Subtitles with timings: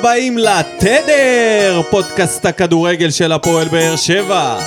[0.00, 4.58] הבאים לתדר, פודקאסט הכדורגל של הפועל באר שבע.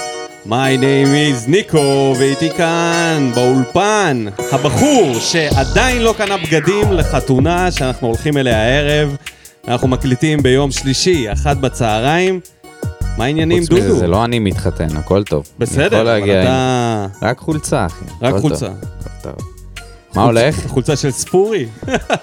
[0.47, 8.37] My name is ניקו, ואיתי כאן באולפן הבחור שעדיין לא קנה בגדים לחתונה שאנחנו הולכים
[8.37, 9.15] אליה הערב.
[9.67, 12.39] אנחנו מקליטים ביום שלישי, אחת בצהריים.
[13.17, 13.99] מה העניינים, חוץ מזה, דודו?
[13.99, 15.45] זה לא אני מתחתן, הכל טוב.
[15.59, 17.05] בסדר, אבל אתה...
[17.21, 18.05] עם- רק חולצה, אחי.
[18.21, 18.67] רק חולצה.
[19.21, 19.33] טוב.
[20.15, 20.67] מה הולך?
[20.67, 21.65] חולצה של ספורי.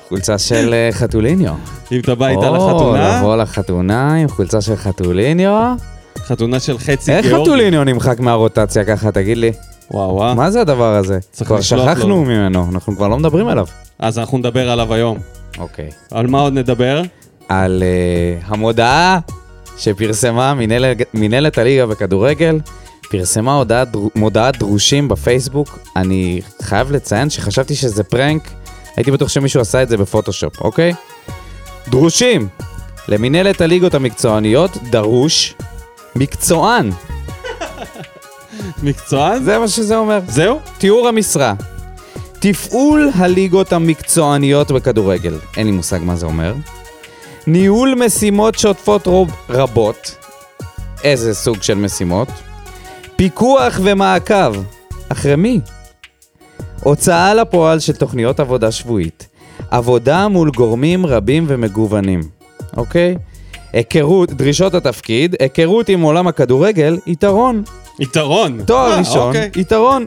[0.09, 1.55] חולצה של אה, חתוליניו.
[1.93, 5.75] אם אתה בא איתה או, לחתונה, לבוא לחתונה עם חולצה של חתוליניו.
[6.19, 7.45] חתונה של חצי איך גיאורגי.
[7.51, 9.53] חתוליניו נמחק מהרוטציה ככה, תגיד לי?
[9.91, 10.35] וואו וואו.
[10.35, 11.19] מה זה הדבר הזה?
[11.45, 12.17] כבר שכחנו לו.
[12.25, 13.67] ממנו, אנחנו כבר לא מדברים עליו.
[13.99, 15.19] אז אנחנו נדבר עליו היום.
[15.59, 15.89] אוקיי.
[16.11, 17.03] על מה עוד נדבר?
[17.49, 19.19] על אה, המודעה
[19.79, 20.85] שפרסמה מנהל-
[21.15, 22.59] מנהלת הליגה בכדורגל,
[23.11, 25.79] פרסמה הודעת, מודעת דרושים בפייסבוק.
[25.97, 28.51] אני חייב לציין שחשבתי שזה פרנק,
[28.97, 30.95] הייתי בטוח שמישהו עשה את זה בפוטושופ, אוקיי?
[31.89, 32.49] דרושים!
[33.09, 35.55] למנהלת הליגות המקצועניות דרוש
[36.17, 36.91] מקצוען.
[38.83, 39.43] מקצוען?
[39.43, 40.21] זה מה שזה אומר.
[40.29, 40.61] זהו?
[40.79, 41.55] תיאור המשרה.
[42.39, 45.39] תפעול הליגות המקצועניות בכדורגל.
[45.57, 46.55] אין לי מושג מה זה אומר.
[47.47, 50.15] ניהול משימות שוטפות רוב, רבות.
[51.05, 52.29] איזה סוג של משימות?
[53.19, 54.55] פיקוח ומעקב.
[55.09, 55.61] אחרי מי?
[56.83, 59.29] הוצאה לפועל של תוכניות עבודה שבועית.
[59.71, 62.21] עבודה מול גורמים רבים ומגוונים.
[62.77, 63.17] אוקיי?
[63.73, 67.63] היכרות, דרישות התפקיד, היכרות עם עולם הכדורגל, יתרון.
[68.01, 68.65] יתרון.
[68.67, 69.51] תואר אה, ראשון, אוקיי.
[69.57, 70.05] יתרון.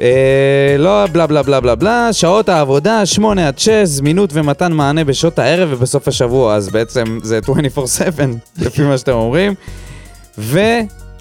[0.00, 5.04] אה, לא בלה בלה בלה בלה בלה, שעות העבודה, 8 עד 6, זמינות ומתן מענה
[5.04, 8.22] בשעות הערב ובסוף השבוע, אז בעצם זה 24/7,
[8.64, 9.54] לפי מה שאתם אומרים.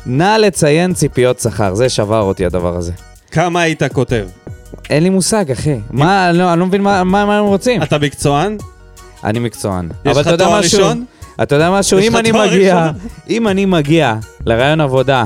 [0.05, 2.91] ונא לציין ציפיות שכר, זה שבר אותי הדבר הזה.
[3.31, 4.27] כמה היית כותב?
[4.89, 5.79] אין לי מושג, אחי.
[5.91, 7.83] מה, לא, אני לא מבין מה, מה, מה הם רוצים.
[7.83, 8.57] אתה מקצוען?
[9.23, 9.89] אני מקצוען.
[10.05, 10.57] יש לך תואר?
[10.57, 11.05] ראשון?
[11.43, 11.99] אתה יודע משהו?
[11.99, 12.91] אם אני מגיע?
[13.29, 14.15] אם אני מגיע
[14.45, 15.25] לרעיון עבודה,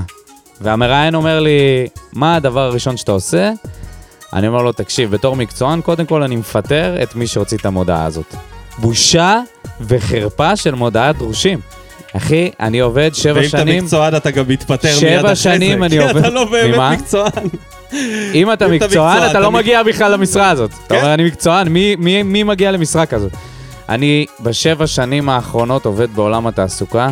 [0.62, 3.52] והמראיין אומר לי, מה הדבר הראשון שאתה עושה?
[4.34, 8.06] אני אומר לו, תקשיב, בתור מקצוען, קודם כל אני מפטר את מי שהוציא את המודעה
[8.06, 8.36] הזאת.
[8.78, 9.40] בושה
[9.82, 11.60] וחרפה של מודעת דרושים.
[12.18, 15.42] אחי, אני עובד שבע ואם אתה שנים, מקצוען אתה גם מתפטר מיד שבע אחרי זה.
[15.42, 16.92] שנים אני כי עובד- אתה לא באמת ממה?
[16.92, 17.32] מקצוען.
[17.94, 20.72] אם אתה אם אתה מקצוען, אתה לא אתה מגיע בכלל למשרה הזאת.
[20.88, 21.02] אתה כן.
[21.02, 23.32] אומר, אני מקצוען, מי- מי מי מגיע למשרה כזאת?
[23.90, 27.10] אני בשבע שנים האחרונות עובד בעולם התעסוקה.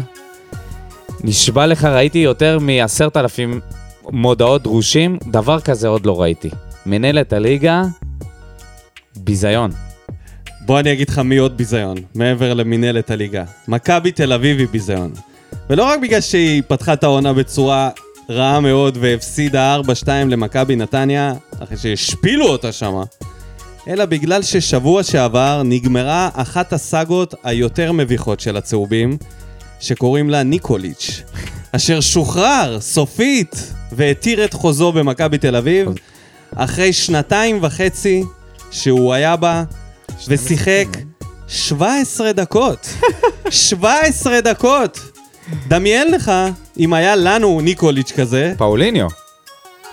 [1.24, 3.60] נשבע לך, ראיתי יותר מעשרת אלפים
[4.10, 6.50] מודעות דרושים, דבר כזה עוד לא ראיתי.
[6.86, 7.84] מנהלת הליגה,
[9.16, 9.72] ביזיון.
[10.72, 13.44] בוא אני אגיד לך מי עוד ביזיון, מעבר למינהלת הליגה.
[13.68, 15.12] מכבי תל אביב היא ביזיון.
[15.70, 17.90] ולא רק בגלל שהיא פתחה את העונה בצורה
[18.30, 23.04] רעה מאוד והפסידה 4-2 למכבי נתניה, אחרי שהשפילו אותה שמה,
[23.88, 29.18] אלא בגלל ששבוע שעבר נגמרה אחת הסאגות היותר מביכות של הצהובים,
[29.80, 31.22] שקוראים לה ניקוליץ',
[31.72, 35.88] אשר שוחרר סופית והתיר את חוזו במכבי תל אביב,
[36.56, 38.24] אחרי שנתיים וחצי
[38.72, 39.64] שהוא היה בה
[40.28, 40.88] ושיחק
[41.48, 42.88] 17 דקות.
[43.50, 45.00] 17 דקות!
[45.68, 46.32] דמיין לך
[46.80, 49.08] אם היה לנו ניקוליץ' כזה, פאוליניו.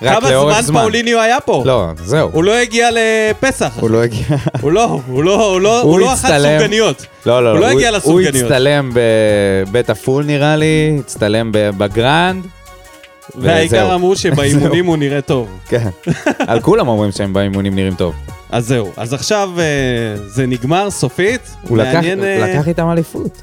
[0.02, 0.80] רק כמה לאורך זמן זמן.
[0.80, 1.62] פאוליניו היה פה?
[1.66, 2.30] לא, זהו.
[2.32, 3.76] הוא לא הגיע לפסח.
[3.80, 4.24] הוא לא הגיע.
[4.60, 6.28] הוא לא, הוא לא, הוא לא, הוא הוא לא אכל.
[6.28, 7.06] סופגניות.
[7.26, 8.34] לא, לא, הוא לא הוא- הגיע הוא לסופגניות.
[8.50, 12.46] הצטלם בבית הפול נראה לי, הצטלם בגרנד.
[13.34, 13.94] והעיקר.
[13.94, 15.48] אמרו שבאימונים הוא נראה טוב.
[15.68, 15.88] כן.
[16.46, 18.14] על כולם אומרים שהם באימונים נראים טוב.
[18.50, 18.92] אז זהו.
[18.96, 19.64] אז עכשיו אה,
[20.26, 21.54] זה נגמר סופית.
[21.68, 23.42] הוא לקח- מעניין, הוא אה, לקח איתם אליפות.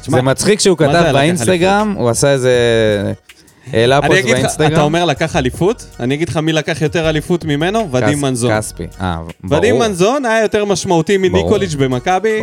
[0.00, 2.52] תשמע, זה מצחיק שהוא כתב לקח באינסטגרם, הוא עשה איזה...
[3.72, 4.72] העלה פוסט באינסטגרם.
[4.72, 5.86] אתה אומר לקח אליפות?
[6.00, 7.88] אני אגיד לך מי לקח יותר אליפות ממנו?
[7.92, 8.58] ודים מנזון.
[8.58, 8.86] כספי.
[9.00, 9.58] אה, ברור.
[9.58, 12.40] ודים מנזון היה יותר משמעותי מניקוליץ' במכבי,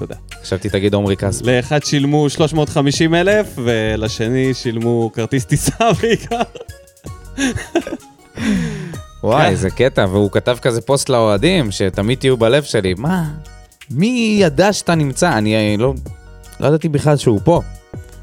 [0.00, 0.14] יודע.
[0.42, 1.46] חשבתי תגיד עומרי כספי.
[1.56, 6.42] לאחד שילמו 350 אלף, ולשני שילמו כרטיס טיסה בעיקר.
[9.26, 9.32] כן.
[9.32, 12.94] וואי, איזה קטע, והוא כתב כזה פוסט לאוהדים, שתמיד תהיו בלב שלי.
[12.98, 13.24] מה?
[13.90, 15.38] מי ידע שאתה נמצא?
[15.38, 15.94] אני אה, לא...
[16.60, 17.62] לא ידעתי בכלל שהוא פה.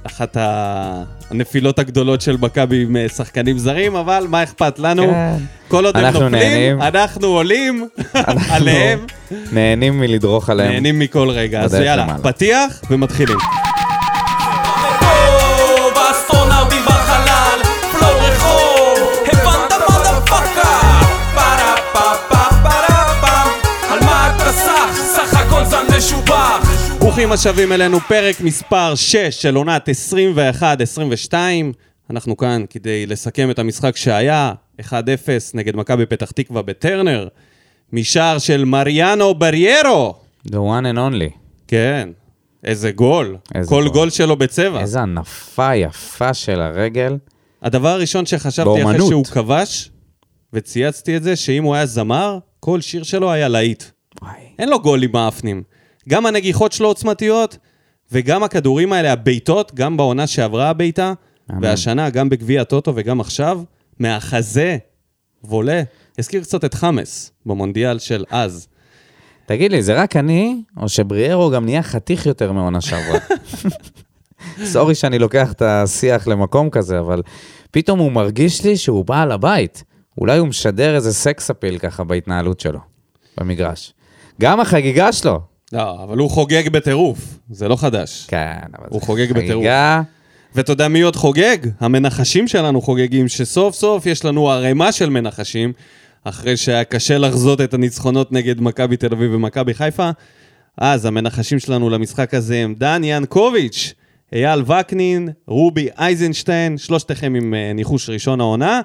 [0.03, 5.03] אחת הנפילות הגדולות של מכבי עם אה, שחקנים זרים, אבל מה אכפת לנו?
[5.03, 5.35] כן.
[5.67, 6.81] כל עוד הם נופלים, נהנים.
[6.81, 9.05] אנחנו עולים אנחנו עליהם,
[9.51, 10.71] נהנים מלדרוך עליהם.
[10.71, 11.61] נהנים מכל רגע.
[11.61, 12.23] אז יאללה, למעלה.
[12.23, 13.37] פתיח ומתחילים.
[27.13, 29.89] ברוכים השבים אלינו, פרק מספר 6 של עונת
[31.31, 31.33] 21-22.
[32.09, 34.83] אנחנו כאן כדי לסכם את המשחק שהיה, 1-0
[35.53, 37.27] נגד מכבי פתח תקווה בטרנר,
[37.91, 40.15] משער של מריאנו בריירו.
[40.47, 41.37] The one and only.
[41.67, 42.09] כן,
[42.63, 43.37] איזה גול.
[43.55, 43.93] איזה כל גול.
[43.93, 44.79] גול שלו בצבע.
[44.79, 47.17] איזה הנפה יפה של הרגל.
[47.61, 49.09] הדבר הראשון שחשבתי אחרי באומנות.
[49.09, 49.91] שהוא כבש,
[50.53, 53.83] וצייצתי את זה, שאם הוא היה זמר, כל שיר שלו היה להיט.
[54.21, 54.33] וואי.
[54.59, 55.63] אין לו גולים מאפנים.
[56.09, 57.57] גם הנגיחות שלו עוצמתיות,
[58.11, 61.13] וגם הכדורים האלה, הבעיטות, גם בעונה שעברה הבעיטה.
[61.61, 63.61] והשנה, גם בגביע הטוטו וגם עכשיו,
[63.99, 64.77] מהחזה,
[65.43, 65.83] וולה.
[66.19, 68.67] הזכיר קצת את חמאס במונדיאל של אז.
[69.45, 73.19] תגיד לי, זה רק אני, או שבריארו גם נהיה חתיך יותר מעונה שעברה?
[74.71, 77.21] סורי שאני לוקח את השיח למקום כזה, אבל
[77.71, 79.83] פתאום הוא מרגיש לי שהוא בעל הבית.
[80.17, 82.79] אולי הוא משדר איזה סקס אפיל ככה בהתנהלות שלו,
[83.37, 83.93] במגרש.
[84.41, 85.52] גם החגיגה שלו.
[85.73, 88.25] לא, אבל הוא חוגג בטירוף, זה לא חדש.
[88.27, 89.63] כן, אבל הוא זה חוגג בטירוף.
[89.63, 90.01] חגיגה.
[90.55, 91.57] ואתה יודע מי עוד חוגג?
[91.79, 95.73] המנחשים שלנו חוגגים, שסוף סוף יש לנו ערימה של מנחשים,
[96.23, 100.09] אחרי שהיה קשה לחזות את הניצחונות נגד מכבי תל אביב ומכבי חיפה.
[100.77, 103.93] אז המנחשים שלנו למשחק הזה הם דן ינקוביץ',
[104.33, 108.81] אייל וקנין, רובי אייזנשטיין, שלושתכם עם אה, ניחוש ראשון העונה,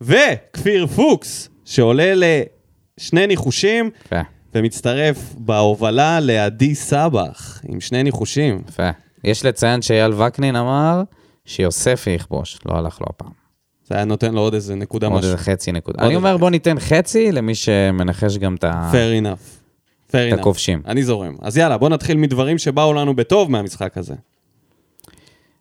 [0.00, 4.20] וכפיר פוקס, שעולה לשני ניחושים, יפה,
[4.54, 8.62] ומצטרף בהובלה לעדי סבח, עם שני ניחושים.
[8.68, 8.90] יפה.
[9.24, 11.02] יש לציין שאייל וקנין אמר
[11.44, 13.42] שיוספי יכבוש, לא הלך לו הפעם.
[13.84, 15.30] זה היה נותן לו עוד איזה נקודה עוד משהו.
[15.30, 15.98] איזה חצי נקודה.
[15.98, 18.90] עוד אני אומר, בוא ניתן חצי למי שמנחש גם את ה...
[18.92, 19.62] fair enough.
[20.10, 20.40] fair את enough.
[20.40, 20.82] הכובשים.
[20.86, 21.34] אני זורם.
[21.42, 24.14] אז יאללה, בוא נתחיל מדברים שבאו לנו בטוב מהמשחק הזה.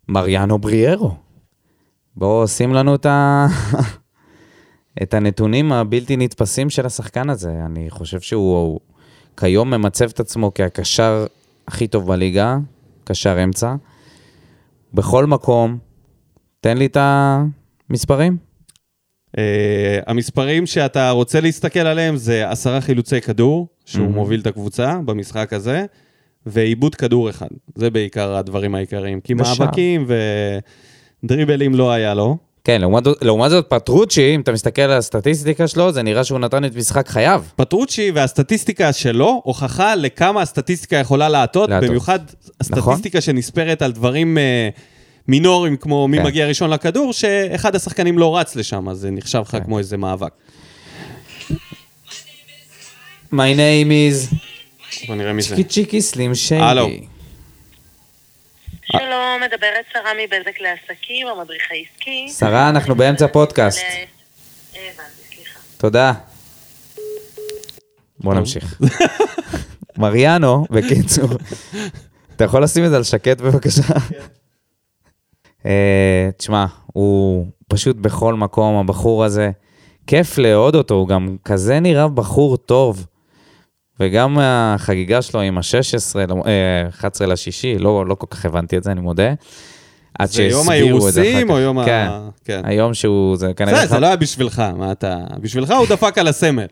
[0.07, 1.15] מריאנו בריארו.
[2.15, 3.47] בואו שים לנו את, ה...
[5.03, 7.53] את הנתונים הבלתי נתפסים של השחקן הזה.
[7.65, 8.79] אני חושב שהוא הוא
[9.37, 11.25] כיום ממצב את עצמו כהקשר
[11.67, 12.57] הכי טוב בליגה,
[13.03, 13.75] קשר אמצע.
[14.93, 15.77] בכל מקום,
[16.61, 16.97] תן לי את
[17.89, 18.37] המספרים.
[19.37, 19.39] Uh,
[20.07, 24.11] המספרים שאתה רוצה להסתכל עליהם זה עשרה חילוצי כדור, שהוא Mhm.
[24.11, 25.85] מוביל את הקבוצה במשחק הזה,
[26.45, 27.47] ועיבוד כדור אחד.
[27.75, 29.21] זה בעיקר הדברים העיקריים.
[29.21, 29.53] כי ושער.
[29.59, 30.05] מאבקים
[31.23, 32.37] ודריבלים לא היה לו.
[32.63, 36.65] כן, לעומת, לעומת זאת פטרוצ'י, אם אתה מסתכל על הסטטיסטיקה שלו, זה נראה שהוא נתן
[36.65, 37.43] את משחק חייו.
[37.55, 41.89] פטרוצ'י והסטטיסטיקה שלו הוכחה לכמה הסטטיסטיקה יכולה להטות, להטות.
[41.89, 42.19] במיוחד
[42.59, 44.69] הסטטיסטיקה שנספרת על דברים אה,
[45.27, 46.23] מינוריים כמו מי כן.
[46.23, 49.63] מגיע ראשון לכדור, שאחד השחקנים לא רץ לשם, אז זה נחשב לך כן.
[49.63, 50.31] כמו איזה מאבק.
[53.33, 54.35] My name is
[55.07, 55.55] בוא נראה מי זה.
[55.55, 56.89] צ'יקי צ'יקי סלים הלו.
[58.91, 62.29] שלום, מדברת שרה מבזק לעסקים, המדריך העסקי.
[62.39, 63.79] שרה, אנחנו באמצע פודקאסט.
[63.81, 63.85] ל-
[64.75, 65.59] הבנתי, סליחה.
[65.77, 66.13] תודה.
[68.19, 68.79] בוא נמשיך.
[69.97, 71.29] מריאנו, בקיצור,
[72.35, 73.83] אתה יכול לשים את זה על שקט בבקשה?
[75.65, 79.51] אה, תשמע, הוא פשוט בכל מקום, הבחור הזה.
[80.07, 83.05] כיף לאהוד אותו, הוא גם כזה נראה בחור טוב.
[83.99, 86.33] וגם החגיגה שלו עם ה-16,
[86.89, 89.33] 11 לשישי, לא, לא כל כך הבנתי את זה, אני מודה.
[90.19, 91.49] עד יום שהסבירו את זה אחר האירוסים.
[91.49, 92.29] או יום כן, ה...
[92.45, 92.61] כן.
[92.63, 93.81] היום שהוא, זה כנראה...
[93.81, 95.17] זה, זה לא היה בשבילך, מה אתה...
[95.39, 96.65] בשבילך הוא דפק על הסמל.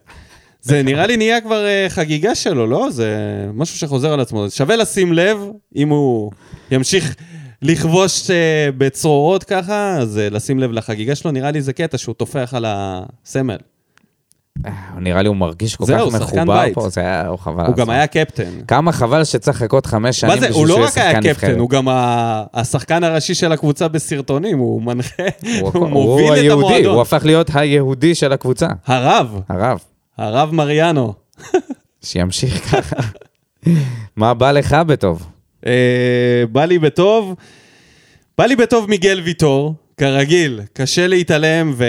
[0.61, 2.89] זה נראה לי נהיה כבר אה, חגיגה שלו, לא?
[2.91, 3.17] זה
[3.53, 4.49] משהו שחוזר על עצמו.
[4.49, 5.37] שווה לשים לב,
[5.75, 6.31] אם הוא
[6.71, 7.15] ימשיך
[7.61, 11.31] לכבוש אה, בצרורות ככה, אז אה, לשים לב לחגיגה שלו.
[11.31, 13.57] נראה לי זה קטע שהוא טופח על הסמל.
[14.65, 16.63] אה, נראה לי הוא מרגיש כל כך שחקן מחובר.
[16.73, 17.65] פה, זה היה הוא חבל.
[17.65, 17.89] הוא גם.
[17.89, 18.51] היה קפטן.
[18.67, 21.29] כמה חבל שצריך לחכות חמש שנים בשביל הוא שהוא לא יהיה רק היה שחקן קפטן,
[21.29, 21.57] נבחרת.
[21.57, 21.87] הוא גם
[22.53, 27.01] השחקן הראשי של הקבוצה בסרטונים, הוא מנחה, הוא- הוא הוא מוביל את היהודי, הוא המועדון.
[27.01, 29.79] הפך להיות היהודי של הקבוצה, הרב, הרב,
[30.17, 31.13] הרב מריאנו.
[32.01, 32.95] שימשיך ככה.
[34.15, 35.27] מה בא לך בטוב?
[35.65, 35.71] אה,
[36.51, 37.35] בא לי בטוב,
[38.37, 41.85] בא לי בטוב מיגל ויטור, כרגיל, קשה להתעלם, ו...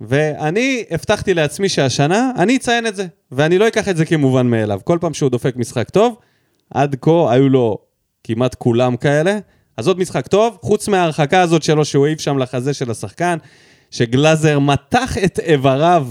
[0.00, 4.80] ואני הבטחתי לעצמי שהשנה אני אציין את זה, ואני לא אקח את זה כמובן מאליו.
[4.84, 6.16] כל פעם שהוא דופק משחק טוב,
[6.74, 7.78] עד כה היו לו
[8.24, 9.38] כמעט כולם כאלה,
[9.76, 13.38] אז עוד משחק טוב, חוץ מההרחקה הזאת שלו שהוא העיף שם לחזה של השחקן,
[13.90, 16.06] שגלאזר מתח את איבריו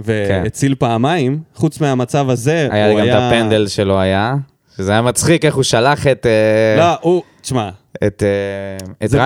[0.00, 4.34] והציל פעמיים, חוץ מהמצב הזה, היה הוא גם את הפנדל שלו היה,
[4.76, 6.26] שזה היה מצחיק איך הוא שלח את...
[6.26, 7.70] אה, לא, הוא, תשמע,
[8.06, 9.22] את, אה, את זה- זה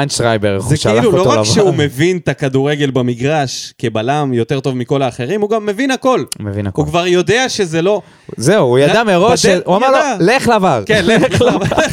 [0.66, 1.44] הוא שלח כאילו אותו לא רק לבן.
[1.44, 6.24] שהוא מבין את הכדורגל במגרש כבלם יותר טוב מכל האחרים, הוא גם מבין הכל.
[6.40, 6.82] מבין הכל.
[6.82, 8.02] הוא כבר יודע שזה לא...
[8.36, 9.98] זהו, הוא ידע מראש, הוא אמר לו.
[10.20, 10.82] לך לבר.
[10.86, 11.42] כן, לך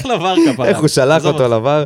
[0.06, 0.68] לבר- כפרה.
[0.68, 1.48] איך הוא שלח אותו.
[1.48, 1.84] לבר,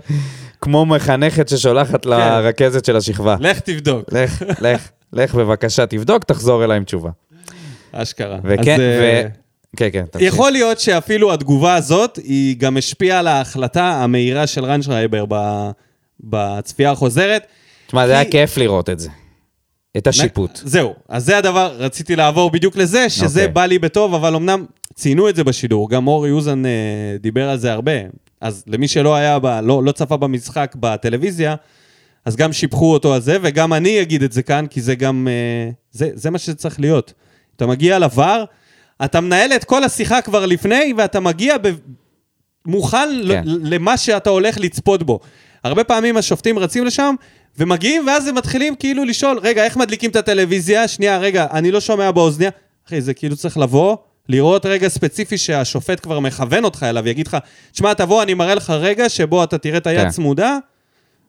[0.62, 3.36] כמו מחנכת ששולחת לרכזת של השכבה.
[3.40, 7.10] לך תבדוק, לך, לך, לך בבקשה, תבדוק, תחזור אליי עם תשובה.
[7.92, 8.38] אשכרה.
[8.44, 9.02] וכן, אז, ו...
[9.04, 9.24] אה,
[9.76, 10.28] כן, כן, תמשיך.
[10.34, 15.70] יכול להיות שאפילו התגובה הזאת, היא גם השפיעה על ההחלטה המהירה של רנשרייבר ב-
[16.20, 17.44] בצפייה החוזרת.
[17.88, 19.10] תשמע, זה היה כי- כיף לראות את זה.
[19.98, 20.60] את השיפוט.
[20.64, 23.54] זהו, אז זה הדבר, רציתי לעבור בדיוק לזה, שזה אוקיי.
[23.54, 26.72] בא לי בטוב, אבל אמנם ציינו את זה בשידור, גם אורי אוזן אה,
[27.20, 27.92] דיבר על זה הרבה.
[28.42, 31.56] אז למי שלא היה, ב, לא, לא צפה במשחק בטלוויזיה,
[32.26, 35.28] אז גם שיבחו אותו על זה, וגם אני אגיד את זה כאן, כי זה גם,
[35.32, 37.14] אה, זה, זה מה שצריך להיות.
[37.56, 38.22] אתה מגיע לVAR,
[39.06, 41.70] אתה מנהל את כל השיחה כבר לפני, ואתה מגיע ב...
[42.66, 43.44] מוכן כן.
[43.46, 45.20] למה שאתה הולך לצפות בו.
[45.64, 47.16] הרבה פעמים השופטים רצים לשם,
[47.58, 50.88] ומגיעים, ואז הם מתחילים כאילו לשאול, רגע, איך מדליקים את הטלוויזיה?
[50.88, 52.50] שנייה, רגע, אני לא שומע באוזניה.
[52.88, 53.98] אחי, זה כאילו צריך לבוא,
[54.30, 57.38] לראות רגע ספציפי שהשופט כבר מכוון אותך אליו, יגיד לך,
[57.72, 60.10] תשמע, תבוא, אני מראה לך רגע שבו אתה תראה את היד כן.
[60.10, 60.58] צמודה,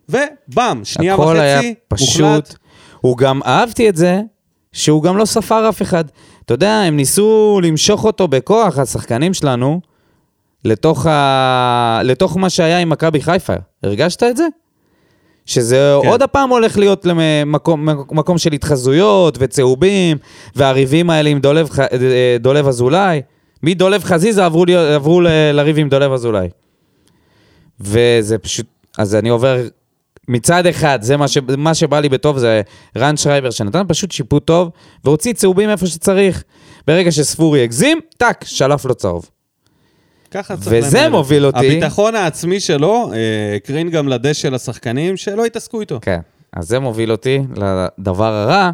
[0.09, 2.21] ובאם, שנייה הכל היה וחצי, פשוט.
[2.21, 2.55] מוחלט.
[3.01, 4.21] הוא גם, אהבתי את זה,
[4.73, 6.05] שהוא גם לא ספר אף אחד.
[6.47, 9.81] אתה יודע, הם ניסו למשוך אותו בכוח, השחקנים שלנו,
[10.65, 12.01] לתוך, ה...
[12.05, 13.53] לתוך מה שהיה עם מכבי חיפה.
[13.83, 14.47] הרגשת את זה?
[15.47, 16.09] שזה כן.
[16.09, 20.17] עוד הפעם הולך להיות למקום מקום של התחזויות וצהובים,
[20.57, 23.23] והריבים האלה עם דולב, אה, דולב אזולאי.
[23.63, 26.49] מדולב חזיזה עברו, לי- עברו ל- לריב עם דולב אזולאי.
[27.81, 28.67] וזה פשוט,
[28.99, 29.61] אז אני עובר,
[30.33, 32.63] מצד אחד, זה מה, ש, מה שבא לי בטוב זה
[32.97, 34.71] רן שרייבר, שנתן פשוט שיפוט טוב,
[35.05, 36.45] והוציא צהובים איפה שצריך.
[36.87, 39.31] ברגע שספורי הגזים, טאק, שלף לו צהוב.
[40.31, 43.19] ככה צריך וזה לנהל את מוביל אותי- הביטחון העצמי שלו אה,
[43.57, 45.99] הקרין גם לדשא לשחקנים שלא התעסקו איתו.
[46.03, 46.21] כן.
[46.53, 47.39] אז זה מוביל אותי
[47.99, 48.71] לדבר הרע,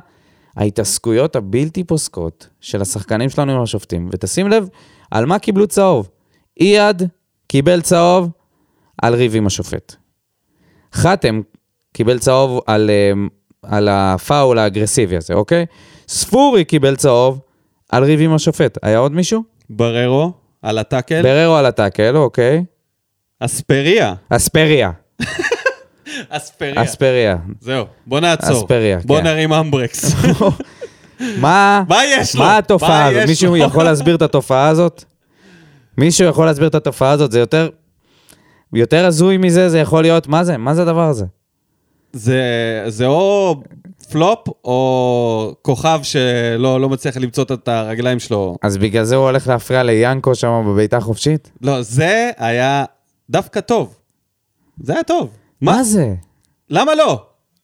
[0.57, 4.09] ההתעסקויות הבלתי פוסקות של השחקנים שלנו עם השופטים.
[4.13, 4.69] ותשים לב,
[5.11, 6.09] על מה קיבלו צהוב?
[6.61, 7.03] אייד
[7.49, 8.31] קיבל צהוב
[9.03, 9.97] על ריב עם השופט.
[10.93, 11.41] חתם
[11.93, 13.29] קיבל צהוב על, אמ,
[13.63, 15.67] על הפאול האגרסיבי הזה, אוקיי?
[16.09, 17.41] ספורי קיבל צהוב
[17.91, 18.79] על ריב עם השופט.
[18.83, 19.43] היה עוד מישהו?
[19.71, 22.65] בררו, על הטאקל, בררו על הטאקל, אוקיי.
[23.41, 24.15] אספריה.
[24.29, 24.91] אספריה.
[26.29, 26.83] אספריה.
[26.83, 27.37] אספריה.
[27.61, 28.59] זהו, בוא נעצור.
[28.59, 29.25] אספריה, בוא כן.
[29.25, 30.15] נרים אמברקס.
[31.41, 32.43] מה, מה יש לו?
[32.45, 33.23] מה התופעה מה הזאת?
[33.23, 33.57] יש מישהו לו?
[33.57, 35.05] יכול להסביר את התופעה הזאת?
[35.99, 37.33] מישהו יכול להסביר את התופעה הזאת?
[37.33, 37.69] זה יותר...
[38.73, 40.57] יותר הזוי מזה זה יכול להיות, מה זה?
[40.57, 41.25] מה זה הדבר הזה?
[42.13, 42.43] זה,
[42.87, 43.57] זה או
[44.11, 48.57] פלופ או כוכב שלא לא מצליח למצוא את הרגליים שלו.
[48.63, 51.51] אז בגלל זה הוא הולך להפריע ליאנקו שם בביתה חופשית?
[51.63, 52.85] לא, זה היה
[53.31, 53.95] דווקא טוב.
[54.83, 55.29] זה היה טוב.
[55.61, 56.15] מה זה?
[56.71, 57.23] למה לא?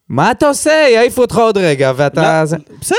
[0.08, 0.70] מה אתה עושה?
[0.94, 2.22] יעיפו אותך עוד רגע, ואתה...
[2.40, 2.96] לא, זה- בסדר.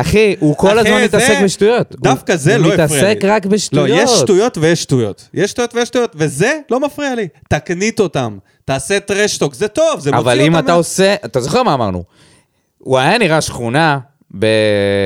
[0.00, 1.94] אחי, הוא כל הזמן מתעסק בשטויות.
[2.00, 3.10] דווקא הוא- זה לא הוא הפריע לי.
[3.12, 3.88] מתעסק רק בשטויות.
[3.88, 5.28] לא, יש שטויות ויש שטויות.
[5.34, 7.28] יש שטויות ויש שטויות, וזה לא מפריע לי.
[7.48, 10.18] תקנית אותם, תעשה טרשטוק, זה טוב, זה מוציא אותם...
[10.18, 11.14] אבל אם אתה עושה...
[11.24, 12.04] אתה זוכר מה אמרנו?
[12.78, 13.98] הוא היה נראה שכונה.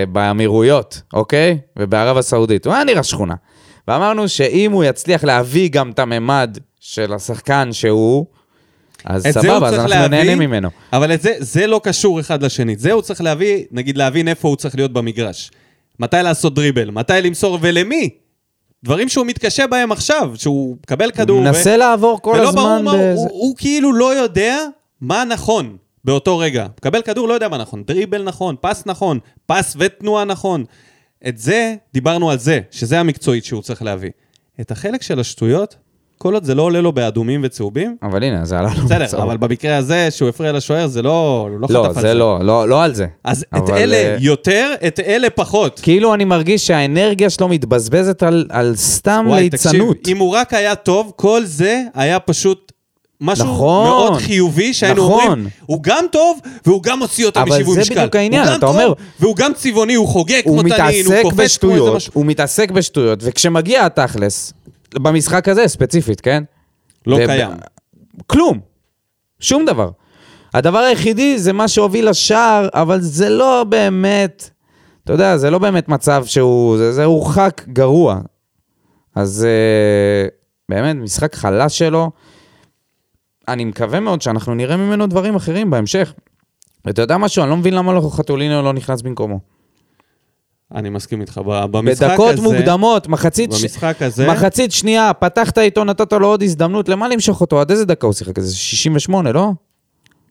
[0.08, 1.58] באמירויות, אוקיי?
[1.78, 2.66] ובערב הסעודית.
[2.66, 3.34] הוא היה נראה שכונה.
[3.88, 8.26] ואמרנו שאם הוא יצליח להביא גם את הממד של השחקן שהוא,
[9.04, 10.68] אז סבבה, אז אנחנו להביא, נהנה ממנו.
[10.92, 12.76] אבל את זה, זה לא קשור אחד לשני.
[12.76, 15.50] זה הוא צריך להביא, נגיד להבין איפה הוא צריך להיות במגרש.
[16.00, 18.08] מתי לעשות דריבל, מתי למסור ולמי.
[18.84, 21.36] דברים שהוא מתקשה בהם עכשיו, שהוא מקבל כדור.
[21.38, 24.58] הוא מנסה לעבור כל ולא הזמן ברור מה, באיזה- הוא, הוא כאילו לא יודע
[25.00, 26.66] מה נכון באותו רגע.
[26.78, 27.82] מקבל כדור, לא יודע מה נכון.
[27.86, 30.64] דריבל נכון, פס נכון, פס ותנועה נכון.
[31.28, 34.10] את זה, דיברנו על זה, שזה המקצועית שהוא צריך להביא.
[34.60, 35.76] את החלק של השטויות,
[36.22, 39.22] כל עוד זה לא עולה לו באדומים וצהובים, אבל הנה, זה עלה לו בסדר, בצהוב.
[39.22, 42.68] אבל במקרה הזה, שהוא הפריע לשוער, זה לא, לא לא, חטף על זה לא, לא,
[42.68, 43.06] לא על זה.
[43.24, 45.80] אז את אבל, אלה אה, יותר, את אלה פחות.
[45.82, 50.08] כאילו אני מרגיש שהאנרגיה שלו מתבזבזת על, על סתם וואי, תקשיב, ליצנות.
[50.08, 52.72] אם הוא רק היה טוב, כל זה היה פשוט
[53.20, 55.22] משהו נכון, מאוד חיובי, שהיינו נכון.
[55.22, 57.94] אומרים, הוא גם טוב, והוא גם מוציא אותה אבל משיווי זה משקל.
[57.94, 61.14] בדיוק העניין, הוא גם אתה טוב, אומר- והוא גם צבעוני, הוא חוגג כמו תנין, הוא
[61.22, 62.12] קופץ כמו איזה משהו.
[62.14, 64.52] הוא מתעסק בשטויות, וכשמגיע התכלס,
[64.94, 66.44] במשחק הזה ספציפית, כן?
[67.06, 67.50] לא וב- קיים.
[68.26, 68.60] כלום.
[69.40, 69.90] שום דבר.
[70.54, 74.50] הדבר היחידי זה מה שהוביל לשער, אבל זה לא באמת,
[75.04, 78.20] אתה יודע, זה לא באמת מצב שהוא, זה, זה הורחק גרוע.
[79.14, 80.28] אז אה,
[80.68, 82.10] באמת, משחק חלש שלו.
[83.48, 86.12] אני מקווה מאוד שאנחנו נראה ממנו דברים אחרים בהמשך.
[86.84, 89.40] ואתה יודע משהו, אני לא מבין למה לא חתוליניו לא נכנס במקומו.
[90.74, 91.40] אני מסכים איתך.
[91.70, 92.08] במשחק הזה...
[92.08, 93.60] בדקות מוקדמות, מחצית, ש...
[93.62, 94.26] במשחק הזה...
[94.26, 97.60] מחצית שנייה, פתחת איתו, נתת לו עוד הזדמנות, למה למשוך אותו?
[97.60, 98.38] עד איזה דקה הוא שיחק?
[98.38, 99.50] איזה 68, לא?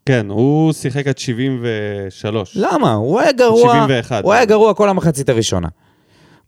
[0.05, 2.53] כן, הוא שיחק עד 73.
[2.55, 2.93] למה?
[2.93, 4.24] הוא היה גרוע, 71.
[4.24, 5.67] הוא היה גרוע כל המחצית הראשונה.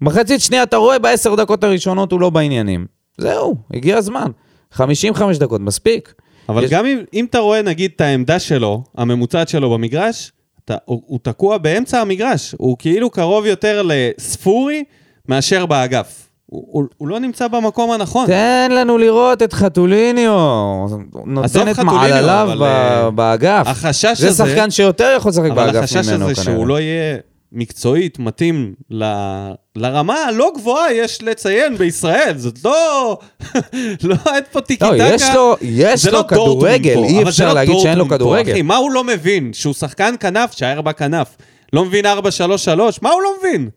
[0.01, 2.85] מחצית שנייה, אתה רואה בעשר דקות הראשונות הוא לא בעניינים.
[3.17, 4.27] זהו, הגיע הזמן.
[4.71, 6.13] 55 דקות, מספיק.
[6.49, 10.31] אבל יש- גם אם, אם אתה רואה, נגיד, את העמדה שלו, הממוצעת שלו במגרש,
[10.65, 12.55] אתה, הוא, הוא תקוע באמצע המגרש.
[12.57, 14.83] הוא כאילו קרוב יותר לספורי
[15.29, 16.29] מאשר באגף.
[16.45, 18.27] הוא, הוא, הוא לא נמצא במקום הנכון.
[18.27, 20.85] תן לנו לראות את חתוליניו.
[21.25, 23.67] נותן את מעלליו אבל, ב- אה, באגף.
[23.67, 24.45] החשש זה הזה...
[24.45, 26.53] שחקן שיותר יכול לשחק אבל באגף החשש ממנו הזה כנראה.
[26.53, 27.17] שהוא לא יהיה
[27.51, 29.03] מקצועית מתאים ל...
[29.77, 32.33] לרמה הלא גבוהה, יש לציין, בישראל.
[32.37, 33.17] זאת לא...
[34.03, 35.15] לא, אין פה טיקי לא, טקה.
[35.15, 38.51] יש לו- יש לו לא כדורגל, פה, אי אפשר לא להגיד שאין לו כדורגל.
[38.51, 39.53] אחי, מה הוא לא מבין?
[39.53, 41.27] שהוא שחקן כנף, שייר בכנף.
[41.73, 42.09] לא מבין 4-3-3?
[43.01, 43.69] מה הוא לא מבין?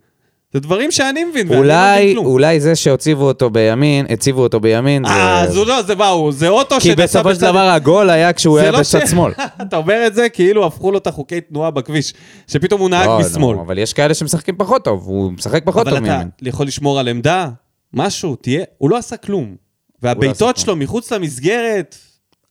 [0.56, 2.26] זה דברים שאני מבין, ואני לא אולי, מבין כלום.
[2.26, 5.10] אולי זה שהציבו אותו בימין, הציבו אותו בימין, זה...
[5.12, 6.32] אה, אז הוא לא, זה מה הוא?
[6.32, 9.06] זה אוטו כי שנסע בסופו של בצד- דבר הגול היה כשהוא זה היה לא בצד
[9.06, 9.32] ש- שמאל.
[9.62, 12.14] אתה אומר את זה כאילו הפכו לו את החוקי תנועה בכביש,
[12.48, 13.54] שפתאום הוא נהג לא, משמאל.
[13.56, 16.28] נו, אבל יש כאלה שמשחקים פחות טוב, הוא משחק פחות טוב אבל אתה מימין.
[16.42, 17.48] יכול לשמור על עמדה,
[17.94, 19.54] משהו, תהיה, הוא לא עשה כלום.
[20.02, 20.56] והבעיטות.
[20.56, 21.96] שלו מחוץ למסגרת,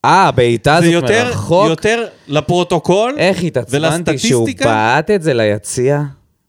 [0.05, 1.67] אה, הבעיטה זה הזאת יותר, מרחוק.
[1.69, 4.65] יותר לפרוטוקול, איך התעצבנתי שהוא ולסטטיסטיקה?
[4.65, 6.01] בעט את זה ליציע?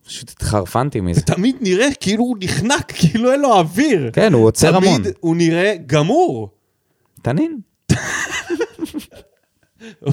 [0.07, 1.21] פשוט התחרפנתי מזה.
[1.21, 4.09] תמיד נראה כאילו הוא נחנק, כאילו אין לו אוויר.
[4.13, 5.01] כן, הוא עוצר המון.
[5.01, 6.49] תמיד הוא נראה גמור.
[7.21, 7.59] תנין.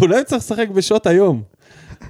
[0.00, 1.42] אולי צריך לשחק בשעות היום.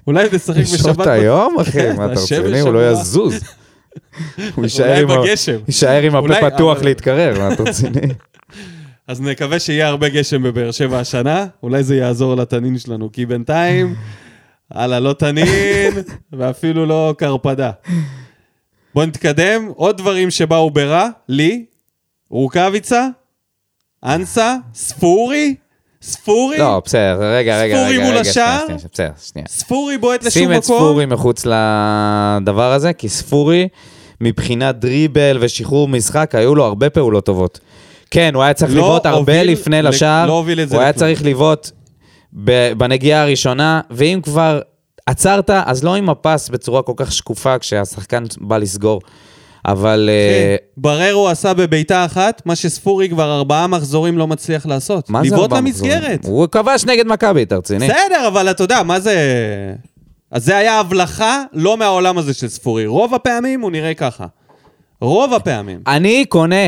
[0.07, 0.81] אולי נשחק בשבת.
[0.81, 1.73] בשעות היום, אחי?
[1.73, 2.61] כן, מה אתה רציני?
[2.61, 2.91] הוא לא.
[2.93, 3.41] יזוז.
[4.55, 5.11] הוא יישאר עם
[6.07, 8.01] עם אולי, הפה פתוח אבל- להתקרר, מה אתה רציני?
[9.09, 13.95] אז נקווה שיהיה הרבה גשם בבאר שבע השנה, אולי זה יעזור לתנין שלנו, כי בינתיים,
[14.71, 15.93] הלאה, לא תנין,
[16.33, 17.71] ואפילו לא קרפדה.
[18.95, 21.65] בוא נתקדם, עוד דברים שבאו ברע, לי,
[22.31, 23.09] רוקאביצה,
[24.05, 25.55] אנסה, ספורי,
[26.03, 28.67] ספורי, לא, בסדר, רגע, רגע, ספורי רגע, מול רגע, השער?
[28.93, 29.49] בסדר, שנייה.
[29.49, 30.59] ספורי בועט לשום שים מקום.
[30.59, 33.69] את ספורי מחוץ לדבר הזה, כי ספורי,
[34.21, 37.61] מבחינת דריבל ושחרור משחק, היו לו הרבה פעולות טובות.
[38.11, 40.93] כן, הוא היה צריך לא לבעוט הרבה לפני לשער, לא הוביל את זה הוא היה.
[40.93, 41.71] צריך לבעוט
[42.77, 44.61] בנגיעה הראשונה, ואם כבר
[45.07, 49.01] עצרת, אז לא עם הפס בצורה כל כך שקופה כשהשחקן בא לסגור.
[49.67, 50.11] אבל...
[50.13, 50.65] אה, כן.
[50.77, 55.11] בררו עשה בבעיטה אחת, מה שספורי כבר ארבעה מחזורים לא מצליח לעשות.
[55.11, 56.19] מה זה ארבעה למסגרת.
[56.19, 56.39] מחזורים?
[56.39, 57.89] הוא כבש נגד מכבי, אתה רציני?
[57.89, 59.15] בסדר, אבל אתה יודע, מה זה...
[60.31, 62.87] אז זה היה הבלחה לא מהעולם הזה של ספורי.
[62.87, 64.27] רוב הפעמים הוא נראה ככה.
[65.01, 65.81] רוב הפעמים.
[65.87, 66.67] אני קונה,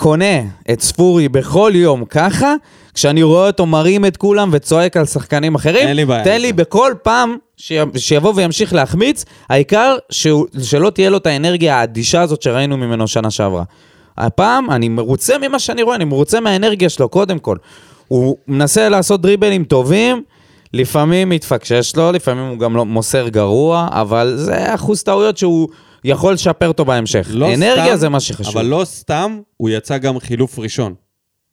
[0.00, 2.54] קונה את ספורי בכל יום ככה,
[2.94, 5.88] כשאני רואה אותו מרים את כולם וצועק על שחקנים אחרים.
[5.88, 6.52] אין לי בעיה תן לי.
[6.52, 12.42] בכל פעם ש- שיבוא וימשיך להחמיץ, העיקר שהוא, שלא תהיה לו את האנרגיה האדישה הזאת
[12.42, 13.62] שראינו ממנו שנה שעברה.
[14.18, 17.56] הפעם אני מרוצה ממה שאני רואה, אני מרוצה מהאנרגיה שלו, קודם כל.
[18.08, 20.22] הוא מנסה לעשות דריבלים טובים,
[20.74, 25.68] לפעמים מתפקשש לו, לפעמים הוא גם לא מוסר גרוע, אבל זה אחוז טעויות שהוא
[26.04, 27.28] יכול לשפר אותו בהמשך.
[27.30, 28.56] לא אנרגיה סתם, זה מה שחשוב.
[28.56, 30.94] אבל לא סתם הוא יצא גם חילוף ראשון.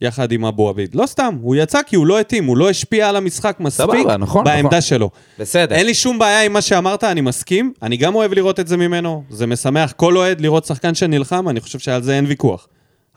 [0.02, 0.96] יחד עם אבו עביד.
[0.96, 4.18] לא סתם, הוא יצא כי הוא לא התאים, הוא לא השפיע על המשחק מספיק סבבה,
[4.18, 4.82] נכון, בעמדה נכון.
[4.82, 5.10] שלו.
[5.40, 5.76] בסדר.
[5.76, 7.74] אין לי שום בעיה עם מה שאמרת, אני מסכים.
[7.82, 9.24] אני גם אוהב לראות את זה ממנו.
[9.30, 12.68] זה משמח כל אוהד לראות שחקן שנלחם, אני חושב שעל זה אין ויכוח.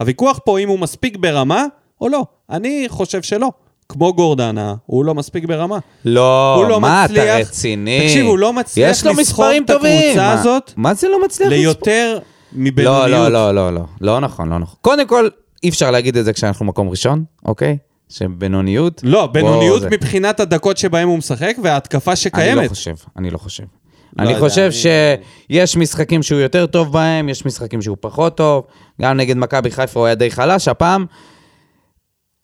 [0.01, 1.64] הוויכוח פה אם הוא מספיק ברמה
[2.01, 2.25] או לא.
[2.51, 3.51] אני חושב שלא.
[3.90, 5.79] כמו גורדנה, הוא לא מספיק ברמה.
[6.05, 8.00] לא, לא מה, מצליח- אתה רציני?
[8.07, 10.00] תקשיב, הוא לא מצליח יש לו מספרים את טובים.
[10.00, 11.48] הקבוצה מה- הזאת מה זה לא מצליח?
[11.48, 12.20] ליותר לא,
[12.53, 13.11] מבינוניות.
[13.11, 13.81] לא, לא, לא, לא.
[14.00, 14.76] לא נכון, לא נכון.
[14.81, 15.29] קודם כל,
[15.64, 17.76] אי אפשר להגיד את זה כשאנחנו מקום ראשון, אוקיי?
[18.09, 19.00] שבינוניות...
[19.05, 22.62] לא, בינוניות זה- מבחינת הדקות שבהם הוא משחק וההתקפה אני שקיימת.
[22.64, 23.62] לא חושב, אני לא חושב.
[24.16, 24.72] לא אני יודע, חושב אני-
[25.59, 28.64] שיש משחקים שהוא יותר טוב בהם, יש משחקים שהוא פחות טוב.
[29.03, 31.07] גם נגד מכבי חיפה הוא היה די חלש, הפעם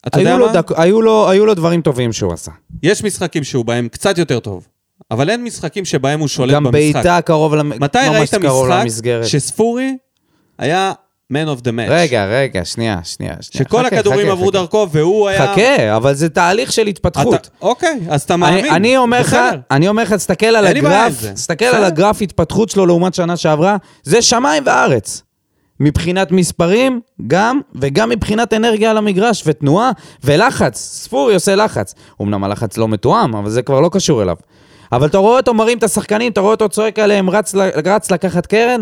[0.06, 0.52] אתה יודע לו מה?
[0.52, 2.50] דק- היו לו- היו לו דברים טובים שהוא עשה.
[2.82, 4.66] יש משחקים שהוא בהם קצת יותר טוב,
[5.10, 6.72] אבל אין משחקים שבהם הוא שולט גם במשחק.
[6.94, 9.26] בעיטה קרוב למ- מתי ראית משחק למסגרת.
[9.26, 9.96] שספורי
[10.58, 10.92] היה
[11.32, 11.88] man of the match?
[11.90, 13.34] רגע, רגע, שנייה, שנייה.
[13.40, 13.64] שנייה.
[13.64, 14.58] שכל חכה, הכדורים חכה, עברו חכה.
[14.58, 15.52] דרכו והוא היה...
[15.52, 17.34] חכה, אבל זה תהליך של התפתחות.
[17.34, 18.58] אתה- אוקיי, אז אתה מאמין.
[18.64, 19.36] אני, אני אומר לך.
[19.70, 21.24] אני אומר לך, תסתכל על הגרף.
[21.34, 21.84] תסתכל על.
[21.84, 25.22] הגרף התפתחות שלו לעומת שנה שעברה, זה שמיים וארץ.
[25.80, 29.90] מבחינת מספרים, גם, וגם מבחינת אנרגיה על המגרש, ותנועה,
[30.24, 30.78] ולחץ.
[30.78, 31.94] ספורי עושה לחץ.
[32.22, 34.36] אמנם הלחץ לא מתואם, אבל זה כבר לא קשור אליו.
[34.92, 37.54] אבל אתה רואה אותו מרים את השחקנים, אתה רואה אותו צועק עליהם, רץ,
[37.86, 38.80] רץ לקחת קרן,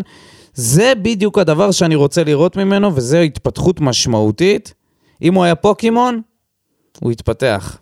[0.54, 4.74] זה בדיוק הדבר שאני רוצה לראות ממנו, וזו התפתחות משמעותית.
[5.22, 6.20] אם הוא היה פוקימון,
[7.00, 7.78] הוא התפתח.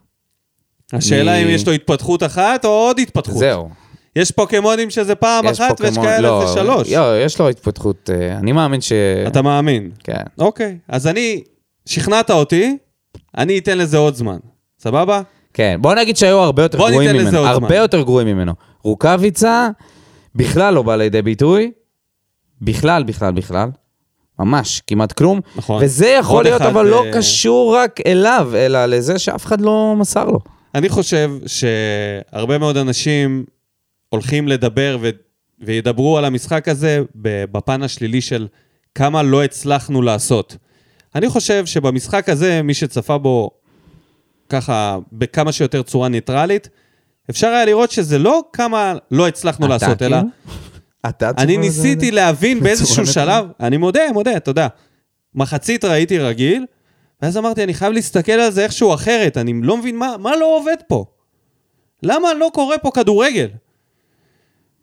[0.93, 3.37] השאלה אני- אם יש לו התפתחות אחת או עוד התפתחות.
[3.39, 3.69] זהו.
[4.17, 6.93] יש פוקימונים שזה פעם יש אחת ויש פוקימון- כאלה לא, זה שלוש.
[6.93, 8.93] לא, יש לו התפתחות, אה, אני מאמין ש...
[9.27, 9.91] אתה מאמין.
[10.05, 10.23] כן.
[10.39, 11.43] אוקיי, אז אני...
[11.87, 12.77] שכנעת אותי,
[13.39, 14.37] אני אתן לזה עוד זמן.
[14.81, 15.23] סבבה?
[15.55, 17.39] כן, בוא נגיד שהיו הרבה יותר בוא גרועים ניתן לזה ממנו.
[17.39, 17.77] עוד הרבה זמן.
[17.77, 18.53] יותר גרועים ממנו.
[18.85, 19.69] רוקאביצה
[20.35, 21.71] בכלל לא בא לידי ביטוי.
[22.63, 23.69] בכלל, בכלל, בכלל.
[24.39, 25.41] ממש, כמעט כלום.
[25.57, 25.83] נכון.
[25.85, 30.25] וזה יכול להיות אבל לא אה, קשור רק אליו, אלא לזה שאף אחד לא מסר
[30.25, 30.39] לו.
[30.75, 33.45] אני חושב שהרבה מאוד אנשים
[34.13, 35.11] הולכים לדבר ו...
[35.61, 38.49] וידברו על המשחק הזה בפן השלילי של
[38.95, 40.57] כמה לא הצלחנו לעשות.
[41.15, 43.51] אני חושב שבמשחק הזה, מי שצפה בו
[44.49, 46.69] ככה בכמה שיותר צורה ניטרלית,
[47.31, 50.03] אפשר היה לראות שזה לא כמה לא הצלחנו אתה לעשות?
[50.03, 50.17] אלא
[51.09, 51.57] אתה אני?
[51.57, 54.69] ניסיתי להבין באיזשהו שלב, אני מודה, מודה, יודע.
[55.35, 56.67] מחצית ראיתי רגיל,
[57.23, 60.57] ואז אמרתי, אני חייב להסתכל על זה איכשהו אחרת, אני לא מבין מה, מה לא
[60.57, 61.05] עובד פה.
[62.03, 63.49] למה לא קורה פה כדורגל?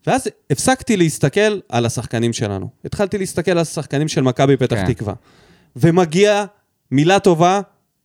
[0.10, 2.70] ואז הפסקתי להסתכל על השחקנים שלנו.
[2.86, 4.94] התחלתי להסתכל על השחקנים של מכבי פתח כן.
[4.94, 5.14] תקווה.
[5.76, 6.46] ומגיע
[6.92, 7.62] מילה טובה,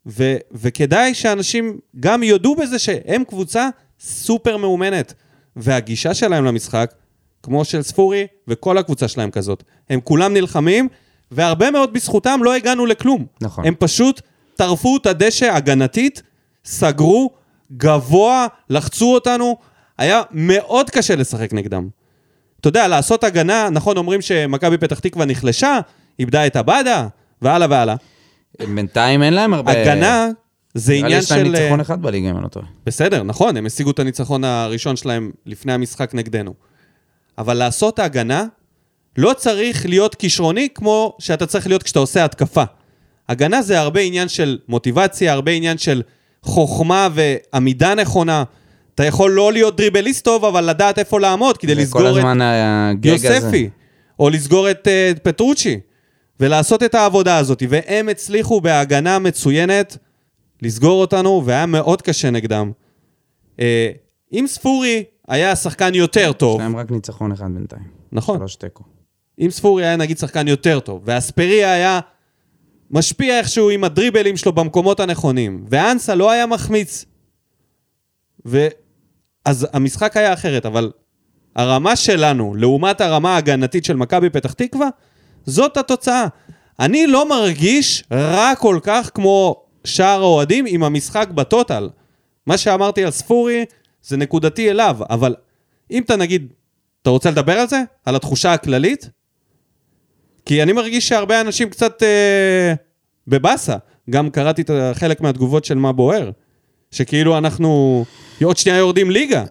[0.07, 3.69] ו- וכדאי שאנשים גם יודו בזה שהם קבוצה
[4.01, 5.15] סופר מאומנת.
[5.57, 6.95] והגישה שלהם למשחק,
[7.43, 9.63] כמו של ספורי, וכל הקבוצה שלהם כזאת.
[9.91, 10.89] הם כולם נלחמים,
[11.31, 13.27] והרבה מאוד בזכותם לא הגענו לכלום.
[13.41, 13.67] נכון.
[13.67, 14.21] הם פשוט
[14.57, 16.23] טרפו את הדשא הגנתית,
[16.65, 17.31] סגרו,
[17.77, 19.57] גבוה, לחצו אותנו.
[19.99, 21.89] היה מאוד קשה לשחק נגדם.
[22.61, 25.79] אתה יודע, לעשות הגנה, נכון, אומרים שמכבי פתח תקווה נחלשה,
[26.19, 27.09] איבדה את עבדה,
[27.43, 27.95] והלאה והלאה.
[28.61, 29.73] בינתיים אין להם הרבה...
[29.83, 30.29] הגנה
[30.75, 31.51] זה נראה לי עניין יש להם של...
[31.53, 32.67] ניצחון אחד בליגה, אם אני לא טועה.
[32.87, 36.55] בסדר, נכון, הם השיגו את הניצחון הראשון שלהם לפני המשחק נגדנו.
[37.39, 38.45] אבל לעשות הגנה,
[39.17, 42.65] לא צריך להיות כישרוני כמו שאתה צריך להיות כשאתה עושה התקפה.
[43.29, 46.03] הגנה זה הרבה עניין של מוטיבציה, הרבה עניין של
[46.43, 48.45] חוכמה ועמידה נכונה.
[48.95, 53.29] אתה יכול לא להיות דריבליסט טוב, אבל לדעת איפה לעמוד כדי לסגור את הגג הזה.
[53.29, 53.71] יוספי,
[54.19, 55.81] או לסגור את uh, פטרוצ'י,
[56.41, 57.63] ולעשות את העבודה הזאת.
[57.69, 59.97] והם הצליחו בהגנה מצוינת
[60.63, 62.73] לסגור אותנו, והיה מאוד קשה נגדם.
[63.57, 63.61] Uh,
[64.33, 67.89] אם ספורי היה שחקן יותר טוב, יש להם רק ניצחון אחד בינתיים.
[68.13, 68.85] נכון, שלוש תיקו.
[69.39, 72.01] אם ספורי היה נגיד שחקן יותר טוב, ואספריה היה
[72.91, 77.05] משפיע איכשהו עם הדריבלים שלו במקומות הנכונים, ואנסה לא היה מחמיץ,
[78.47, 78.67] ו...
[79.45, 80.91] אז המשחק היה אחרת, אבל
[81.57, 84.89] הרמה שלנו, לעומת הרמה ההגנתית של מכבי פתח תקווה,
[85.47, 86.27] זאת התוצאה.
[86.81, 91.91] אני לא מרגיש רע כל כך כמו שאר האוהדים עם המשחק בטוטל.
[92.47, 93.65] מה שאמרתי על ספורי
[94.03, 95.35] זה נקודתי אליו, אבל
[95.91, 96.53] אם אתה נגיד,
[97.03, 97.83] אתה רוצה לדבר על זה?
[98.05, 99.11] על התחושה הכללית?
[100.47, 102.75] כי אני מרגיש שהרבה אנשים קצת אה,
[103.27, 103.77] בבאסה.
[104.11, 106.31] גם קראתי את חלק מהתגובות של מה בוער.
[106.95, 108.05] שכאילו אנחנו
[108.45, 109.45] עוד שנייה יורדים ליגה.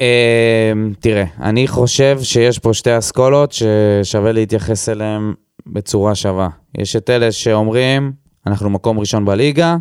[0.00, 5.32] אמ, תראה, אני חושב שיש פה שתי אסכולות ששווה להתייחס אליהן
[5.66, 6.48] בצורה שווה.
[6.78, 8.12] יש את אלה שאומרים,
[8.46, 9.76] אנחנו מקום ראשון בליגה,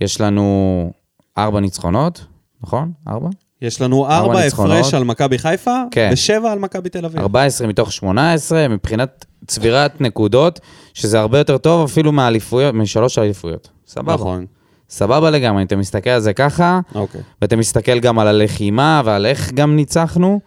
[0.00, 0.90] יש לנו
[1.38, 2.24] ארבע ניצחונות,
[2.62, 2.92] נכון?
[3.08, 3.28] ארבע?
[3.62, 4.40] יש לנו ארבע.
[4.40, 6.10] הפרש על מכבי חיפה, כן.
[6.12, 7.20] ושבע על מכבי תל אביב.
[7.20, 10.60] 14 מתוך 18, מבחינת צבירת נקודות,
[10.94, 13.68] שזה הרבה יותר טוב אפילו מהאליפויות, משלוש האליפויות.
[13.86, 14.14] סבבה.
[14.14, 14.46] נכון,
[14.90, 17.20] סבבה לגמרי, אם אתה מסתכל על זה ככה, אוקיי.
[17.42, 20.40] ואתה מסתכל גם על הלחימה ועל איך גם ניצחנו,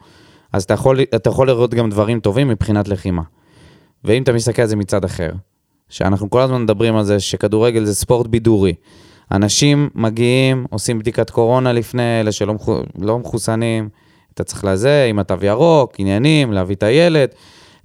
[0.53, 3.21] אז אתה יכול, אתה יכול לראות גם דברים טובים מבחינת לחימה.
[4.03, 5.29] ואם אתה מסתכל על זה מצד אחר,
[5.89, 8.73] שאנחנו כל הזמן מדברים על זה שכדורגל זה ספורט בידורי.
[9.31, 13.89] אנשים מגיעים, עושים בדיקת קורונה לפני, אלה שלא מחו, לא מחוסנים,
[14.33, 17.29] אתה צריך לזה, עם התו ירוק, עניינים, להביא את הילד,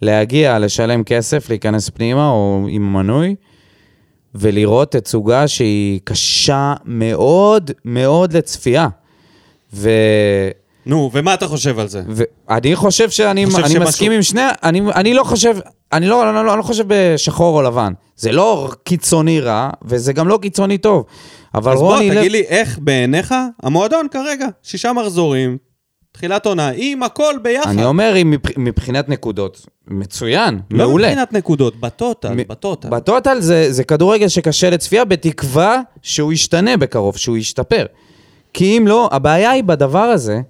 [0.02, 3.34] להגיע, לשלם כסף, להיכנס פנימה או עם מנוי,
[4.40, 8.88] ולראות תצוגה שהיא קשה מאוד מאוד לצפייה.
[9.74, 9.90] ו...
[10.86, 12.02] נו, ומה אתה חושב על זה?
[12.08, 15.56] ואני חושב שאני חושב אני שמשהו- מסכים עם שני, אני, אני לא חושב,
[15.92, 17.92] אני לא, לא, לא, אני לא חושב בשחור או לבן.
[18.16, 21.04] זה לא קיצוני רע, וזה גם לא קיצוני טוב.
[21.54, 22.18] אבל אז בוא, רוני לב...
[22.18, 25.58] תגיד לי, איך בעיניך המועדון כרגע, שישה מחזורים,
[26.12, 27.70] תחילת עונה, עם הכל ביחד.
[27.70, 31.08] אני אומר, אם מבח- מבחינת נקודות, מצוין, לא מעולה.
[31.08, 32.88] מבחינת נקודות, בטוטל, מ- בטוטל.
[32.88, 37.86] בטוטל זה, זה כדורגל שקשה לצפייה, בתקווה שהוא ישתנה בקרוב, שהוא ישתפר.
[38.52, 40.40] כי אם לא, הבעיה היא בדבר הזה,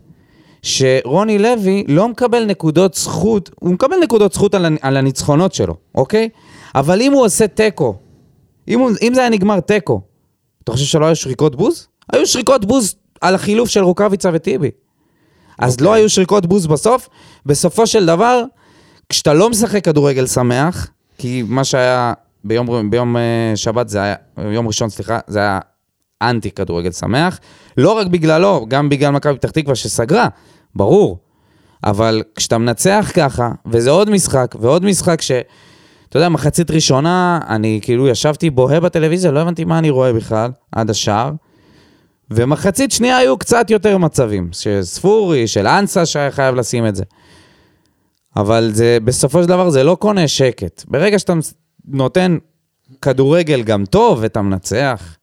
[0.62, 6.28] שרוני לוי לא מקבל נקודות זכות, הוא מקבל נקודות זכות על, על הניצחונות שלו, אוקיי?
[6.74, 7.94] אבל אם הוא עושה תיקו,
[8.68, 10.00] אם, הוא- אם זה היה נגמר תיקו,
[10.64, 11.88] אתה חושב שלא היו שריקות בוז?
[12.12, 14.70] היו שריקות בוז על החילוף של רוקאביצה וטיבי.
[15.58, 15.84] אז אוקיי.
[15.84, 17.08] לא היו שריקות בוז בסוף.
[17.46, 18.42] בסופו של דבר,
[19.08, 22.12] כשאתה לא משחק כדורגל שמח, כי מה שהיה
[22.44, 24.14] ביום, ביום אה, שבת, זה היה,
[24.52, 25.60] יום ראשון, סליחה, זה היה
[26.22, 27.38] אנטי כדורגל שמח.
[27.76, 30.28] לא רק בגללו, גם בגלל מכבי פתח תקווה שסגרה,
[30.74, 31.18] ברור.
[31.84, 35.32] אבל כשאתה מנצח ככה, וזה עוד משחק, ועוד משחק ש...
[36.08, 40.50] אתה יודע, מחצית ראשונה, אני כאילו ישבתי בוהה בטלוויזיה, לא הבנתי מה אני רואה בכלל,
[40.72, 41.30] עד השער.
[42.30, 47.04] ומחצית שנייה היו קצת יותר מצבים, של ספורי, של אנסה שהיה חייב לשים את זה.
[48.36, 50.84] אבל זה, בסופו של דבר זה לא קונה שקט.
[50.88, 51.32] ברגע שאתה
[51.84, 52.38] נותן
[53.02, 55.16] כדורגל גם טוב ואתה מנצח,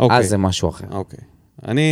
[0.00, 0.18] אוקיי.
[0.18, 0.86] אז זה משהו אחר.
[0.90, 1.20] אוקיי.
[1.68, 1.82] אני,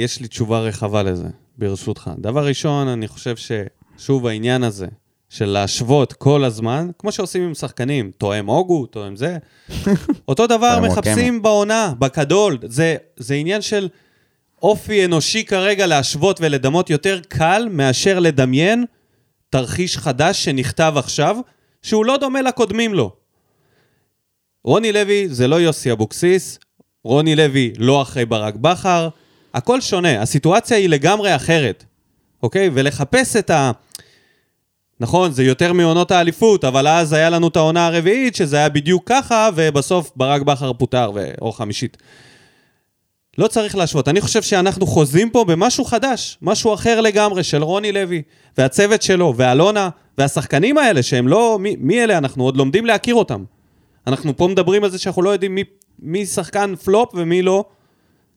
[0.00, 2.10] יש לי תשובה רחבה לזה, ברשותך.
[2.18, 4.86] דבר ראשון, אני חושב ששוב העניין הזה
[5.32, 9.38] של להשוות כל הזמן, כמו שעושים עם שחקנים, תואם הוגו, תואם זה,
[10.28, 12.58] אותו דבר מחפשים בעונה, בכדול.
[12.66, 13.88] זה, זה עניין של
[14.62, 18.84] אופי אנושי כרגע להשוות ולדמות יותר קל מאשר לדמיין
[19.50, 21.36] תרחיש חדש שנכתב עכשיו,
[21.82, 23.12] שהוא לא דומה לקודמים לו.
[24.64, 26.58] רוני לוי זה לא יוסי אבוקסיס,
[27.04, 29.08] רוני לוי לא אחרי ברק בכר,
[29.54, 31.84] הכל שונה, הסיטואציה היא לגמרי אחרת,
[32.42, 32.70] אוקיי?
[32.74, 33.72] ולחפש את ה...
[35.02, 39.02] נכון, זה יותר מעונות האליפות, אבל אז היה לנו את העונה הרביעית, שזה היה בדיוק
[39.06, 41.10] ככה, ובסוף ברק בכר פוטר.
[41.40, 41.96] או חמישית.
[43.38, 44.08] לא צריך להשוות.
[44.08, 48.22] אני חושב שאנחנו חוזים פה במשהו חדש, משהו אחר לגמרי, של רוני לוי,
[48.58, 49.88] והצוות שלו, ואלונה,
[50.18, 51.58] והשחקנים האלה, שהם לא...
[51.60, 52.18] מי, מי אלה?
[52.18, 53.44] אנחנו עוד לומדים להכיר אותם.
[54.06, 55.64] אנחנו פה מדברים על זה שאנחנו לא יודעים מי,
[55.98, 57.64] מי שחקן פלופ ומי לא.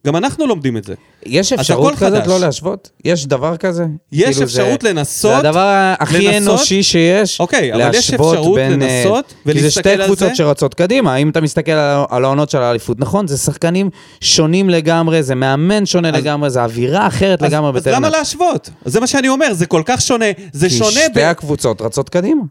[0.05, 0.93] גם אנחנו לומדים את זה.
[1.25, 2.27] יש אז אפשרות כזאת חדש.
[2.27, 2.89] לא להשוות?
[3.05, 3.85] יש דבר כזה?
[4.11, 7.39] יש כאילו אפשרות זה, לנסות, זה הדבר הכי לנסות- אנושי שיש.
[7.39, 10.35] אוקיי, אבל יש אפשרות בין, אה, לנסות כי זה ולהסתכל שתי על קבוצות זה.
[10.35, 11.15] שרצות קדימה.
[11.15, 13.89] אם אתה מסתכל על, על העונות של האליפות, נכון, זה שחקנים
[14.21, 18.17] שונים לגמרי, זה מאמן שונה אז- לגמרי, זה אווירה אחרת אז, לגמרי אז למה בטרנר.
[18.17, 18.69] להשוות?
[18.85, 20.25] אז זה מה שאני אומר, זה כל כך שונה.
[20.53, 22.41] זה כי שונה שתי הקבוצות רצות קדימה.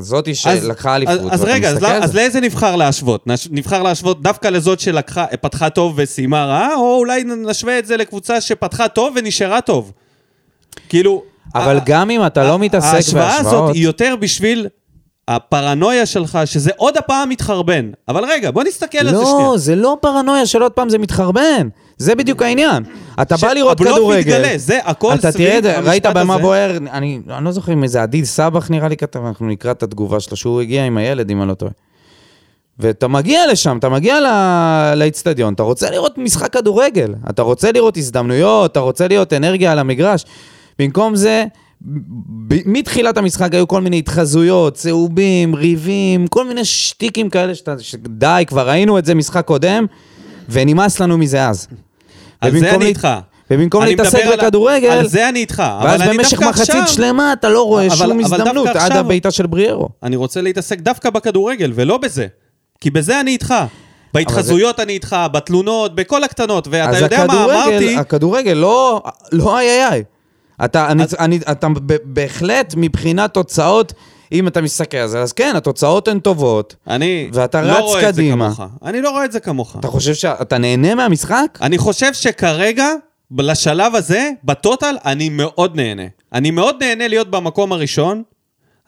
[0.00, 2.16] זאתי שלקחה אליפות, אז, רגע, אז, לא- אז זה.
[2.16, 3.24] לאיזה נבחר להשוות?
[3.50, 8.40] נבחר להשוות דווקא לזאת שלקחה, פתחה טוב וסיימה רע, או אולי נשווה את זה לקבוצה
[8.40, 9.92] שפתחה טוב ונשארה טוב?
[10.88, 11.22] כאילו...
[11.54, 13.74] אבל ה- גם אם אתה לא מתעסק ההשוואה הזאת בהשוואות...
[13.74, 14.66] היא יותר בשביל
[15.28, 17.90] הפרנויה שלך, שזה עוד הפעם מתחרבן.
[18.08, 19.38] אבל רגע, בוא נסתכל על זה שנייה.
[19.48, 21.68] לא, זה לא פרנויה של עוד פעם זה מתחרבן.
[21.98, 22.82] זה בדיוק העניין.
[23.22, 24.20] אתה בא לראות הבלוף כדורגל.
[24.20, 26.38] מתגלה, זה הכל אתה סביב תראה, ראית במה.
[26.38, 29.82] בוער, אני אני לא זוכר אם איזה עדיל סבח נראה לי כתב, אנחנו נקרא את
[29.82, 31.72] התגובה שלו, שהוא הגיע עם הילד, אם אני לא טועה.
[32.78, 34.18] ואתה מגיע לשם, אתה מגיע
[34.96, 39.78] לאיצטדיון, אתה רוצה לראות משחק כדורגל, אתה רוצה לראות הזדמנויות, אתה רוצה לראות אנרגיה על
[39.78, 40.24] המגרש.
[40.78, 41.44] במקום זה,
[42.48, 48.44] ב- מתחילת המשחק היו כל מיני התחזויות, צהובים, ריבים, כל מיני שטיקים כאלה שאתה, שדי,
[48.46, 49.86] כבר ראינו את זה משחק קודם,
[50.48, 51.68] ונמאס לנו מזה אז.
[52.40, 53.08] על זה אני איתך.
[53.50, 55.62] ובמקום אני להתעסק בכדורגל, על זה אני איתך.
[55.84, 58.98] ואז אני במשך מחצית עכשיו- שלמה אתה לא רואה אבל- שום אבל הזדמנות, עד עכשיו-
[58.98, 59.88] הבעיטה של בריארו.
[60.02, 62.26] אני רוצה להתעסק דווקא בכדורגל, ולא בזה.
[62.80, 63.54] כי בזה אני איתך.
[64.14, 66.68] בהתחזויות אני איתך, בתלונות, בכל הקטנות.
[66.70, 67.96] ואתה יודע מה הכדורגל, אמרתי?
[67.96, 69.02] הכדורגל לא,
[69.32, 70.02] לא איי איי.
[70.64, 73.92] אתה, אני, אז- אני, אתה ב- בהחלט מבחינת תוצאות,
[74.34, 76.76] אם אתה מסתכל על זה, אז כן, התוצאות הן טובות.
[76.88, 78.54] אני ואתה לא רץ רואה את זה קדימה.
[78.54, 78.60] כמוך.
[78.84, 79.76] אני לא רואה את זה כמוך.
[79.80, 81.58] אתה חושב שאתה נהנה מהמשחק?
[81.62, 82.88] אני חושב שכרגע,
[83.38, 86.02] לשלב הזה, בטוטל, אני מאוד נהנה.
[86.32, 88.22] אני מאוד נהנה להיות במקום הראשון.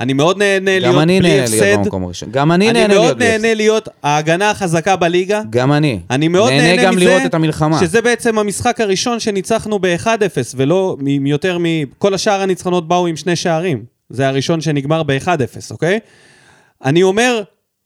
[0.00, 1.60] אני מאוד נהנה להיות גם אני בלי נהנה הפסד.
[1.60, 2.28] להיות במקום הראשון.
[2.32, 3.40] גם אני אני נהנה להיות מאוד בלי הפסד.
[3.42, 5.42] נהנה להיות ההגנה החזקה בליגה.
[5.50, 6.00] גם אני.
[6.10, 7.80] אני מאוד נהנה, נהנה גם מזה, לראות את המלחמה.
[7.80, 10.08] שזה בעצם המשחק הראשון שניצחנו ב-1-0,
[10.56, 11.64] ולא יותר מ...
[11.98, 13.95] כל השאר הניצחונות באו עם שני שערים.
[14.10, 15.98] זה הראשון שנגמר ב-1-0, אוקיי?
[16.84, 17.42] אני אומר,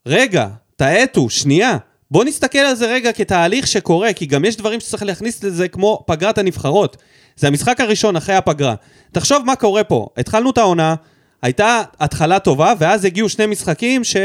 [0.06, 1.76] רגע, תאטו, שנייה.
[2.10, 6.04] בוא נסתכל על זה רגע כתהליך שקורה, כי גם יש דברים שצריך להכניס לזה כמו
[6.06, 6.96] פגרת הנבחרות.
[7.36, 8.74] זה המשחק הראשון אחרי הפגרה.
[9.12, 10.08] תחשוב מה קורה פה.
[10.16, 10.94] התחלנו את העונה,
[11.42, 14.16] הייתה התחלה טובה, ואז הגיעו שני משחקים ש...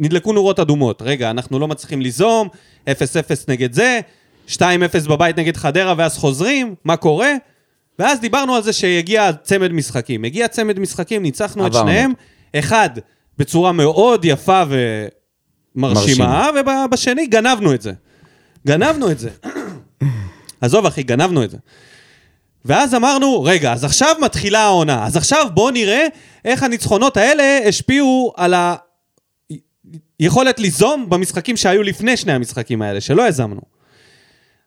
[0.00, 1.02] נדלקו נורות אדומות.
[1.02, 2.48] רגע, אנחנו לא מצליחים ליזום,
[2.86, 2.90] 0-0
[3.48, 4.00] נגד זה,
[4.48, 4.60] 2-0
[5.08, 7.32] בבית נגד חדרה, ואז חוזרים, מה קורה?
[7.98, 10.24] ואז דיברנו על זה שיגיע צמד משחקים.
[10.24, 11.88] הגיע צמד משחקים, ניצחנו את עברנו.
[11.88, 12.12] שניהם.
[12.54, 12.90] אחד,
[13.38, 14.62] בצורה מאוד יפה
[15.74, 17.92] ומרשימה, ובשני גנבנו את זה.
[18.66, 19.30] גנבנו את זה.
[20.60, 21.56] עזוב, אחי, גנבנו את זה.
[22.64, 25.06] ואז אמרנו, רגע, אז עכשיו מתחילה העונה.
[25.06, 26.06] אז עכשיו בואו נראה
[26.44, 28.54] איך הניצחונות האלה השפיעו על
[30.18, 33.71] היכולת ליזום במשחקים שהיו לפני שני המשחקים האלה, שלא יזמנו.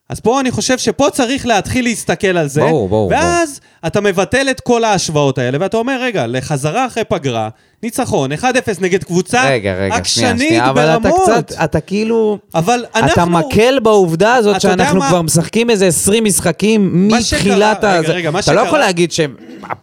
[0.09, 4.47] אז פה אני חושב שפה צריך להתחיל להסתכל על זה, ברור, ברור, ואז אתה מבטל
[4.51, 7.49] את כל ההשוואות האלה, ואתה אומר, רגע, לחזרה אחרי פגרה,
[7.83, 8.43] ניצחון, 1-0
[8.81, 11.21] נגד קבוצה רגע, רגע, שנייה, עקשנית שנייה, אבל אתה ברמות.
[11.23, 12.37] קצת, אתה כאילו...
[12.55, 13.11] אבל אנחנו...
[13.13, 15.07] אתה מקל בעובדה הזאת שאנחנו מה?
[15.09, 17.99] כבר משחקים איזה 20 משחקים מתחילת שקרה- ה...
[17.99, 19.19] רגע, רגע, מה אתה לא שקרה- יכול להגיד ש...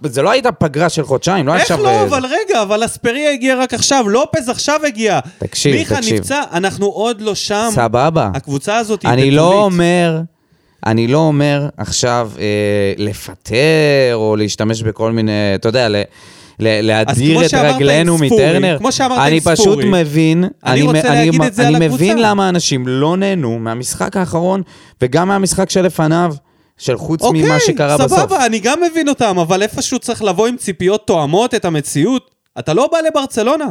[0.04, 1.82] זה לא הייתה פגרה של חודשיים, לא איך עכשיו...
[1.82, 1.88] לא?
[1.88, 5.20] אה, אבל רגע, אבל אספריה הגיע רק עכשיו, לופז עכשיו הגיע.
[5.38, 6.14] תקשיב, מיכה תקשיב.
[6.20, 7.68] נפצע, אנחנו עוד לא שם.
[7.72, 8.30] סבבה.
[8.34, 9.30] הקבוצה הזאת היא אני.
[9.30, 10.11] לא אומר,
[10.86, 12.44] אני לא אומר עכשיו אה,
[12.96, 13.56] לפטר
[14.14, 15.96] או להשתמש בכל מיני, אתה יודע, ל...
[16.58, 18.78] להדיר את רגלינו מטרנר.
[18.78, 21.88] כמו שאמרת אני עם פשוט ספורי, מבין, אני רוצה להגיד מ- את זה אני על
[21.88, 22.18] מבין.
[22.18, 24.62] למה אנשים לא נהנו מהמשחק האחרון
[25.02, 26.34] וגם מהמשחק שלפניו,
[26.78, 28.18] של חוץ אוקיי, ממה שקרה בסוף.
[28.20, 32.30] סבבה, אני גם מבין אותם, אבל איפשהו צריך לבוא עם ציפיות תואמות את המציאות.
[32.58, 33.64] אתה לא בא לברצלונה,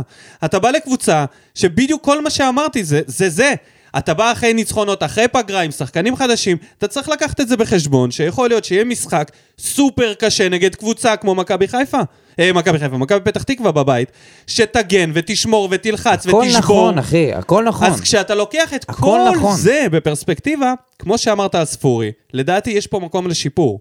[0.46, 3.30] אתה בא לקבוצה שבדיוק כל מה שאמרתי זה זה.
[3.30, 3.54] זה.
[3.98, 8.12] אתה בא אחרי ניצחונות, אחרי פגרה, עם שחקנים חדשים, אתה צריך לקחת את זה בחשבון,
[8.12, 12.00] שיכול להיות שיהיה משחק סופר קשה נגד קבוצה כמו מכבי חיפה.
[12.40, 14.12] אה, מכבי חיפה, מכבי פתח תקווה בבית,
[14.48, 16.58] שתגן ותשמור ותלחץ הכל ותשבור.
[16.58, 17.88] נכון, אחי, הכל נכון.
[17.88, 19.56] אז כשאתה לוקח את הכל כל נכון.
[19.58, 23.80] זה בפרספקטיבה, כמו שאמרת על ספורי, לדעתי יש פה מקום לשיפור.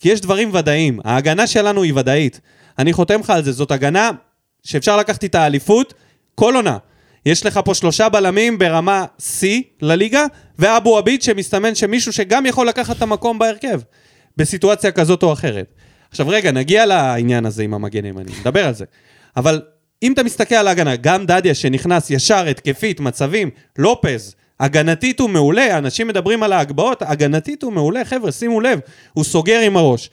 [0.00, 1.00] כי יש דברים ודאיים.
[1.04, 2.40] ההגנה שלנו היא ודאית.
[2.78, 4.10] אני חותם לך על זה, זאת הגנה
[4.62, 5.94] שאפשר לקחת איתה אליפות
[6.34, 6.78] כל עונה.
[7.26, 9.44] יש לך פה שלושה בלמים ברמה C
[9.82, 10.26] לליגה,
[10.58, 13.80] ואבו עביד שמסתמן שמישהו שגם יכול לקחת את המקום בהרכב,
[14.36, 15.72] בסיטואציה כזאת או אחרת.
[16.10, 18.84] עכשיו רגע, נגיע לעניין הזה עם המגן הימני, נדבר על זה.
[19.36, 19.62] אבל
[20.02, 25.78] אם אתה מסתכל על ההגנה, גם דדיה שנכנס ישר, התקפית, מצבים, לופז, הגנתית הוא מעולה,
[25.78, 28.80] אנשים מדברים על ההגבהות, הגנתית הוא מעולה, חבר'ה, שימו לב,
[29.12, 30.10] הוא סוגר עם הראש.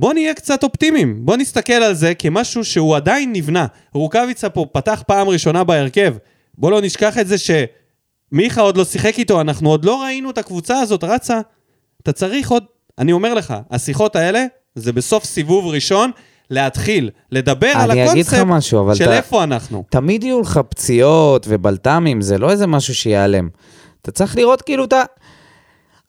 [0.00, 3.66] בוא נהיה קצת אופטימיים, בוא נסתכל על זה כמשהו שהוא עדיין נבנה.
[3.94, 6.14] רוקאביצה פה פתח פעם ראשונה בהרכב.
[6.58, 10.38] בוא לא נשכח את זה שמיכה עוד לא שיחק איתו, אנחנו עוד לא ראינו את
[10.38, 11.40] הקבוצה הזאת רצה.
[12.02, 12.64] אתה צריך עוד,
[12.98, 16.10] אני אומר לך, השיחות האלה זה בסוף סיבוב ראשון
[16.50, 19.84] להתחיל לדבר על הקונספט משהו, אבל של אתה- איפה אנחנו.
[19.90, 23.48] תמיד יהיו לך פציעות ובלת"מים, זה לא איזה משהו שיעלם.
[24.02, 25.02] אתה צריך לראות כאילו אתה...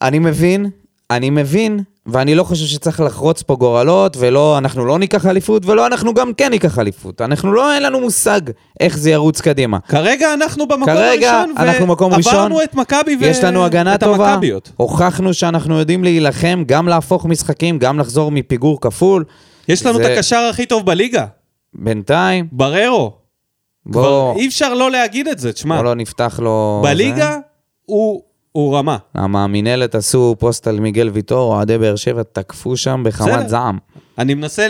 [0.02, 0.70] אני מבין,
[1.10, 5.86] אני מבין, ואני לא חושב שצריך לחרוץ פה גורלות, ולא, אנחנו לא ניקח אליפות, ולא,
[5.86, 7.20] אנחנו גם כן ניקח אליפות.
[7.20, 8.40] אנחנו לא, אין לנו מושג
[8.80, 9.78] איך זה ירוץ קדימה.
[9.80, 12.34] כרגע אנחנו במקום כרגע הראשון, אנחנו מקום ראשון.
[12.34, 14.72] ועברנו את מכבי יש לנו הגנה טובה, המכביות.
[14.76, 19.24] הוכחנו שאנחנו יודעים להילחם, גם להפוך משחקים, גם לחזור מפיגור כפול.
[19.68, 21.26] יש לנו זה- את הקשר הכי טוב בליגה,
[21.74, 23.12] בינתיים, בררו.
[23.92, 25.76] כבר בוא, אי אפשר לא להגיד את זה, תשמע.
[25.76, 26.80] בוא לא נפתח לו...
[26.84, 27.36] בליגה
[27.86, 28.96] הוא, הוא רמה.
[29.14, 33.48] למה המינהלת עשו פוסט על מיגל ויטור, אוהדי באר שבע תקפו שם בחמת בסדר.
[33.48, 33.78] זעם.
[34.18, 34.68] אני מנסה,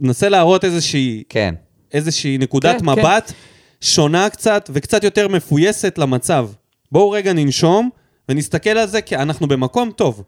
[0.00, 1.54] מנסה להראות איזושהי, כן.
[1.92, 3.32] איזושהי נקודת כן, מבט
[3.80, 6.48] שונה קצת וקצת יותר מפויסת למצב.
[6.92, 7.90] בואו רגע ננשום
[8.28, 10.22] ונסתכל על זה כי אנחנו במקום טוב.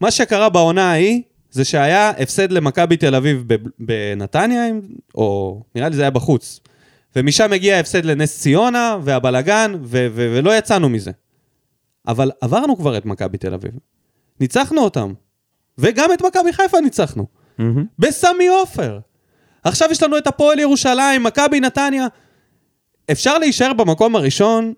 [0.00, 3.44] מה שקרה בעונה ההיא זה שהיה הפסד למכבי תל אביב
[3.78, 4.64] בנתניה,
[5.14, 6.60] או נראה לי זה היה בחוץ.
[7.16, 11.10] ומשם הגיע ההפסד לנס ציונה והבלגן, ו- ו- ולא יצאנו מזה.
[12.08, 13.72] אבל עברנו כבר את מכבי תל אביב.
[14.40, 15.12] ניצחנו אותם.
[15.78, 17.26] וגם את מכבי חיפה ניצחנו.
[17.58, 17.84] מהמם.
[17.98, 18.98] בסמי עופר.
[19.64, 22.06] עכשיו יש לנו את הפועל ירושלים, מכבי נתניה.
[23.12, 24.72] אפשר להישאר במקום הראשון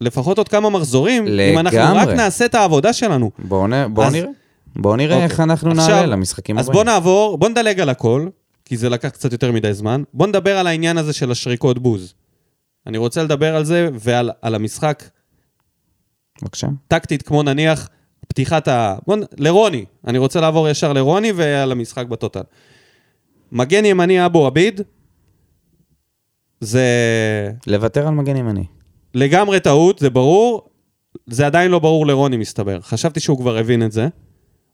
[0.00, 2.14] לפחות עוד כמה מחזורים, אם אנחנו רק לגמרי.
[2.14, 3.30] נעשה את העבודה שלנו.
[3.38, 4.28] בואו נ- בואו אז- נראה.
[4.76, 5.24] בואו נראה אוקיי.
[5.30, 6.74] איך אנחנו עכשיו, נעלה למשחקים אז הבאים.
[6.84, 8.28] בוא נעבור, בוא נדלג על הכל,
[8.64, 10.02] כי זה לקח קצת יותר מדי זמן.
[10.14, 12.14] בוא נדבר על העניין הזה של השריקות בוז.
[12.86, 15.02] אני רוצה לדבר על זה ועל על המשחק
[16.42, 16.66] בבקשה.
[16.88, 17.88] טקטית, כמו נניח
[18.28, 18.96] פתיחת ה...
[19.06, 22.42] בוא, נ- לרוני, אני רוצה לעבור ישר לרוני ועל המשחק בטוטל.
[23.52, 24.80] מגן ימני אבו עביד,
[26.60, 26.84] זה
[27.66, 28.64] לוותר על מגן ימני.
[29.14, 30.68] לגמרי טעות, זה ברור.
[31.26, 32.80] זה עדיין לא ברור לרוני, מסתבר.
[32.80, 34.08] חשבתי שהוא כבר הבין את זה.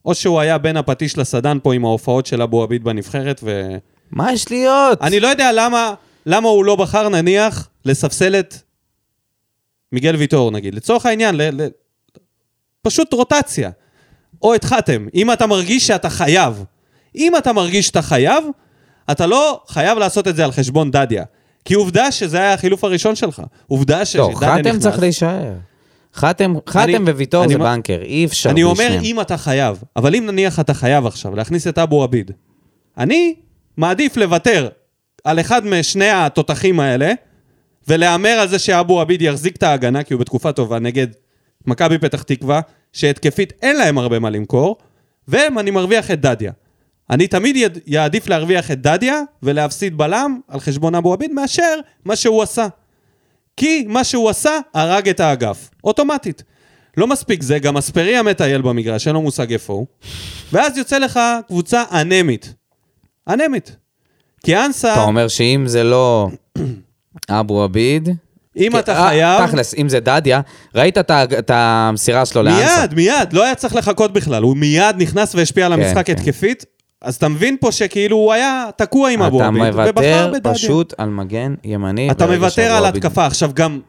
[0.05, 3.77] או שהוא היה בין הפטיש לסדן פה עם ההופעות של אבו עביד בנבחרת, ו...
[4.11, 5.03] מה יש להיות?
[5.03, 5.95] אני לא יודע למה,
[6.27, 8.55] למה הוא לא בחר, נניח, לספסל את
[9.93, 10.75] מיגל ויטור, נגיד.
[10.75, 11.63] לצורך העניין, ל...
[11.63, 11.69] ל...
[12.83, 13.71] פשוט רוטציה.
[14.43, 15.07] או את חתם.
[15.15, 16.65] אם אתה מרגיש שאתה חייב.
[17.15, 18.45] אם אתה מרגיש שאתה חייב,
[19.11, 21.25] אתה לא חייב לעשות את זה על חשבון דדיה.
[21.65, 23.43] כי עובדה שזה היה החילוף הראשון שלך.
[23.67, 24.67] עובדה שדדיה לא, נכנס.
[24.67, 25.53] חתם צריך להישאר.
[26.17, 28.99] חתם, חתם וויטור זה בנקר, אי אפשר אני אומר.
[29.03, 32.31] אם אתה חייב, אבל אם נניח אתה חייב עכשיו להכניס את אבו עביד,
[32.99, 33.35] אני
[33.77, 34.69] מעדיף לוותר
[35.25, 37.13] על אחד משני התותחים האלה,
[37.89, 41.07] ולהמר על זה שאבו עביד יחזיק את ההגנה, כי הוא בתקופה טובה נגד
[41.67, 42.61] מכבי פתח תקווה,
[42.93, 44.77] שהתקפית אין להם הרבה מה למכור,
[45.29, 46.53] ואני מרוויח את דדיה.
[47.11, 52.17] אני תמיד יד- יעדיף להרוויח את דדיה ולהפסיד בלם על חשבון אבו עביד מאשר מה
[52.17, 52.67] שהוא עשה.
[53.57, 56.43] כי מה שהוא עשה הרג את האגף, אוטומטית.
[56.97, 59.87] לא מספיק זה, גם אספריה מטייל במגרש, אין לו מושג איפה הוא.
[60.53, 62.55] ואז יוצא לך קבוצה אנמית.
[63.29, 63.77] אנמית.
[64.45, 66.29] כי אנסה, אתה אומר שאם זה לא
[67.31, 68.09] אבו עביד...
[68.57, 70.41] אם אתה אה, חייב, תכלס, אם זה דדיה,
[70.75, 70.99] ראית
[71.39, 72.81] את המסירה שלו לאנסה?
[72.81, 76.13] מיד, מיד, לא היה צריך לחכות בכלל, הוא מיד נכנס והשפיע על כן, המשחק כן.
[76.13, 76.65] התקפית,
[77.03, 80.55] אז אתה מבין פה שכאילו הוא היה תקוע עם אבו אתה עביד, ובחר מוותר בדדיה.
[80.55, 82.11] פשוט על מגן ימני.
[82.11, 83.27] אתה מוותר על התקפה.
[83.27, 83.81] עכשיו גם,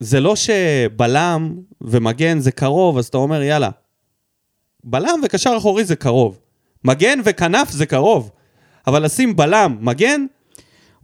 [0.00, 3.70] זה לא שבלם ומגן זה קרוב, אז אתה אומר, יאללה.
[4.84, 6.38] בלם וקשר אחורי זה קרוב.
[6.84, 8.30] מגן וכנף זה קרוב.
[8.86, 10.26] אבל לשים בלם, מגן,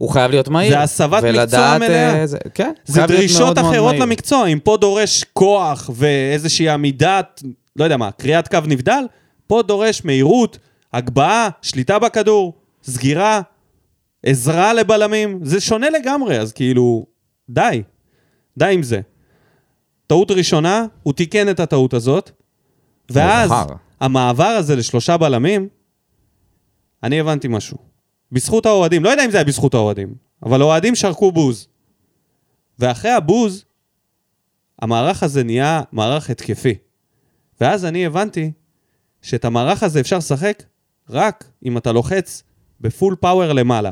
[0.01, 0.71] הוא חייב להיות מהיר.
[0.71, 2.19] זה הסבת מקצוע ולדעת, מלאה.
[2.19, 4.03] אה, זה- כן, זה דרישות מאוד מאוד אחרות מהיר.
[4.03, 4.47] למקצוע.
[4.47, 7.43] אם פה דורש כוח ואיזושהי עמידת,
[7.75, 9.03] לא יודע מה, קריאת קו נבדל,
[9.47, 10.57] פה דורש מהירות,
[10.93, 13.41] הגבהה, שליטה בכדור, סגירה,
[14.25, 15.39] עזרה לבלמים.
[15.43, 17.05] זה שונה לגמרי, אז כאילו,
[17.49, 17.83] די.
[18.57, 19.01] די עם זה.
[20.07, 22.31] טעות ראשונה, הוא תיקן את הטעות הזאת,
[23.09, 23.51] ואז.
[24.01, 25.67] המעבר הזה לשלושה בלמים,
[27.03, 27.90] אני הבנתי משהו.
[28.31, 30.13] בזכות האוהדים, לא יודע אם זה היה בזכות האוהדים,
[30.43, 31.67] אבל האוהדים שרקו בוז.
[32.79, 33.65] ואחרי הבוז,
[34.81, 36.75] המערך הזה נהיה מערך התקפי.
[37.61, 38.51] ואז אני הבנתי
[39.21, 40.63] שאת המערך הזה אפשר לשחק
[41.09, 42.43] רק אם אתה לוחץ
[42.81, 43.91] בפול פאוור למעלה.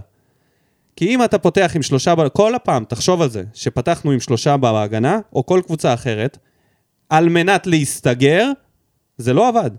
[0.95, 5.19] כי אם אתה פותח עם שלושה, כל הפעם, תחשוב על זה, שפתחנו עם שלושה בהגנה,
[5.33, 6.37] או כל קבוצה אחרת,
[7.09, 8.51] על מנת להסתגר,
[9.17, 9.71] זה לא עבד.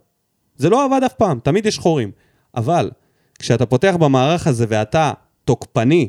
[0.57, 2.11] זה לא עבד אף פעם, תמיד יש חורים.
[2.55, 2.91] אבל
[3.41, 5.13] כשאתה פותח במערך הזה ואתה
[5.45, 6.09] תוקפני,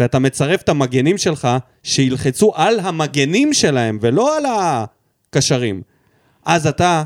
[0.00, 1.48] ואתה מצרף את המגנים שלך,
[1.82, 5.82] שילחצו על המגנים שלהם ולא על הקשרים,
[6.44, 7.02] אז אתה,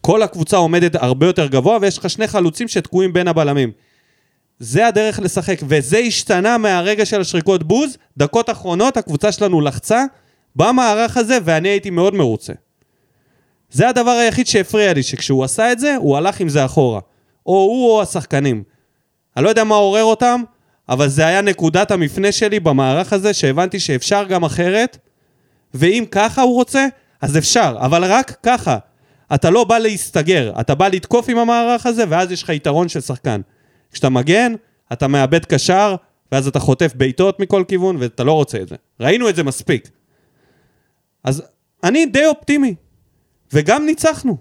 [0.00, 3.72] כל הקבוצה עומדת הרבה יותר גבוה, ויש לך שני חלוצים שתקועים בין הבלמים.
[4.58, 10.04] זה הדרך לשחק, וזה השתנה מהרגע של השריקות בוז, דקות אחרונות הקבוצה שלנו לחצה
[10.56, 12.52] במערך הזה, ואני הייתי מאוד מרוצה.
[13.70, 17.00] זה הדבר היחיד שהפריע לי, שכשהוא עשה את זה, הוא הלך עם זה אחורה.
[17.46, 18.62] או הוא או השחקנים.
[19.36, 20.42] אני לא יודע מה עורר אותם,
[20.88, 24.98] אבל זה היה נקודת המפנה שלי במערך הזה, שהבנתי שאפשר גם אחרת,
[25.74, 26.86] ואם ככה הוא רוצה,
[27.20, 28.78] אז אפשר, אבל רק ככה.
[29.34, 33.00] אתה לא בא להסתגר, אתה בא לתקוף עם המערך הזה, ואז יש לך יתרון של
[33.00, 33.40] שחקן.
[33.92, 34.54] כשאתה מגן,
[34.92, 35.94] אתה מאבד קשר,
[36.32, 38.76] ואז אתה חוטף בעיטות מכל כיוון, ואתה לא רוצה את זה.
[39.00, 39.88] ראינו את זה מספיק.
[41.24, 41.42] אז
[41.84, 42.74] אני די אופטימי,
[43.52, 44.36] וגם ניצחנו.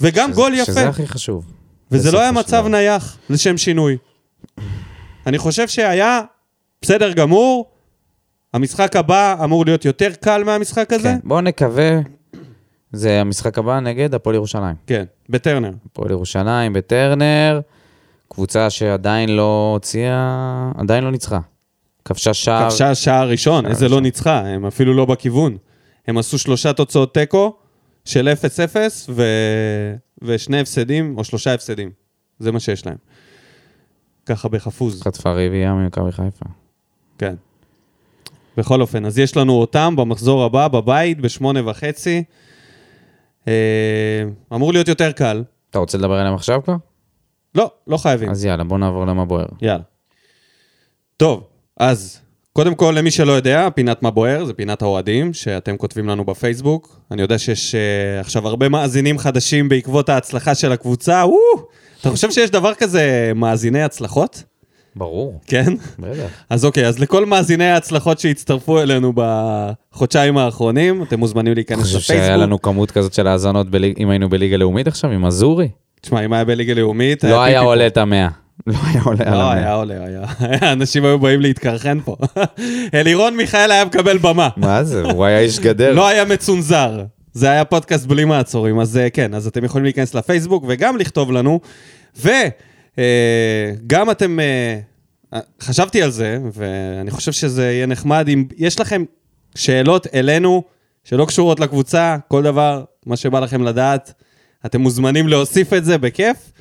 [0.00, 0.64] וגם שזה- גול יפה.
[0.72, 1.52] שזה הכי חשוב.
[1.92, 2.66] וזה לא היה מצב.
[2.66, 3.96] נייח לשם שינוי.
[5.26, 6.20] אני חושב שהיה
[6.82, 7.70] בסדר גמור,
[8.54, 11.08] המשחק הבא אמור להיות יותר קל מהמשחק הזה.
[11.08, 11.90] כן, בואו נקווה.
[12.92, 14.76] זה המשחק הבא נגד הפועל ירושלים.
[14.86, 15.70] כן, בטרנר.
[15.86, 17.60] הפועל ירושלים בטרנר,
[18.28, 21.38] קבוצה שעדיין לא הוציאה, עדיין לא ניצחה.
[22.04, 22.70] כבשה שער.
[22.70, 24.02] כבשה שער ראשון, שער איזה לא ראשון.
[24.02, 25.56] ניצחה, הם אפילו לא בכיוון.
[26.08, 27.56] הם עשו שלושה תוצאות תיקו
[28.04, 28.32] של
[28.74, 28.76] 0-0
[29.08, 29.22] ו...
[30.22, 31.90] ושני הפסדים, או שלושה הפסדים.
[32.38, 32.96] זה מה שיש להם.
[34.26, 36.44] ככה בחפוז, חטפה רביעייה ממכבי חיפה.
[37.18, 37.34] כן.
[38.56, 42.24] בכל אופן, אז יש לנו אותם במחזור הבא, בבית, בשמונה וחצי.
[43.48, 44.22] אה,
[44.54, 45.44] אמור להיות יותר קל.
[45.70, 46.76] אתה רוצה לדבר עליהם עכשיו כבר?
[47.54, 48.30] לא, לא חייבים.
[48.30, 49.46] אז יאללה, בוא נעבור למה בוער.
[49.62, 49.82] יאללה.
[51.16, 51.46] טוב,
[51.76, 52.20] אז
[52.52, 57.00] קודם כל, למי שלא יודע, פינת מה בוער, זה פינת האוהדים, שאתם כותבים לנו בפייסבוק.
[57.10, 61.22] אני יודע שיש uh, עכשיו הרבה מאזינים חדשים בעקבות ההצלחה של הקבוצה.
[61.26, 61.66] וואו!
[62.00, 64.42] אתה חושב שיש דבר כזה מאזיני הצלחות?
[64.96, 65.72] ברור, כן?
[65.98, 66.28] בטח.
[66.50, 72.26] אז אוקיי, אז לכל מאזיני ההצלחות שהצטרפו אלינו בחודשיים האחרונים, אתם מוזמנים להיכנס חושב לפייסבוק.
[72.26, 73.66] שהיה לנו כמות כזאת של האזנות
[73.98, 75.68] אם היינו בליגה לאומית עכשיו, עם אזורי?
[76.00, 77.24] תשמע, אם היה בליגה לאומית...
[77.24, 78.28] לא היה עולה את המאה.
[78.66, 79.52] לא היה עולה על לא, המאה.
[79.52, 80.72] היה עולה, היה.
[80.72, 82.16] אנשים היו באים להתקרחן פה.
[82.94, 84.48] אלירון מיכאל היה מקבל במה.
[84.56, 85.02] מה זה?
[85.02, 85.92] הוא היה איש גדר.
[85.92, 87.04] לא היה מצונזר.
[87.32, 91.32] זה היה פודקאסט בלי מעצורים, אז אה, כן, אז אתם יכולים להיכנס לפייסבוק וגם לכתוב
[91.32, 91.60] לנו.
[92.16, 94.78] וגם אתם, אה,
[95.34, 99.04] אה, חשבתי על זה, ואני חושב שזה יהיה נחמד אם יש לכם
[99.54, 100.62] שאלות אלינו
[101.04, 104.12] שלא קשורות לקבוצה, כל דבר, מה שבא לכם לדעת,
[104.66, 106.52] אתם מוזמנים להוסיף את זה בכיף.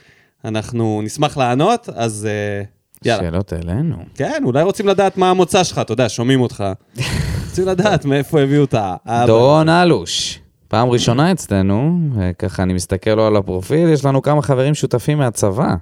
[0.45, 2.63] אנחנו נשמח לענות, אז אה,
[3.05, 3.23] יאללה.
[3.23, 3.95] שאלות אלינו.
[4.15, 6.63] כן, אולי רוצים לדעת מה המוצא שלך, אתה יודע, שומעים אותך.
[7.49, 9.25] רוצים לדעת מאיפה הביאו את האבא.
[9.25, 14.73] דורון אלוש, פעם ראשונה אצלנו, וככה אני מסתכל לו על הפרופיל, יש לנו כמה חברים
[14.73, 15.75] שותפים מהצבא.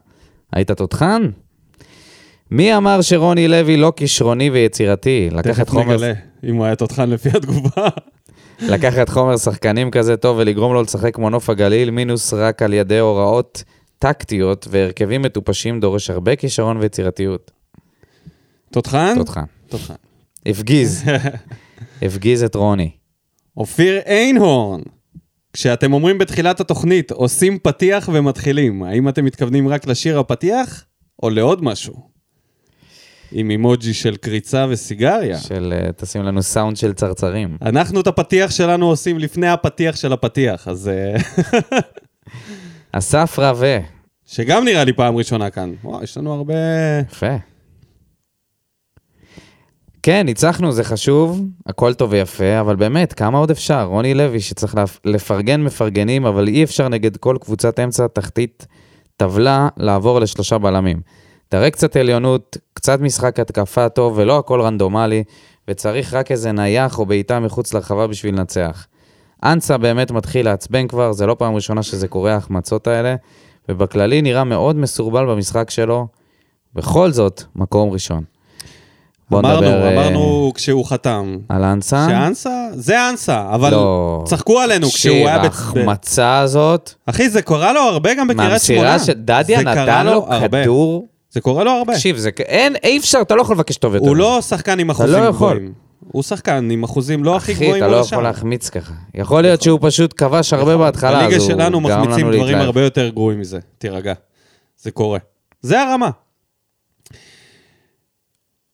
[0.54, 1.30] היית תותחן?
[2.52, 5.30] מי אמר שרוני לוי לא כישרוני ויצירתי?
[5.32, 7.88] לקחת תכף חומר, נגלה אם הוא היה תותחן לפי התגובה.
[8.62, 13.00] לקחת חומר שחקנים כזה טוב ולגרום לו לשחק כמו נוף הגליל, מינוס רק על ידי
[13.00, 13.64] הוראות
[14.00, 17.52] טקטיות והרכבים מטופשים דורש הרבה כישרון ויצירתיות.
[18.72, 19.16] תותחן?
[19.16, 19.44] תותחן.
[19.68, 19.94] תותחן.
[20.46, 21.04] הפגיז.
[22.02, 22.92] הפגיז את רוני.
[23.58, 24.82] אופיר איינהורן,
[25.54, 30.84] כשאתם אומרים בתחילת התוכנית, עושים פתיח ומתחילים, האם אתם מתכוונים רק לשיר הפתיח,
[31.24, 32.10] או לעוד משהו?
[33.32, 35.38] עם אימוג'י של קריצה וסיגריה.
[35.38, 37.58] של, אה, תשים לנו סאונד של צרצרים.
[37.62, 40.88] אנחנו את הפתיח שלנו עושים לפני הפתיח של הפתיח, אז...
[40.88, 41.16] אה,
[42.92, 43.78] אסף רווה.
[44.26, 45.74] שגם נראה לי פעם ראשונה כאן.
[45.84, 46.54] וואו, יש לנו הרבה...
[47.12, 47.36] יפה.
[50.04, 53.84] כן, ניצחנו, זה חשוב, הכל טוב ויפה, אבל באמת, כמה עוד אפשר?
[53.84, 58.68] רוני לוי, שצריך לפ- לפרגן מפרגנים, אבל אי אפשר נגד כל קבוצת אמצע תחתית
[59.18, 61.02] טבלה לעבור לשלושה בלמים.
[61.50, 65.24] תראה קצת עליונות, קצת משחק התקפה טוב, ולא הכל רנדומלי,
[65.68, 68.88] וצריך רק איזה נייח או בעיטה מחוץ לרחבה בשביל לנצח.
[69.44, 73.16] אנסה באמת מתחיל לעצבן כבר, זה לא פעם ראשונה שזה קורה, ההחמצות האלה,
[73.70, 76.08] ובכללי נראה מאוד מסורבל במשחק שלו.
[76.76, 78.24] בכל זאת, מקום ראשון.
[79.30, 81.38] בוא אמרנו, נדבר אה, אמרנו כשהוא חתם.
[81.50, 82.06] על אנסה.
[82.10, 82.68] שאנסה?
[82.74, 84.24] זה אנסה, אבל לא.
[84.26, 85.38] צחקו עלינו כשהוא היה...
[85.40, 88.90] ב- ב- ההחמצה הזאת, אחי, זה קרה לו הרבה גם בקריית שמונה.
[88.90, 90.64] מהמסירה שדדיה נתן לו הרבה.
[90.64, 91.08] כדור.
[91.32, 91.94] זה קורה לו הרבה.
[91.94, 92.30] תקשיב, זה...
[92.40, 94.08] אין, אי אפשר, אתה לא יכול לבקש טוב יותר.
[94.08, 94.16] הוא.
[94.16, 95.54] לא שחקן עם אחוזים לא יכול.
[95.54, 95.89] גבוהים.
[96.08, 97.72] הוא שחקן עם אחוזים לא הכי גבוהים.
[97.72, 98.94] אחי, אתה לא יכול להחמיץ ככה.
[99.14, 100.86] יכול להיות שהוא פשוט כבש הרבה נכון.
[100.86, 103.60] בהתחלה, בליגה שלנו מחמיצים דברים הרבה יותר גרועים מזה.
[103.78, 104.14] תירגע.
[104.78, 105.20] זה קורה.
[105.62, 106.10] זה הרמה.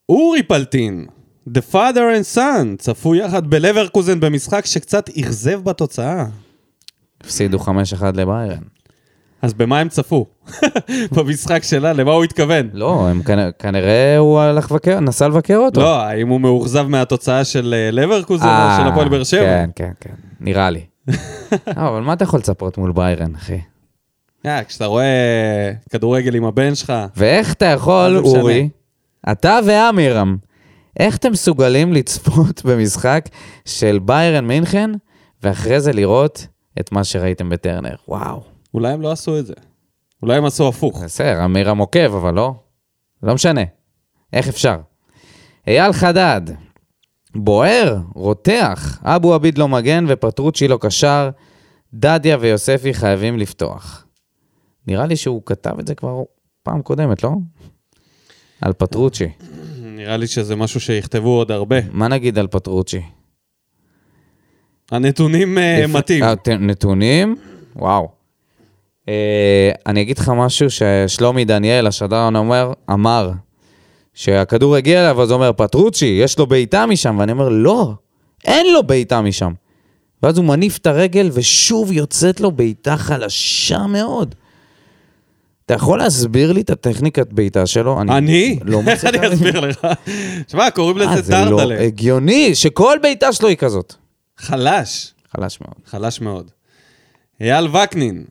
[0.09, 1.05] אורי פלטין,
[1.49, 1.75] The Father
[2.19, 6.25] and Son, צפו יחד בלברקוזן במשחק שקצת אכזב בתוצאה.
[7.21, 7.69] הפסידו 5-1
[8.13, 8.63] לביירן.
[9.41, 10.25] אז במה הם צפו?
[11.15, 12.69] במשחק שלה, למה הוא התכוון?
[12.73, 15.81] לא, הם כנ- כנראה הוא הלך לבקר, נסע לבקר אותו.
[15.81, 19.41] לא, האם הוא מאוכזב מהתוצאה של אה, לברקוזן או אה, של הפועל באר שבע?
[19.45, 20.81] כן, כן, כן, נראה לי.
[21.11, 21.13] אה,
[21.77, 23.59] אבל מה אתה יכול לצפות מול ביירן, אחי?
[24.45, 25.05] אה, כשאתה רואה
[25.89, 28.17] כדורגל עם הבן שלך, ואיך אתה יכול?
[28.17, 28.69] אורי,
[29.31, 30.37] אתה ואמירם,
[30.99, 33.25] איך אתם מסוגלים לצפות במשחק
[33.65, 34.89] של ביירן מינכן,
[35.43, 36.47] ואחרי זה לראות
[36.79, 37.95] את מה שראיתם בטרנר?
[38.07, 38.54] וואו.
[38.75, 39.53] אולי הם לא עשו את זה.
[40.21, 41.03] אולי הם עשו הפוך.
[41.03, 42.53] בסדר, אמירם עוקב, אבל לא.
[43.23, 43.61] לא משנה.
[44.33, 44.77] איך אפשר?
[45.67, 46.41] אייל חדד,
[47.35, 51.29] בוער, רותח, אבו עביד לא מגן ופטרוצ'י לא קשר,
[51.93, 54.05] דדיה ויוספי חייבים לפתוח.
[54.87, 56.23] נראה לי שהוא כתב את זה כבר
[56.63, 57.31] פעם קודמת, לא?
[58.61, 59.27] על פטרוצ'י.
[59.97, 61.77] נראה לי שזה משהו שיכתבו עוד הרבה.
[61.91, 63.01] מה נגיד על פטרוצ'י?
[64.91, 65.85] הנתונים אה.
[65.87, 66.23] מתאים.
[66.23, 67.35] אה, נתונים?
[67.75, 68.14] וואו.
[69.09, 73.31] אה, אני אגיד לך משהו ששלומי דניאל, השדר אומר, אמר,
[74.13, 77.93] שהכדור הגיע אליו, אז הוא אומר, פטרוצ'י, יש לו בעיטה משם, ואני אומר, לא,
[78.45, 79.53] אין לו בעיטה משם.
[80.23, 84.35] ואז הוא מניף את הרגל, ושוב יוצאת לו בעיטה חלשה מאוד.
[85.65, 88.01] אתה יכול להסביר לי את הטכניקת בעיטה שלו?
[88.01, 88.59] אני?
[88.63, 89.33] לא איך מצליח אני.
[89.33, 89.87] אסביר לך?
[90.47, 91.81] שמע, קוראים אה, לזה זה לא טרטלה.
[91.81, 93.93] הגיוני שכל בעיטה שלו היא כזאת.
[94.37, 95.13] חלש.
[95.35, 95.75] חלש מאוד.
[95.85, 96.51] חלש מאוד.
[97.41, 98.23] אייל וקנין,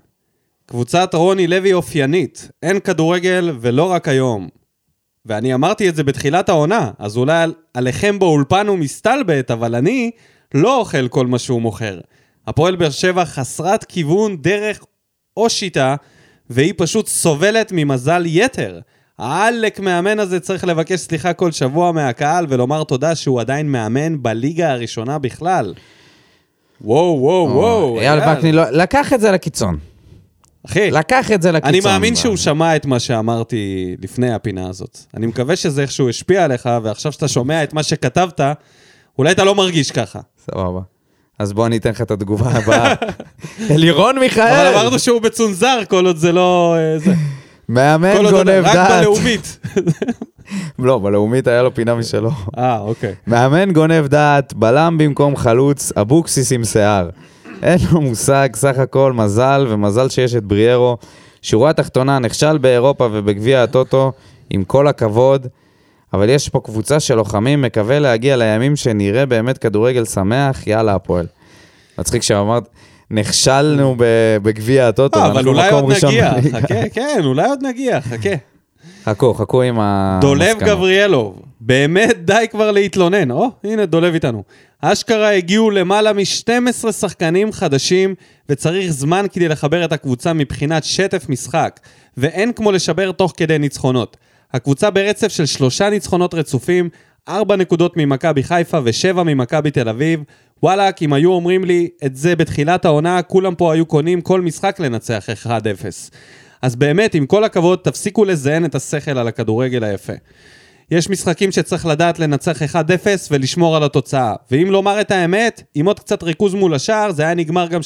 [0.66, 4.48] קבוצת רוני לוי אופיינית, אין כדורגל ולא רק היום.
[5.26, 10.10] ואני אמרתי את זה בתחילת העונה, אז אולי על- עליכם באולפן הוא מסתלבט, אבל אני
[10.54, 12.00] לא אוכל כל מה שהוא מוכר.
[12.46, 14.84] הפועל באר שבע חסרת כיוון, דרך
[15.36, 15.96] או שיטה,
[16.50, 18.80] והיא פשוט סובלת ממזל יתר.
[19.18, 24.70] העלק מאמן הזה צריך לבקש סליחה כל שבוע מהקהל ולומר תודה שהוא עדיין מאמן בליגה
[24.72, 25.74] הראשונה בכלל.
[26.80, 28.00] וואו, וואו, וואו.
[28.00, 29.78] אייל וקנין לא- לקח את זה לקיצון.
[30.66, 31.68] אחי, לקח את זה לקיצון.
[31.68, 34.98] אני מאמין שהוא שמע את מה שאמרתי לפני הפינה הזאת.
[35.16, 38.40] אני מקווה שזה איכשהו השפיע עליך, ועכשיו שאתה שומע את מה שכתבת,
[39.18, 40.20] אולי אתה לא מרגיש ככה.
[40.50, 40.80] סבבה.
[41.38, 42.94] אז בוא אני אתן לך את התגובה הבאה.
[43.70, 46.76] אלירון מיכאל, אבל אמרנו שהוא מצונזר כל עוד זה לא...
[46.78, 47.12] אה.
[47.68, 49.00] מאמן גונב רק דעת.
[49.00, 49.58] בלאומית.
[50.78, 52.30] לא, בלאומית היה לו פינה משלו.
[52.58, 53.14] אה, אוקיי.
[53.26, 57.08] מאמן גונב דעת, בלם במקום חלוץ, אבוקסיס עם שיער.
[57.62, 60.96] אין לו מושג, סך הכל מזל, ומזל שיש את בריארו.
[61.42, 64.12] שורה תחתונה, נכשל באירופה ובגביע הטוטו,
[64.50, 65.46] עם כל הכבוד.
[66.12, 71.26] אבל יש פה קבוצה של לוחמים, מקווה להגיע לימים שנראה באמת כדורגל שמח, יאללה הפועל.
[71.98, 72.68] מצחיק שאמרת,
[73.10, 73.94] נכשלנו
[74.42, 76.32] בגביע הטוטו, אה, אבל ואנחנו אולי מקום עוד ראשון נגיע.
[76.52, 78.34] חכה, כן, אולי עוד נגיע, חכה.
[79.04, 80.38] חכו, חכו עם המסקנות.
[80.38, 83.30] דולב גבריאלוב, באמת די כבר להתלונן.
[83.30, 84.42] או, הנה, דולב איתנו.
[84.80, 88.14] אשכרה הגיעו למעלה מ-12 שחקנים חדשים,
[88.48, 91.80] וצריך זמן כדי לחבר את הקבוצה מבחינת שטף משחק,
[92.16, 94.16] ואין כמו לשבר תוך כדי ניצחונות.
[94.52, 96.88] הקבוצה ברצף של שלושה ניצחונות רצופים,
[97.28, 100.20] ארבע נקודות ממכבי חיפה ושבע ממכבי תל אביב.
[100.62, 104.80] וואלאק, אם היו אומרים לי את זה בתחילת העונה, כולם פה היו קונים כל משחק
[104.80, 105.48] לנצח 1-0.
[106.62, 110.12] אז באמת, עם כל הכבוד, תפסיקו לזיין את השכל על הכדורגל היפה.
[110.90, 112.76] יש משחקים שצריך לדעת לנצח 1-0
[113.30, 114.34] ולשמור על התוצאה.
[114.50, 117.84] ואם לומר את האמת, עם עוד קצת ריכוז מול השער, זה היה נגמר גם 3-0.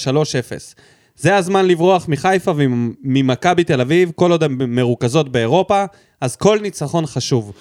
[1.17, 5.85] זה הזמן לברוח מחיפה וממכבי תל אביב, כל עוד הן מרוכזות באירופה,
[6.21, 7.53] אז כל ניצחון חשוב.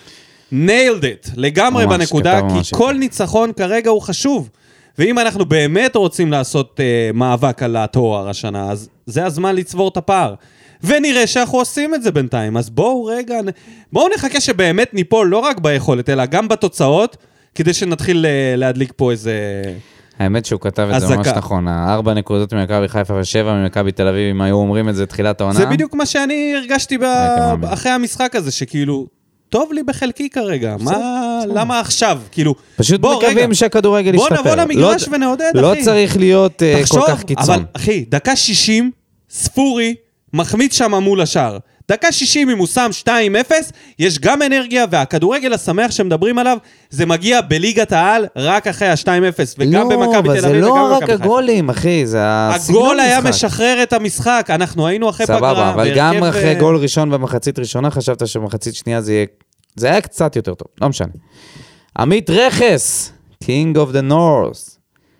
[0.54, 4.50] nailed it, לגמרי ממש, בנקודה, כתב כי ממש כל ניצחון כרגע הוא חשוב.
[4.98, 9.98] ואם אנחנו באמת רוצים לעשות uh, מאבק על התואר השנה, אז זה הזמן לצבור את
[9.98, 10.34] הפער.
[10.84, 12.58] ונראה שאנחנו עושים את זה בינתיים.
[12.58, 13.36] אז בואו רגע,
[13.94, 17.18] בואו נחכה שבאמת ניפול לא רק ביכולת, אלא גם בתוצאות,
[17.56, 19.34] כדי שנתחיל uh, להדליק פה איזה...
[20.20, 21.28] האמת שהוא כתב את זה ממש.
[21.28, 25.42] נכון, הארבע נקודות ממכבי חיפה ושבע ממכבי תל אביב, אם היו אומרים את זה תחילת
[25.42, 25.60] העונה.
[25.60, 26.98] זה בדיוק מה שאני הרגשתי.
[27.66, 29.08] אחרי המשחק הזה, שכאילו,
[29.50, 31.40] טוב לי בחלקי כרגע, מה.
[31.48, 32.22] למה עכשיו?
[32.32, 34.42] כאילו, פשוט בוא, מקווים רגע, שהכדורגל בוא ישתפר.
[34.42, 35.84] נבוא למגרש לא- ונעודד, לא אחי.
[35.84, 37.56] צריך להיות אה, תחשוב, כל כך קיצון.
[37.56, 38.92] אבל אחי, דקה 60,
[39.30, 39.96] ספורי,
[40.34, 41.58] מחמיץ שם מול השער.
[41.92, 43.10] דקה 60, אם הוא שם 2-0,
[44.00, 46.58] יש גם אנרגיה, והכדורגל השמח שמדברים עליו,
[46.90, 49.08] זה מגיע בליגת העל רק אחרי ה-2-0,
[49.58, 51.24] וגם במכבי תל אביב לא, אבל זה וגם לא במכבי רק חיפה.
[51.24, 53.30] הגולים, אחי, זה הסגנון הגול היה משחק.
[53.30, 55.38] משחרר את המשחק, אנחנו היינו אחרי פגרה.
[55.38, 59.26] סבבה, אבל גם אחרי אה, גול ראשון במחצית ראשונה, חשבת שבמחצית שנייה זה יהיה...
[59.76, 61.12] זה היה קצת יותר טוב, לא משנה.
[61.98, 63.12] עמית רכס,
[63.44, 64.78] King of the North,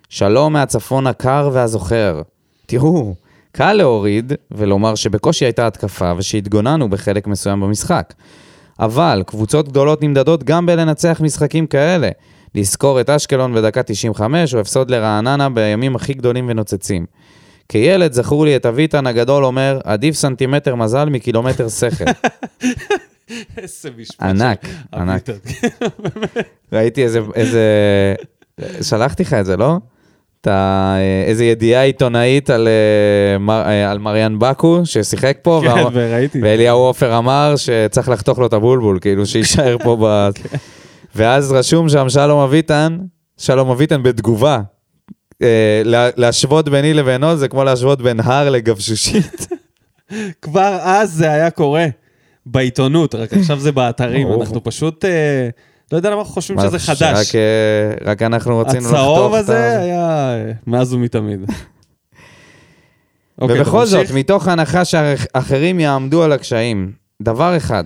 [0.10, 2.22] שלום מהצפון הקר והזוכר.
[2.66, 3.16] תראו,
[3.58, 8.14] קל להוריד ולומר שבקושי הייתה התקפה ושהתגוננו בחלק מסוים במשחק.
[8.80, 12.10] אבל קבוצות גדולות נמדדות גם בלנצח משחקים כאלה.
[12.56, 17.06] לזכור את אשקלון בדקה 95, או הפסוד לרעננה בימים הכי גדולים ונוצצים.
[17.70, 22.06] כילד זכור לי את אביטן הגדול אומר, עדיף סנטימטר מזל מקילומטר שכל.
[23.58, 24.22] איזה משפט.
[24.22, 25.30] ענק, ענק.
[26.74, 27.04] ראיתי
[27.36, 27.76] איזה...
[28.82, 29.78] שלחתי לך את זה, לא?
[30.48, 30.96] ה...
[31.28, 33.62] איזה ידיעה עיתונאית על, אה, מר...
[33.66, 36.40] אה, על מריאן בקו, ששיחק פה, כן, ואמר- וראיתי.
[36.44, 40.30] ואליהו עופר אמר שצריך לחתוך לו את הבולבול, כאילו שיישאר פה ב...
[40.34, 40.58] כן.
[41.16, 42.98] ואז רשום שם שלום אביטן,
[43.38, 44.60] שלום אביטן בתגובה.
[45.42, 49.48] אה, לה- להשוות ביני לבינו זה כמו להשוות בין הר לגבשושית.
[50.42, 51.86] כבר אז זה היה קורה
[52.46, 54.28] בעיתונות, רק עכשיו זה באתרים.
[54.42, 55.50] אנחנו פשוט, אה,
[55.92, 57.36] לא יודע למה אנחנו חושבים שזה חדש.
[57.36, 59.82] אה, רק אנחנו רצינו לחתוך הצהוב את הזה ה...
[59.82, 61.40] היה אה, מאז ומתמיד.
[63.42, 64.06] אוקיי, ובכל זאת?
[64.14, 67.84] מתוך ההנחה שאחרים יעמדו על הקשיים, דבר אחד,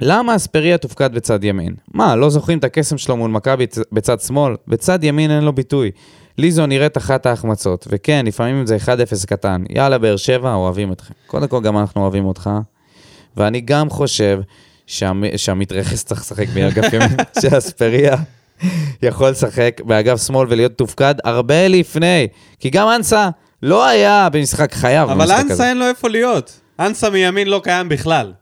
[0.00, 1.74] למה אספריה תופקד בצד ימין?
[1.94, 4.54] מה, לא זוכרים את הקסם שלו מול מכבי בצד שמאל?
[4.68, 5.90] בצד ימין אין לו ביטוי.
[6.38, 9.64] לי זו נראית אחת ההחמצות, וכן, לפעמים זה 1-0 קטן.
[9.68, 11.14] יאללה, באר שבע, אוהבים אתכם.
[11.26, 12.50] קודם כל, גם אנחנו אוהבים אותך,
[13.36, 14.40] ואני גם חושב
[14.86, 15.24] שהמ...
[15.36, 18.16] שהמתרכז צריך לשחק באגף ימין, שאספריה
[19.02, 22.28] יכול לשחק באגף שמאל ולהיות תופקד הרבה לפני,
[22.58, 23.28] כי גם אנסה
[23.62, 25.40] לא היה במשחק חייו אבל הזה.
[25.40, 26.60] אנסה אין לו איפה להיות.
[26.80, 28.32] אנסה מימין לא קיים בכלל.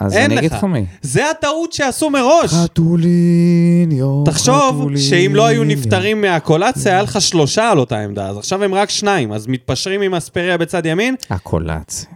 [0.00, 0.64] אז אני אגיד לך.
[0.64, 0.86] מי.
[1.02, 2.50] זה הטעות שעשו מראש.
[2.64, 8.64] חתוליניו, תחשוב שאם לא היו נפטרים מהקולציה, היה לך שלושה על אותה עמדה, אז עכשיו
[8.64, 11.14] הם רק שניים, אז מתפשרים עם אספריה בצד ימין.
[11.30, 12.08] הקולציה.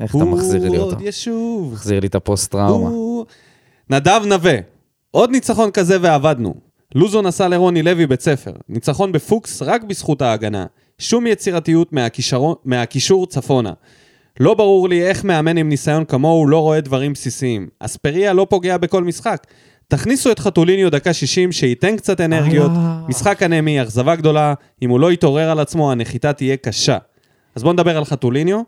[0.00, 0.96] איך אתה מחזיר לי הוא אותו?
[0.96, 1.72] עוד ישוב.
[1.72, 2.88] מחזיר לי את הפוסט-טראומה.
[2.88, 3.24] הוא-
[3.90, 4.54] נדב נווה,
[5.10, 6.54] עוד ניצחון כזה ועבדנו.
[6.94, 8.52] לוזון עשה לרוני לוי בית ספר.
[8.68, 10.66] ניצחון בפוקס רק בזכות ההגנה.
[10.98, 13.72] שום יצירתיות מהכישרון- מהקישור צפונה.
[14.40, 17.68] לא ברור לי איך מאמן עם ניסיון כמוהו לא רואה דברים בסיסיים.
[17.80, 19.46] אספריה לא פוגע בכל משחק.
[19.88, 22.70] תכניסו את חתוליניו דקה 60, שייתן קצת אנרגיות.
[22.76, 23.00] אה.
[23.08, 24.54] משחק אנמי, אכזבה גדולה.
[24.82, 26.98] אם הוא לא יתעורר על עצמו, הנחיתה תהיה קשה.
[27.54, 28.60] אז בואו נדבר על חתוליניו,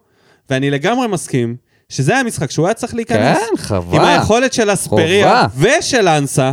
[0.50, 1.56] ואני לגמרי מסכים
[1.88, 3.38] שזה היה משחק שהוא היה צריך להיכנס.
[3.38, 3.96] כן, חובה.
[3.96, 6.52] עם היכולת של אספריה ושל אנסה,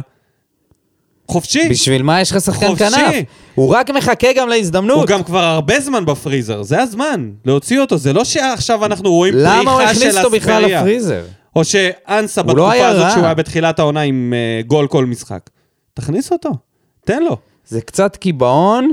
[1.28, 1.70] חופשי.
[1.70, 2.86] בשביל מה יש לך שחקן חופשי.
[2.86, 3.16] כנף?
[3.56, 4.98] הוא רק מחכה גם להזדמנות.
[4.98, 9.34] הוא גם כבר הרבה זמן בפריזר, זה הזמן להוציא אותו, זה לא שעכשיו אנחנו רואים
[9.38, 10.82] למה הוא פריחה של הכניס אותו בכלל אספריה.
[10.82, 11.26] לפריזר?
[11.56, 13.12] או שאנסה הוא לא בתקופה היה הזאת רע.
[13.12, 15.50] שהוא היה בתחילת העונה עם אה, גול כל משחק.
[15.94, 16.50] תכניס אותו,
[17.06, 17.38] תן לו.
[17.68, 18.92] זה קצת קיבעון,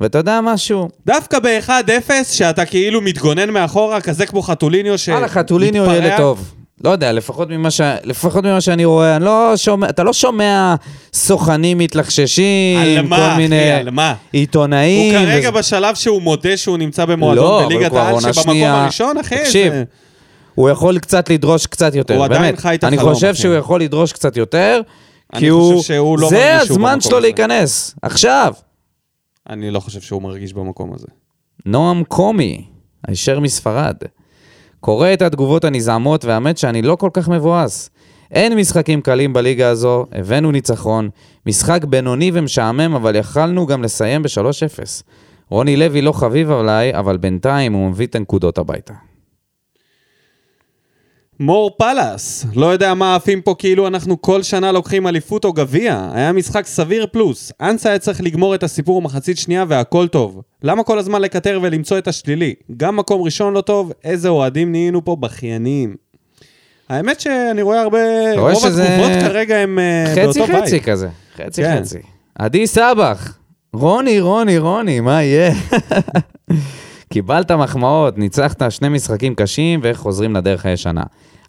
[0.00, 0.88] ואתה יודע משהו?
[1.06, 5.08] דווקא ב-1-0, שאתה כאילו מתגונן מאחורה, כזה כמו חתוליניו ש...
[5.08, 5.96] וואלה, חתוליניו מתפרע.
[5.96, 6.54] ילד טוב.
[6.84, 7.80] לא יודע, לפחות ממה, ש...
[8.04, 10.74] לפחות ממה שאני רואה, אני לא שומע, אתה לא שומע
[11.12, 14.08] סוכנים מתלחששים, על מה, כל אחי, מיני על מה?
[14.10, 15.12] הוא עיתונאים.
[15.12, 18.82] כרגע וזה- בשלב שהוא מודה שהוא נמצא לא, במועדון אבל בליגת העל, שבמקום שנייה.
[18.82, 19.84] הראשון, אחי, תקשיב, זה...
[20.54, 22.58] הוא יכול קצת לדרוש קצת יותר, הוא עדיין באמת.
[22.60, 23.42] חי את אני החלום, חושב אחי.
[23.42, 24.80] שהוא יכול לדרוש קצת יותר,
[25.32, 25.76] אני כי הוא...
[25.80, 27.20] חושב שהוא לא זה הזמן שלו.
[27.20, 28.52] להיכנס, עכשיו.
[29.48, 31.06] אני לא חושב שהוא מרגיש במקום הזה.
[31.66, 32.64] נועם קומי,
[33.08, 33.96] הישר מספרד.
[34.80, 37.90] קורא את התגובות הנזעמות, והאמת שאני לא כל כך מבואס.
[38.30, 41.08] אין משחקים קלים בליגה הזו, הבאנו ניצחון.
[41.46, 45.02] משחק בינוני ומשעמם, אבל יכלנו גם לסיים ב-3-0.
[45.48, 48.94] רוני לוי לא חביב עליי, אבל בינתיים הוא מביא את הנקודות הביתה.
[51.42, 56.08] מור פלאס, לא יודע מה עפים פה כאילו אנחנו כל שנה לוקחים אליפות או גביע.
[56.12, 57.52] היה משחק סביר פלוס.
[57.60, 60.42] אנסה היה צריך לגמור את הסיפור מחצית שנייה והכל טוב.
[60.62, 62.54] למה כל הזמן לקטר ולמצוא את השלילי?
[62.76, 65.96] גם מקום ראשון לא טוב, איזה אוהדים נהיינו פה בכיינים.
[66.88, 67.98] האמת שאני רואה הרבה,
[68.36, 70.64] רוב שזה התגובות כרגע הם אה, חצי באותו בית.
[70.64, 71.08] חצי כזה.
[71.36, 71.80] חצי כן.
[71.80, 71.98] חצי.
[72.38, 73.38] עדי סבח.
[73.72, 75.52] רוני, רוני, רוני, מה יהיה?
[77.12, 81.02] קיבלת מחמאות, ניצחת שני משחקים קשים ואיך חוזרים לדרך הישנה.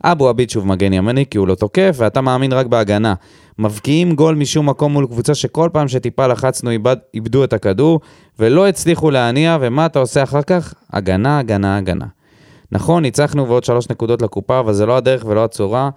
[0.03, 3.13] אבו עביד שוב מגן ימני כי הוא לא תוקף ואתה מאמין רק בהגנה.
[3.59, 7.99] מבקיעים גול משום מקום מול קבוצה שכל פעם שטיפה לחצנו איבד, איבדו את הכדור
[8.39, 10.73] ולא הצליחו להניע ומה אתה עושה אחר כך?
[10.93, 12.05] הגנה, הגנה, הגנה.
[12.71, 15.89] נכון, ניצחנו ועוד שלוש נקודות לקופה, אבל זה לא הדרך ולא הצורה.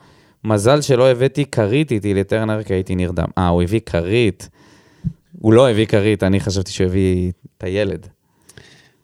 [0.44, 3.28] מזל שלא הבאתי כרית איתי לטרנר כי הייתי נרדם.
[3.38, 4.48] אה, הוא הביא כרית.
[5.40, 8.06] הוא לא הביא כרית, אני חשבתי שהוא הביא את הילד.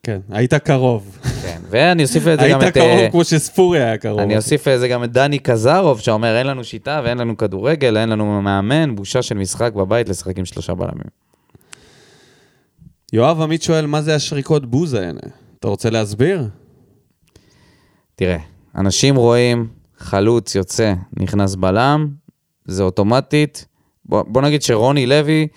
[0.06, 1.18] כן, היית קרוב.
[1.42, 2.74] כן, ואני אוסיף לזה גם היית את...
[2.74, 4.20] קרוב אה, כמו שספורי היה קרוב.
[4.20, 8.08] אני אוסיף לזה גם את דני קזרוב, שאומר, אין לנו שיטה ואין לנו כדורגל, אין
[8.08, 11.22] לנו מאמן, בושה של משחק בבית לשחק עם שלושה בלמים.
[13.12, 15.20] יואב עמית שואל, מה זה השריקות בוז האלה?
[15.60, 16.48] אתה רוצה להסביר?
[18.16, 18.38] תראה,
[18.76, 22.08] אנשים רואים חלוץ יוצא, נכנס בלם,
[22.64, 23.66] זה אוטומטית.
[24.04, 25.48] בוא, בוא נגיד שרוני לוי,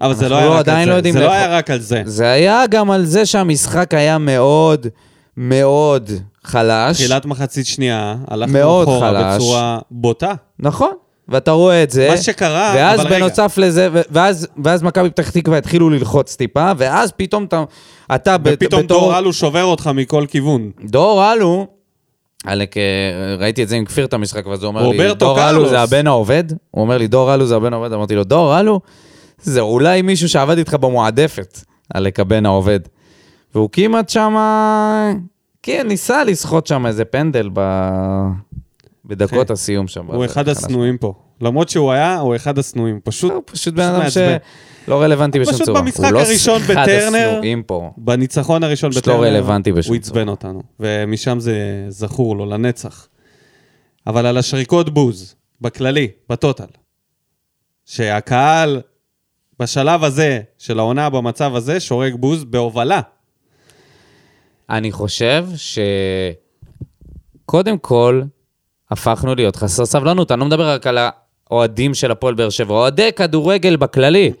[0.00, 0.90] אבל זה לא היה לא- רק על זה.
[0.90, 1.36] לא זה לא לאכול.
[1.36, 2.02] היה רק על זה.
[2.04, 4.86] זה היה גם על זה שהמשחק היה מאוד
[5.36, 6.10] מאוד
[6.44, 6.96] חלש.
[7.02, 9.34] תחילת מחצית שנייה, הלכנו מאוד אחורה.
[9.36, 10.32] בצורה בוטה.
[10.58, 10.92] נכון,
[11.28, 12.08] ואתה רואה את זה.
[12.10, 13.18] מה שקרה, ואז אבל רגע.
[13.18, 17.64] בנוסף לזה, ו- ואז, ואז מכבי פתח תקווה התחילו ללחוץ טיפה, ואז פתאום אתה,
[18.14, 19.00] אתה ופתאום בתור...
[19.00, 20.70] דור אלו שובר אותך מכל כיוון.
[20.84, 21.66] דור אלו,
[22.44, 22.82] עלק, אה,
[23.38, 25.80] ראיתי את זה עם כפיר את המשחק, ואז הוא אומר לי, דור אלו קרלוס." זה
[25.80, 26.44] הבן העובד?
[26.70, 27.92] הוא אומר לי, דור אלו זה הבן העובד?
[27.92, 28.80] אמרתי לו, דור אלו?
[29.38, 31.60] זה אולי מישהו שעבד איתך במועדפת,
[31.94, 32.80] עלק הבן העובד.
[33.54, 35.12] והוא כמעט שמה...
[35.62, 37.60] כן, ניסה לסחוט שם איזה פנדל ב...
[39.04, 39.52] בדקות כן.
[39.52, 40.06] הסיום שם.
[40.06, 40.48] הוא אחד.
[40.48, 41.14] השנואים פה.
[41.40, 43.00] למרות שהוא היה, הוא אחד השנואים.
[43.04, 44.10] פשוט, הוא פשוט בן אדם.
[44.10, 45.80] שלא רלוונטי בשום פשוט צורה.
[45.82, 47.40] במשחק הוא לא הראשון בטרנר-.
[47.96, 50.62] בניצחון הראשון פשוט לא בטרנר, רלוונטי בשום הוא עצבן אותנו.
[50.80, 53.08] ומשם זה זכור לו, לנצח.
[54.06, 56.64] אבל על השריקות בוז, בכללי, בטוטל,
[57.84, 58.80] שהקהל
[59.60, 63.00] בשלב הזה של העונה במצב הזה שורק בוז בהובלה.
[64.70, 65.46] אני חושב
[67.44, 68.22] שקודם כל,
[68.90, 70.32] הפכנו להיות חסר סבלנות.
[70.32, 70.98] אני לא מדבר רק על
[71.50, 74.32] האוהדים של הפועל באר שבע, אוהדי כדורגל בכללי.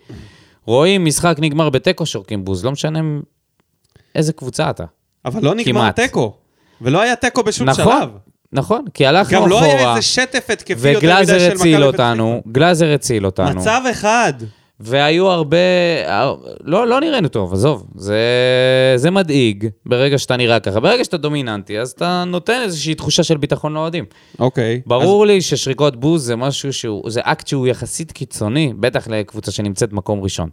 [0.64, 3.00] רואים משחק נגמר בתיקו, שורקים בוז, לא משנה
[4.14, 4.84] איזה קבוצה אתה.
[5.24, 5.90] אבל לא נגמר.
[5.90, 6.34] תיקו.
[6.80, 8.10] ולא היה תיקו בשום נכון, שלב.
[8.52, 11.54] נכון, כי הלכנו גם לא היה אחורה, איזה שטף התקפי יותר מדי וגלאזר של מכבי
[11.54, 13.46] הציל פתח אותנו, גלאזר הציל אותנו.
[13.46, 13.62] תקווה.
[13.62, 14.32] מצב אחד.
[14.80, 15.56] והיו הרבה...
[16.64, 17.86] לא, לא נראינו טוב, עזוב.
[17.94, 18.18] זה,
[18.96, 20.80] זה מדאיג ברגע שאתה נראה ככה.
[20.80, 24.04] ברגע שאתה דומיננטי, אז אתה נותן איזושהי תחושה של ביטחון לאוהדים.
[24.38, 24.80] אוקיי.
[24.86, 27.10] ברור לי ששריקות בוז זה משהו שהוא...
[27.10, 30.48] זה אקט שהוא יחסית קיצוני, בטח לקבוצה שנמצאת מקום ראשון.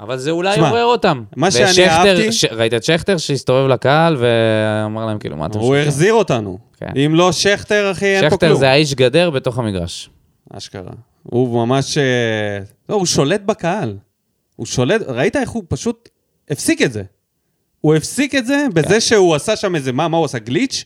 [0.00, 1.22] אבל זה אולי עורר אותם.
[1.36, 2.44] מה שאני ושכטר- אהבתי- ש...
[2.44, 6.58] ראית את שכטר שהסתובב לקהל ואמר להם כאילו, מה אתם הוא שותים?" החזיר אותנו.
[6.80, 6.90] כן.
[7.06, 8.58] אם לא שכטר, אחי, אין פה שכטר כלום.
[8.60, 10.10] זה האיש גדר בתוך המגרש.
[10.52, 10.92] אשכרה.
[11.30, 11.98] הוא ממש...
[11.98, 12.02] אה,
[12.88, 13.96] לא, הוא שולט בקהל.
[14.56, 15.02] הוא שולט...
[15.08, 16.08] ראית איך הוא פשוט
[16.50, 17.02] הפסיק את זה.
[17.80, 19.92] הוא הפסיק את זה בזה שהוא עשה שם איזה...
[19.92, 20.38] מה, מה הוא עשה?
[20.38, 20.84] גליץ'?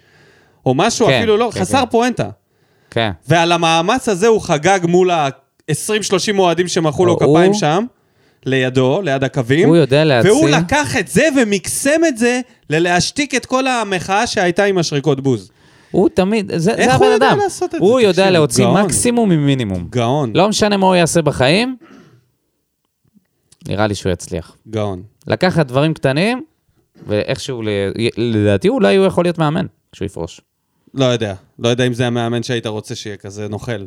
[0.66, 1.06] או משהו?
[1.06, 1.90] כן, אפילו לא, כן, חסר כן.
[1.90, 2.30] פואנטה.
[2.90, 3.10] כן.
[3.28, 5.72] ועל המאמץ הזה הוא חגג מול ה-20-30
[6.38, 7.84] אוהדים שמחאו לו הוא- כפיים שם,
[8.46, 9.68] לידו, ליד הקווים.
[9.68, 10.30] הוא יודע להציל.
[10.30, 15.50] והוא לקח את זה ומקסם את זה ללהשתיק את כל המחאה שהייתה עם השריקות בוז.
[15.90, 17.38] הוא תמיד, זה, איך זה הוא הבן יודע אדם.
[17.38, 17.86] לעשות את זה?
[17.86, 18.82] הוא יודע תקשיב, להוציא גאון.
[18.84, 19.86] מקסימום ממינימום.
[19.90, 21.76] גאון, לא משנה מה הוא יעשה בחיים,
[23.68, 24.56] נראה לי שהוא יצליח.
[24.70, 25.02] גאון.
[25.26, 26.42] לקחת דברים קטנים,
[27.06, 27.62] ואיכשהו,
[28.16, 30.40] לדעתי אולי הוא יכול להיות מאמן כשהוא יפרוש.
[30.94, 31.34] לא יודע.
[31.58, 33.84] לא יודע אם זה המאמן שהיית רוצה שיהיה כזה נוכל.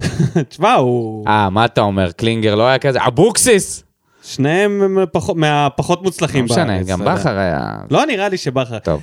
[0.48, 1.26] תשמע, הוא...
[1.28, 2.12] אה, מה אתה אומר?
[2.12, 2.98] קלינגר לא היה כזה?
[3.06, 3.82] אבוקסיס!
[4.22, 7.20] שניהם הם פחות- מהפחות לא מוצלחים משנה, בארץ, גם אתה יודע.
[7.20, 7.76] בכר היה...
[7.90, 8.78] לא נראה לי שבכר.
[8.78, 9.02] טוב.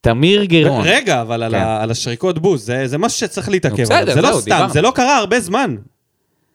[0.00, 0.84] תמיר גירון.
[0.86, 1.56] רגע, אבל על כן.
[1.58, 4.14] ה- על השריקות בוז, זה זה משהו שצריך להתעכב עליו.
[4.14, 4.72] זה לא זהו, סתם, דיברנו.
[4.72, 5.76] זה לא קרה הרבה זמן.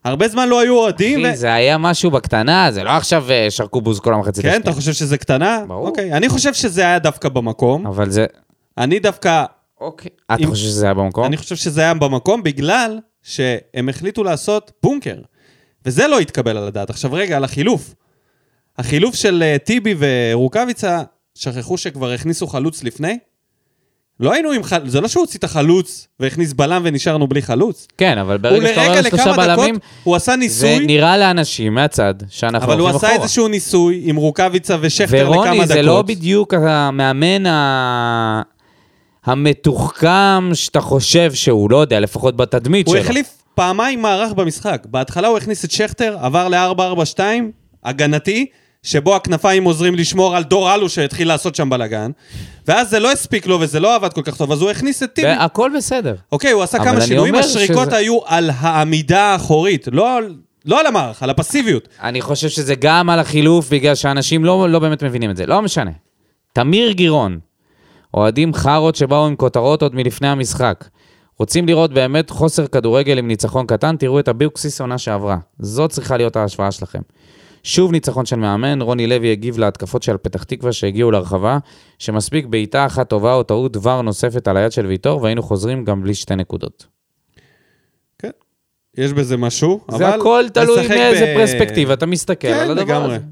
[0.04, 1.24] הרבה זמן לא היו אוהדים.
[1.24, 4.50] ו- אחי, זה היה משהו בקטנה, זה לא עכשיו אה, שרקו בוז כל המחצית כן,
[4.50, 4.64] השנייה.
[4.64, 5.64] אתה חושב שזה קטנה?
[5.68, 5.88] ברור.
[5.88, 7.88] אוקיי, אני חושב שזה היה דווקא במקום.
[7.88, 8.26] אבל זה...
[8.78, 9.44] אני דווקא,
[9.82, 10.12] אוקיי.
[10.26, 11.26] אתה אם- חושב שזה היה במקום?
[11.26, 15.16] אני חושב שזה היה במקום בגלל שהם החליטו לעשות בונקר.
[15.86, 16.90] וזה לא התקבל על הדעת.
[16.90, 17.94] עכשיו רגע, על החילוף.
[18.78, 21.04] החילוף של אה, טיבי ורוקאביצה,
[21.36, 23.18] שכחו שכבר הכניסו חלוץ לפני?
[24.20, 27.88] לא היינו עם חלוץ, זה לא שהוא הוציא את החלוץ והכניס בלם ונשארנו בלי חלוץ.
[27.98, 32.14] כן, אבל הוא ברגע שאתה אומר שלושה בלמים, הוא עשה זה ניסוי, נראה לאנשים מהצד
[32.30, 33.24] שאנחנו אבל הוא הולכים עשה אחורה.
[33.24, 35.48] איזשהו ניסוי עם רוקאביצה ושכטר לכמה דקות.
[35.48, 38.42] ורוני זה לא בדיוק המאמן ה...
[39.26, 43.04] המתוחכם שאתה חושב שהוא, לא יודע, לפחות בתדמית הוא שלו.
[43.04, 44.86] החליף פעמיים מערך במשחק.
[44.86, 47.20] בהתחלה הוא הכניס את שכטר, עבר ל-4-4-2,
[47.84, 48.46] הגנתי,
[48.86, 52.12] שבו הכנפיים עוזרים לשמור על דור אלו שהתחיל לעשות שם בלאגן,
[52.68, 55.14] ואז זה לא הספיק לו וזה לא עבד כל כך טוב, אז הוא הכניס את
[55.14, 55.28] טיבי.
[55.28, 56.16] והכל בסדר.
[56.32, 60.36] אוקיי, הוא עשה כמה שינויים, השריקות שזה- היו על העמידה האחורית, לא על...
[60.66, 61.88] לא על המערך, על הפסיביות.
[62.02, 65.46] אני חושב שזה גם על החילוף, בגלל שאנשים לא, לא באמת מבינים את זה.
[65.46, 65.92] לא משנה.
[66.54, 67.40] תמיר גירון,
[68.14, 70.86] אוהדים חארות שבאו עם כותרות עוד מלפני המשחק.
[71.40, 75.38] רוצים לראות באמת חוסר כדורגל עם ניצחון קטן, תראו את הביוקסיס עונה שעברה.
[75.60, 77.00] זאת צריכה להיות ההשוואה שלכם.
[77.66, 81.58] שוב ניצחון של מאמן, רוני לוי הגיב להתקפות של פתח תקווה שהגיעו לרחבה,
[82.00, 86.04] שמספיק בעיטה אחת טובה או טעות דבר נוספת על היד של ויטור, והיינו חוזרים גם
[86.04, 86.88] בלי שתי נקודות.
[88.20, 88.30] כן,
[88.98, 89.98] יש בזה משהו, אבל...
[89.98, 93.16] זה הכל תלוי מאיזה ב- פרספקטיבה אתה מסתכל כן, על הדבר לגמרי.
[93.16, 93.26] הזה.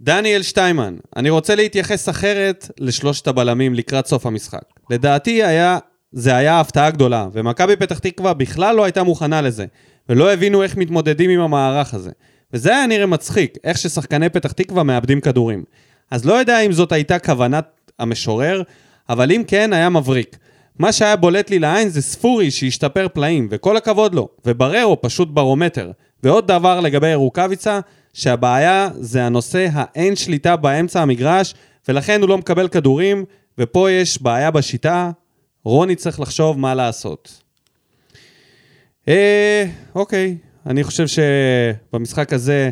[0.00, 4.62] דניאל שטיימן, אני רוצה להתייחס אחרת לשלושת הבלמים לקראת סוף המשחק.
[4.90, 5.78] לדעתי היה,
[6.12, 9.66] זה היה הפתעה גדולה, ומכבי פתח תקווה בכלל לא הייתה מוכנה לזה,
[10.08, 12.10] ולא הבינו איך מתמודדים עם המערך הזה.
[12.54, 15.64] וזה היה נראה מצחיק, איך ששחקני פתח תקווה מאבדים כדורים.
[16.10, 18.62] אז לא יודע אם זאת הייתה כוונת המשורר,
[19.08, 20.36] אבל אם כן, היה מבריק.
[20.78, 25.90] מה שהיה בולט לי לעין זה ספורי שהשתפר פלאים, וכל הכבוד לו, ובררו פשוט ברומטר.
[26.22, 27.80] ועוד דבר לגבי רוקאביצה,
[28.12, 31.54] שהבעיה זה הנושא האין שליטה באמצע המגרש,
[31.88, 33.24] ולכן הוא לא מקבל כדורים,
[33.58, 35.10] ופה יש בעיה בשיטה,
[35.64, 37.42] רוני צריך לחשוב מה לעשות.
[39.08, 40.36] אה, אוקיי,
[40.66, 42.70] אני חושב שבמשחק הזה,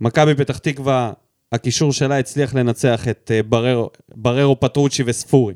[0.00, 1.12] מכבי פתח תקווה,
[1.52, 5.54] הקישור שלה הצליח לנצח את אה, בררו, בררו פטרוצ'י וספורי.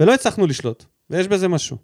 [0.00, 1.76] ולא הצלחנו לשלוט, ויש בזה משהו.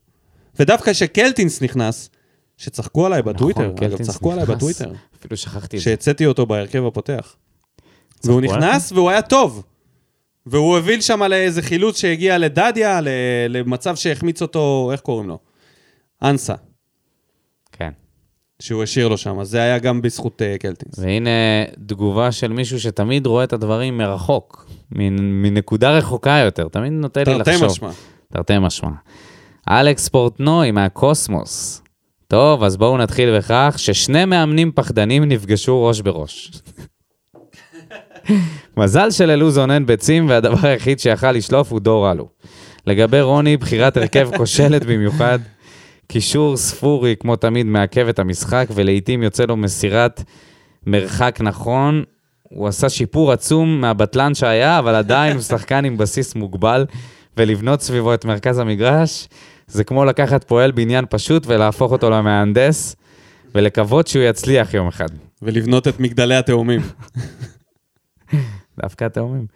[0.58, 2.10] ודווקא כשקלטינס נכנס,
[2.56, 4.56] שצחקו עליי בטוויטר, אגב, נכון, קלטינס צחקו עליי נכנס.
[4.56, 5.84] בטוויטר, אפילו שכחתי את זה.
[5.84, 7.36] שהצאתי אותו בהרכב הפותח.
[8.24, 8.40] והוא?
[8.40, 9.64] נכנס והוא היה טוב.
[10.46, 13.00] והוא הוביל שם לאיזה חילוץ שהגיע לדדיה,
[13.48, 15.38] למצב שהחמיץ אותו, איך קוראים לו?
[16.22, 16.54] אנסה.
[18.62, 20.98] שהוא השאיר לו שם, אז זה היה גם בזכות uh, קלטינס.
[20.98, 21.30] והנה
[21.86, 27.24] תגובה של מישהו שתמיד רואה את הדברים מרחוק, מנ- מנקודה רחוקה יותר, תמיד נותן לי
[27.38, 27.66] תרתי לחשוב.
[27.68, 27.90] משמע.
[28.32, 28.90] תרתי משמע.
[29.68, 31.82] אלכס פורטנוי מהקוסמוס.
[32.28, 36.52] טוב, אז בואו נתחיל בכך ששני מאמנים פחדנים נפגשו ראש בראש.
[38.76, 42.28] מזל שללוזון אין ביצים, והדבר היחיד שיכל לשלוף הוא דור אלו.
[42.86, 45.38] לגבי רוני, בחירת הרכב כושלת במיוחד.
[46.12, 50.22] קישור ספורי, כמו תמיד, מעכב את המשחק, ולעיתים יוצא לו מסירת
[50.86, 52.04] מרחק נכון.
[52.42, 56.86] הוא עשה שיפור עצום מהבטלן שהיה, אבל עדיין הוא שחקן עם בסיס מוגבל,
[57.36, 59.28] ולבנות סביבו את מרכז המגרש,
[59.66, 62.96] זה כמו לקחת פועל בניין פשוט ולהפוך אותו למהנדס,
[63.54, 65.08] ולקוות שהוא יצליח יום אחד.
[65.42, 66.80] ולבנות את מגדלי התאומים.
[68.82, 69.46] דווקא התאומים.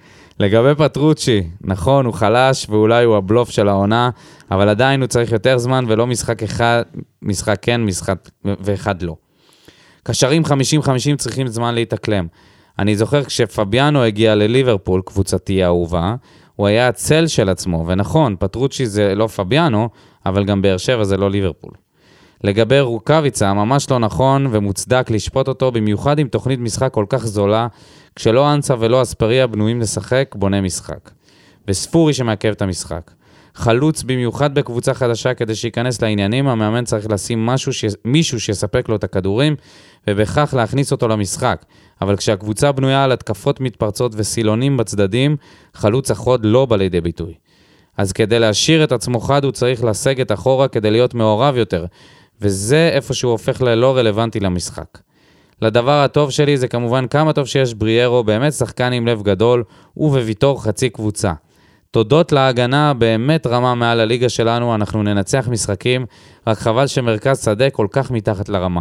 [0.40, 4.10] לגבי פטרוצ'י, נכון, הוא חלש ואולי הוא הבלוף של העונה,
[4.50, 6.82] אבל עדיין הוא צריך יותר זמן ולא משחק אחד,
[7.22, 9.16] משחק כן, משחק ואחד לא.
[10.02, 10.48] קשרים 50-50
[11.18, 12.26] צריכים זמן להתאקלם.
[12.78, 16.14] אני זוכר כשפביאנו הגיע לליברפול, קבוצתי האהובה,
[16.56, 19.88] הוא היה הצל של עצמו, ונכון, פטרוצ'י זה לא פביאנו,
[20.26, 21.72] אבל גם באר שבע זה לא ליברפול.
[22.44, 27.66] לגבי רוקאביצה, ממש לא נכון ומוצדק לשפוט אותו, במיוחד עם תוכנית משחק כל כך זולה,
[28.16, 31.10] כשלא אנסה ולא אספריה בנויים לשחק, בונה משחק.
[31.68, 33.10] וספורי שמעכב את המשחק.
[33.54, 37.84] חלוץ במיוחד בקבוצה חדשה כדי שייכנס לעניינים, המאמן צריך לשים משהו ש...
[38.04, 39.56] מישהו שיספק לו את הכדורים,
[40.06, 41.64] ובכך להכניס אותו למשחק.
[42.00, 45.36] אבל כשהקבוצה בנויה על התקפות מתפרצות וסילונים בצדדים,
[45.74, 47.34] חלוץ החוד לא בא לידי ביטוי.
[47.96, 51.86] אז כדי להשאיר את עצמו חד, הוא צריך לסגת אחורה כדי להיות מעורב יותר,
[52.40, 54.98] וזה איפה שהוא הופך ללא רלוונטי למשחק.
[55.62, 59.64] לדבר הטוב שלי זה כמובן כמה טוב שיש בריארו, באמת שחקן עם לב גדול,
[59.96, 61.32] ובוויתור חצי קבוצה.
[61.90, 66.06] תודות להגנה באמת רמה מעל הליגה שלנו, אנחנו ננצח משחקים,
[66.46, 68.80] רק חבל שמרכז שדה כל כך מתחת לרמה.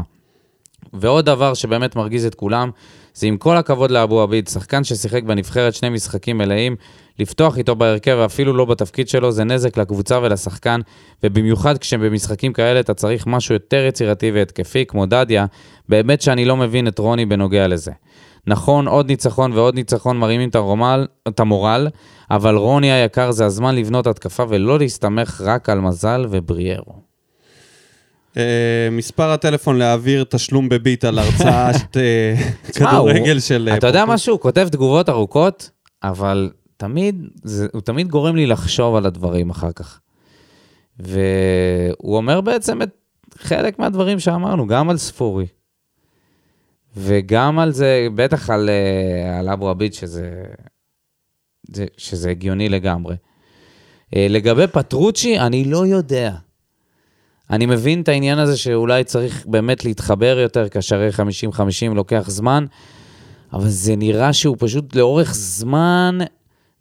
[0.93, 2.69] ועוד דבר שבאמת מרגיז את כולם,
[3.15, 6.75] זה עם כל הכבוד לאבו עביד, שחקן ששיחק בנבחרת שני משחקים מלאים,
[7.19, 10.81] לפתוח איתו בהרכב ואפילו לא בתפקיד שלו זה נזק לקבוצה ולשחקן,
[11.23, 15.45] ובמיוחד כשבמשחקים כאלה אתה צריך משהו יותר יצירתי והתקפי, כמו דדיה,
[15.89, 17.91] באמת שאני לא מבין את רוני בנוגע לזה.
[18.47, 21.87] נכון, עוד ניצחון ועוד ניצחון מרימים את, הרומל, את המורל,
[22.31, 27.04] אבל רוני היקר זה הזמן לבנות התקפה ולא להסתמך רק על מזל ובריארו.
[28.37, 32.35] אה, מספר הטלפון להעביר תשלום בביט על הרצאה אה,
[32.73, 33.69] כדורגל של...
[33.71, 34.05] אה, אתה יודע.
[34.05, 34.33] משהו?
[34.33, 35.69] הוא כותב תגובות ארוכות,
[36.03, 39.99] אבל תמיד, זה, הוא תמיד גורם לי לחשוב על הדברים אחר כך.
[40.99, 42.89] והוא אומר בעצם את
[43.37, 45.47] חלק מהדברים שאמרנו, גם על ספורי,
[46.97, 48.69] וגם על זה, בטח על,
[49.39, 50.43] על אבו עביד, שזה,
[51.71, 53.15] זה, שזה הגיוני לגמרי.
[54.15, 56.35] לגבי פטרוצ'י, אני לא יודע.
[57.49, 62.65] אני מבין את העניין הזה שאולי צריך באמת להתחבר יותר, קשרי 50-50 לוקח זמן,
[63.53, 66.17] אבל זה נראה שהוא פשוט לאורך זמן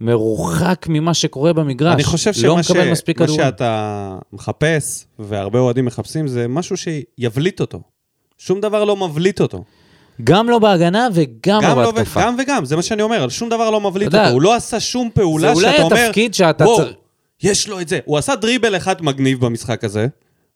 [0.01, 1.95] מרוחק ממה שקורה במגרש.
[1.95, 2.71] אני חושב לא שמה ש...
[2.71, 3.29] מקבל מספיק מה.
[3.29, 7.81] שאתה מחפש, והרבה אוהדים מחפשים, זה משהו שיבליט אותו.
[8.39, 9.65] שום דבר לא מבליט אותו.
[10.25, 12.21] גם לא בהגנה וגם גם לא לא, בהתקפה.
[12.23, 14.33] גם וגם, זה מה שאני אומר, שום דבר לא מבליט יודע, אותו.
[14.33, 16.97] הוא לא עשה שום פעולה זה אולי שאתה אומר, התפקיד שאתה צריך...
[17.43, 17.99] יש לו את זה.
[18.05, 20.07] הוא עשה דריבל אחד מגניב במשחק הזה.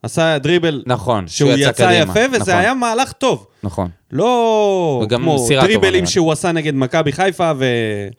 [0.03, 1.95] עשה דריבל נכון, שהוא יצא קדימה.
[1.95, 3.47] יפה, וזה נכון, היה מהלך טוב.
[3.63, 3.89] נכון.
[4.13, 6.07] לא כמו דריבלים.
[6.07, 7.53] שהוא עשה נגד מכבי חיפה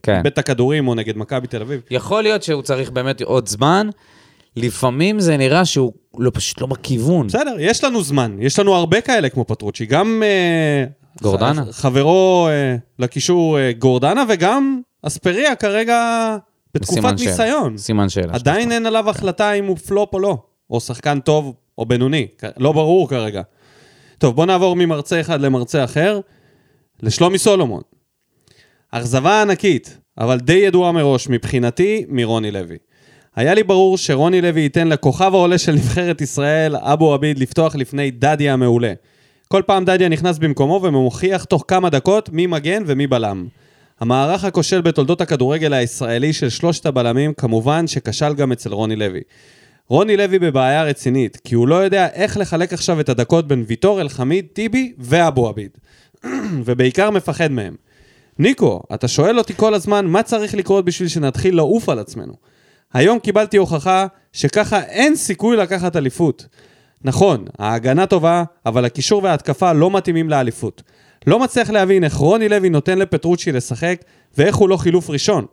[0.03, 0.11] כן.
[0.11, 1.82] ואיבד את הכדורים, או נגד מכבי תל אביב.
[1.91, 3.89] יכול להיות שהוא צריך באמת עוד זמן.
[4.55, 7.27] לפעמים זה נראה שהוא לא, פשוט לא בכיוון.
[7.27, 10.86] בסדר, יש לנו זמן, יש לנו הרבה כאלה כמו פטרוצ'י, גם אה,
[11.21, 11.63] גורדנה.
[11.71, 16.36] חברו אה, לקישור אה, גורדנה, וגם אספריה כרגע
[16.73, 17.32] בתקופת שאלה.
[17.32, 17.77] ניסיון.
[17.77, 18.34] סימן שאלה.
[18.34, 20.38] עדיין אין עליו החלטה אם הוא פלופ או לא,
[20.69, 22.27] או שחקן טוב או בינוני,
[22.57, 23.41] לא ברור כרגע.
[24.17, 26.19] טוב, בוא נעבור ממרצה אחד למרצה אחר,
[27.03, 27.82] לשלומי סולומון.
[28.91, 32.77] אכזבה ענקית, אבל די ידועה מראש, מבחינתי, מרוני לוי.
[33.36, 38.11] היה לי ברור שרוני לוי ייתן לכוכב העולה של נבחרת ישראל, אבו עביד, לפתוח לפני
[38.11, 38.93] דדיה המעולה.
[39.47, 43.47] כל פעם דדיה נכנס במקומו ומוכיח תוך כמה דקות מי מגן ומי בלם.
[43.99, 49.21] המערך הכושל בתולדות הכדורגל הישראלי של שלושת הבלמים, כמובן שכשל גם אצל רוני לוי.
[49.89, 54.01] רוני לוי בבעיה רצינית, כי הוא לא יודע איך לחלק עכשיו את הדקות בין ויטור,
[54.01, 55.69] אלחמיד, טיבי ואבו עביד.
[56.65, 57.75] ובעיקר מפחד מהם.
[58.39, 62.33] ניקו, אתה שואל אותי כל הזמן מה צריך לקרות בשביל שנתחיל לעוף על עצמנו.
[62.93, 66.45] היום קיבלתי הוכחה שככה אין סיכוי לקחת אליפות.
[67.03, 70.83] נכון, ההגנה טובה, אבל הקישור וההתקפה לא מתאימים לאליפות.
[71.27, 74.01] לא מצליח להבין איך רוני לוי נותן לפטרוצ'י לשחק,
[74.37, 75.45] ואיך הוא לא חילוף ראשון.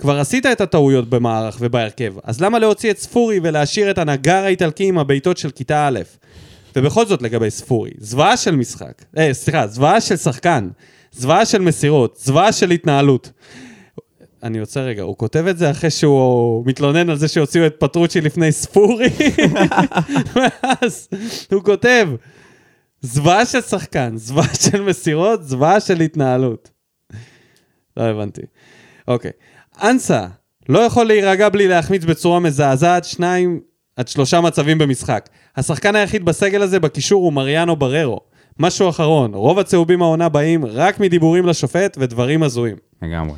[0.00, 4.84] כבר עשית את הטעויות במערך ובהרכב, אז למה להוציא את ספורי ולהשאיר את הנגר האיטלקי
[4.84, 6.00] עם הבעיטות של כיתה א'?
[6.76, 10.68] ובכל זאת לגבי ספורי, זוועה של משחק, אה, סליחה, זוועה של שחקן,
[11.12, 13.32] זוועה של מסירות, זוועה של התנהלות.
[14.42, 18.20] אני עוצר רגע, הוא כותב את זה אחרי שהוא מתלונן על זה שהוציאו את פטרוצ'י
[18.20, 19.08] לפני ספורי,
[20.34, 21.08] ואז
[21.52, 22.08] הוא כותב,
[23.00, 26.70] זוועה של שחקן, זוועה של מסירות, זוועה של התנהלות.
[27.96, 28.42] לא הבנתי.
[29.08, 29.30] אוקיי.
[29.82, 30.26] אנסה,
[30.68, 33.60] לא יכול להירגע בלי להחמיץ בצורה מזעזעת שניים
[33.96, 35.28] עד שלושה מצבים במשחק.
[35.56, 38.20] השחקן היחיד בסגל הזה בקישור הוא מריאנו בררו.
[38.58, 42.76] משהו אחרון, רוב הצהובים העונה באים רק מדיבורים לשופט ודברים הזויים.
[43.02, 43.36] לגמרי.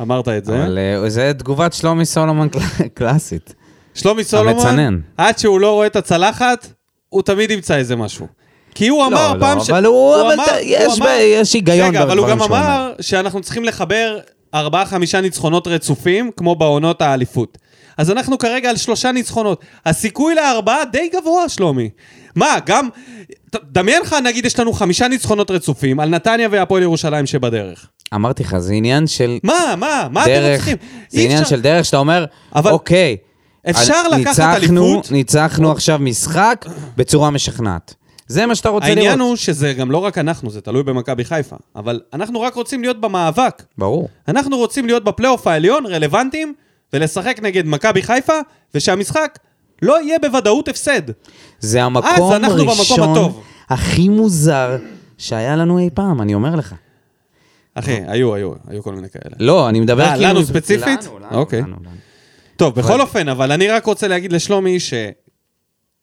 [0.00, 0.62] אמרת את זה.
[0.64, 2.58] אבל אה, זה תגובת שלומי סולומון קל-
[2.94, 3.54] קלאסית.
[3.94, 5.00] שלומי סולומון, המצנן.
[5.16, 6.66] עד שהוא לא רואה את הצלחת,
[7.08, 8.26] הוא תמיד ימצא איזה משהו.
[8.74, 9.70] כי הוא אמר לא, פעם לא, ש...
[9.70, 12.42] אבל הוא, אבל אמר- יש הוא אמר- יש היגיון רגע, אבל הוא גם.
[12.42, 14.18] אמר שאנחנו צריכים לחבר
[14.54, 17.58] ארבעה-חמישה ניצחונות רצופים, כמו בעונות האליפות.
[17.98, 19.64] אז אנחנו כרגע על שלושה ניצחונות.
[19.86, 21.90] הסיכוי לארבעה די גבוה, שלומי.
[22.36, 22.88] מה, גם...
[23.72, 27.86] דמיין לך, נגיד, יש לנו חמישה ניצחונות רצופים על נתניה והפועל ירושלים שבדרך.
[28.14, 30.76] אמרתי לך, זה עניין של מה, מה, מה אתם דרך, צריכים?
[31.08, 32.24] זה עניין אפשר- של דרך שאתה אומר,
[32.54, 33.16] אבל אוקיי,
[33.70, 35.10] אפשר על- לקחת ניצחנו- אליפות?
[35.12, 36.64] ניצחנו עכשיו משחק
[36.96, 37.94] בצורה משכנעת.
[38.32, 38.98] זה מה שאתה רוצה לראות.
[38.98, 41.56] העניין הוא שזה גם לא רק אנחנו, זה תלוי במכבי חיפה.
[41.76, 43.62] אבל אנחנו רק רוצים להיות במאבק.
[43.78, 44.08] ברור.
[44.28, 46.54] אנחנו רוצים להיות בפלייאוף העליון, רלוונטיים,
[46.92, 48.32] ולשחק נגד מכבי חיפה,
[48.74, 49.38] ושהמשחק
[49.82, 51.02] לא יהיה בוודאות הפסד.
[51.60, 52.08] זה המקום
[52.68, 53.32] הראשון.
[53.68, 54.76] הכי מוזר
[55.18, 56.74] שהיה לנו אי פעם, אני אומר לך.
[57.74, 59.34] אחי, היו, היו, היו כל מיני כאלה.
[59.40, 60.28] לא, אני מדבר אה, כאילו...
[60.28, 61.04] לנו ספציפית?
[61.04, 61.60] לנו, לנו, אוקיי.
[61.60, 61.90] לנו, לנו.
[62.56, 64.94] טוב, בכל אבל- אופן, אבל אני רק רוצה להגיד לשלומי ש...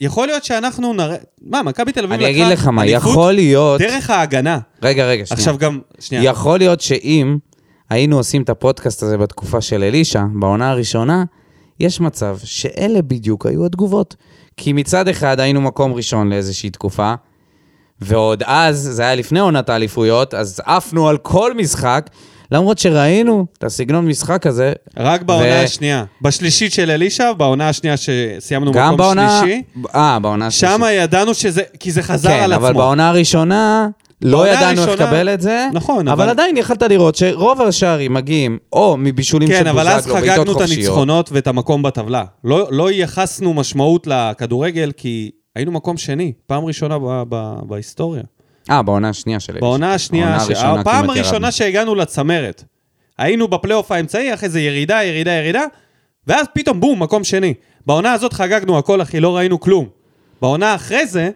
[0.01, 1.15] יכול להיות שאנחנו נראה...
[1.41, 3.81] מה, מכבי תל אביב אני לקחה אגיד לך מה, יכול להיות...
[3.81, 4.59] דרך ההגנה.
[4.83, 5.37] רגע, רגע, שנייה.
[5.39, 5.79] עכשיו גם...
[5.99, 6.23] שנייה.
[6.23, 7.37] יכול להיות שאם
[7.89, 11.23] היינו עושים את הפודקאסט הזה בתקופה של אלישע, בעונה הראשונה,
[11.79, 14.15] יש מצב שאלה בדיוק היו התגובות.
[14.57, 17.13] כי מצד אחד היינו מקום ראשון לאיזושהי תקופה,
[18.01, 22.09] ועוד אז, זה היה לפני עונת האליפויות, אז עפנו על כל משחק,
[22.51, 26.03] למרות שראינו את הסגנון משחק הזה, רק בעונה ו- השנייה.
[26.21, 29.39] בשלישית של אלישע, בעונה השנייה שסיימנו מקום בעונה...
[29.41, 29.61] שלישי,
[29.95, 30.77] אה, בעונה השלישית.
[30.77, 31.61] שם ידענו שזה...
[31.79, 32.65] כי זה חזר כן, על עצמו.
[32.67, 33.87] אבל בעונה הראשונה
[34.21, 35.67] לא ידענו איך לקבל את זה.
[35.73, 40.05] נכון, אבל אבל- עדיין יכלת לראות שרוב השערים מגיעים או מבישולים של כן, אבל אז
[40.07, 40.77] בוזגלו, בעיטות חגגנו את חופשיות.
[40.77, 42.23] הניצחונות ואת המקום בטבלה.
[42.43, 48.23] לא, לא ייחסנו משמעות לכדורגל, כי היינו מקום שני, פעם ראשונה ב- ב- בהיסטוריה.
[48.69, 49.65] אה, בעונה השנייה של אלישע.
[49.65, 50.49] בעונה השנייה, ש...
[50.51, 51.51] הפעם הראשונה.
[51.51, 52.63] שהגענו לצמרת.
[53.17, 55.63] היינו בפלייאוף האמצעי, אחרי זה ירידה, ירידה, ירידה,
[56.27, 57.53] ואז פתאום בום, מקום שני.
[57.85, 59.85] בעונה הזאת חגגנו הכל, אחי, לא ראינו כלום.
[60.41, 61.29] בעונה אחרי זה,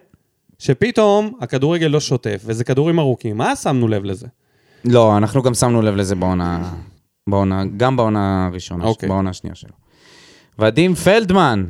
[0.58, 3.36] שפתאום הכדורגל לא שוטף, וזה כדורים ארוכים.
[3.36, 4.26] מה שמנו לב לזה?
[4.84, 6.72] לא, אנחנו גם שמנו לב לזה בעונה...
[7.28, 9.08] בעונה, גם בעונה הראשונה, אוקיי.
[9.08, 9.70] בעונה השנייה שלו.
[10.58, 11.64] ודים פלדמן.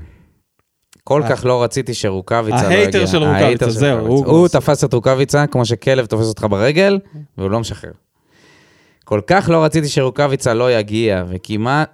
[1.04, 1.28] כל אה.
[1.28, 2.76] כך לא רציתי שרוקאביצה לא יגיע.
[2.76, 4.30] ההייטר של זהו, רוקאביצה.
[4.30, 6.98] הוא הוא תפס את רוקאביצה כמו שכלב תופס אותך ברגל,
[7.38, 7.92] והוא לא משחרר.
[9.04, 11.90] כל כך לא רציתי שרוקאביצה לא יגיע, וכמעט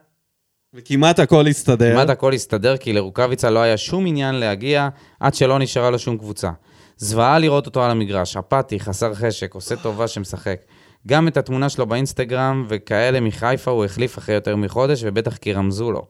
[0.75, 1.93] וכמעט הכל הסתדר.
[1.93, 4.89] כמעט הכל הסתדר, כי לרוקאביצה לא היה שום עניין להגיע
[5.21, 6.51] עד שלא נשארה לו שום קבוצה.
[6.97, 10.61] זוועה לראות אותו על המגרש, אפאתי, חסר חשק, עושה טובה שמשחק.
[11.07, 15.93] גם את התמונה שלו באינסטגרם וכאלה מחיפה הוא החליף אחרי יותר מחודש, ובטח כי רמזו
[15.93, 16.07] לו.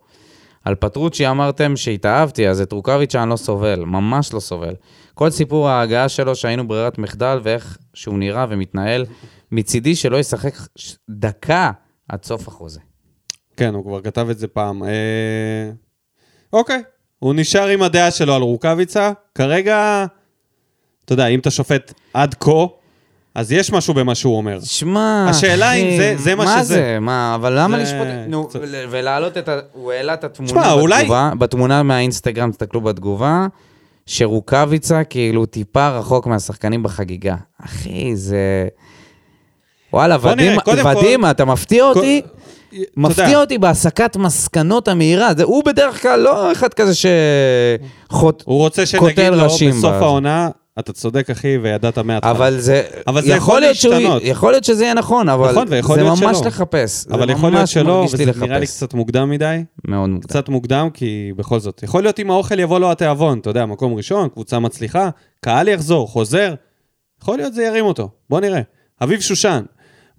[0.64, 4.74] על פטרוצ'י אמרתם שהתאהבתי, אז את רוקאביצ'ה אני לא סובל, ממש לא סובל.
[5.14, 9.06] כל סיפור ההגעה שלו שהיינו ברירת מחדל ואיך שהוא נראה ומתנהל,
[9.52, 10.54] מצידי שלא ישחק
[11.10, 11.70] דקה
[12.08, 12.80] עד סוף החוזה.
[13.56, 14.82] כן, הוא כבר כתב את זה פעם.
[14.82, 15.70] אה...
[16.52, 16.82] אוקיי,
[17.18, 19.12] הוא נשאר עם הדעה שלו על רוקאביצה.
[19.34, 20.06] כרגע,
[21.04, 22.66] אתה יודע, אם אתה שופט עד כה,
[23.34, 24.58] אז יש משהו במה שהוא אומר.
[24.62, 26.74] שמע, השאלה אחי, אם זה- זה מה מה שזה.
[26.74, 26.98] זה?
[27.00, 28.06] מה, אבל למה זה לשפוט...
[28.28, 29.58] נו, קצת- ול- ולהעלות את ה...
[29.72, 33.46] הוא העלה את התמונה אולי- בתגובה, בתמונה מהאינסטגרם, תסתכלו בתגובה,
[34.06, 37.34] שרוקאביצה כאילו טיפה רחוק מהשחקנים בחגיגה.
[37.64, 38.68] אחי, זה...
[39.92, 42.22] וואלה, בוא נראה, ודים, כל- ודים, אתה מפתיע אותי,
[42.72, 45.34] יודע, מפתיע אותי בהסקת מסקנות המהירה.
[45.36, 48.42] זה, הוא בדרך כלל לא אחד כזה שחוט...
[48.46, 49.84] הוא רוצה שנגיד לו בסוף.
[49.92, 50.48] העונה,
[50.78, 52.30] אתה צודק, אחי, וידעת מההתחלה.
[52.30, 52.82] אבל זה...
[53.06, 54.18] אבל זה יכול להיות שהוא-.
[54.22, 56.46] יכול להיות שזה יהיה נכון, אבל נכון, ויכול זה להיות ממש שלא.
[56.46, 57.06] לחפש.
[57.10, 58.76] אבל יכול להיות ממש שלא, וזה נראה לי לחפש.
[58.76, 59.64] קצת מוקדם מדי.
[59.88, 60.28] מאוד מוקדם.
[60.28, 63.94] קצת מוקדם, כי בכל זאת, יכול להיות אם האוכל יבוא לו התיאבון, אתה יודע, מקום
[63.94, 65.10] ראשון, קבוצה מצליחה,
[65.40, 66.54] קהל יחזור, חוזר,
[67.22, 68.08] יכול להיות זה ירים אותו.
[68.30, 68.60] בוא נראה.
[69.02, 69.62] אביב שושן,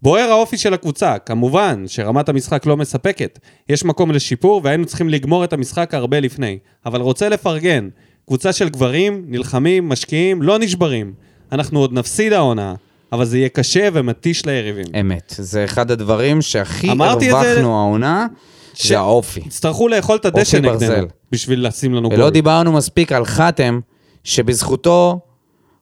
[0.02, 3.40] בוער האופי של הקבוצה, כמובן שרמת המשחק לא מספקת,
[3.70, 7.90] יש מקום לשיפור והיינו צריכים לגמור את המשחק הרבה לפני, אבל רוצה לפרגן,
[8.32, 11.14] קבוצה של גברים, נלחמים, משקיעים, לא נשברים.
[11.52, 12.76] אנחנו עוד נפסיד העונה,
[13.12, 14.86] אבל זה יהיה קשה ומתיש ליריבים.
[15.00, 15.34] אמת.
[15.38, 18.28] זה אחד הדברים שהכי את זה- הרווחנו העונה,
[18.74, 19.40] ש- זה האופי.
[19.40, 21.08] יצטרכו לאכול את הדשא נגדנו.
[21.32, 22.18] בשביל לשים לנו גול.
[22.20, 23.80] ולא דיברנו מספיק על חתם,
[24.24, 25.20] שבזכותו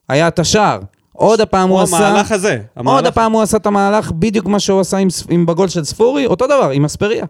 [0.08, 0.78] היה את השער.
[1.12, 1.96] עוד הפעם הוא או עשה...
[2.08, 2.50] המהלך הזה.
[2.52, 5.84] עוד המהלך- הפעם הוא עשה את המהלך בדיוק מה שהוא עשה עם, עם בגול של
[5.84, 7.24] ספורי, אותו דבר, עם אספריה.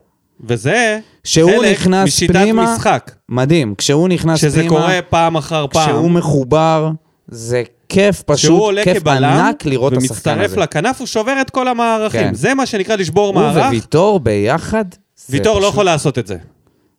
[0.44, 3.10] וזה שהוא חלק נכנס משיטת פנימה, משחק.
[3.28, 5.86] מדהים, כשהוא נכנס שזה פנימה, קורה פעם אחר פעם.
[5.88, 6.90] כשהוא מחובר,
[7.28, 10.60] זה כיף פשוט, כיף ענק לראות את השחקן ומצטרף הזה.
[10.60, 12.20] לכנף, הוא שובר את כל המערכים.
[12.20, 12.34] כן.
[12.34, 13.66] זה מה שנקרא לשבור הוא מערך.
[13.66, 14.84] וויטור ביחד,
[15.30, 16.36] ויטור לא פשוט- יכול לעשות את זה.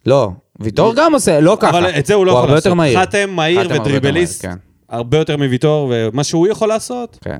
[0.06, 0.30] לא,
[0.60, 1.70] ויטור גם עושה, לא ככה.
[1.70, 2.66] אבל את זה הוא לא יכול הרבה לעשות.
[2.66, 3.02] יותר מהיר.
[3.02, 4.56] חתם מהיר חתם הרבה יותר ודריבליסט, כן.
[4.90, 7.38] הרבה יותר מוויטור, ומה שהוא יכול לעשות, כן.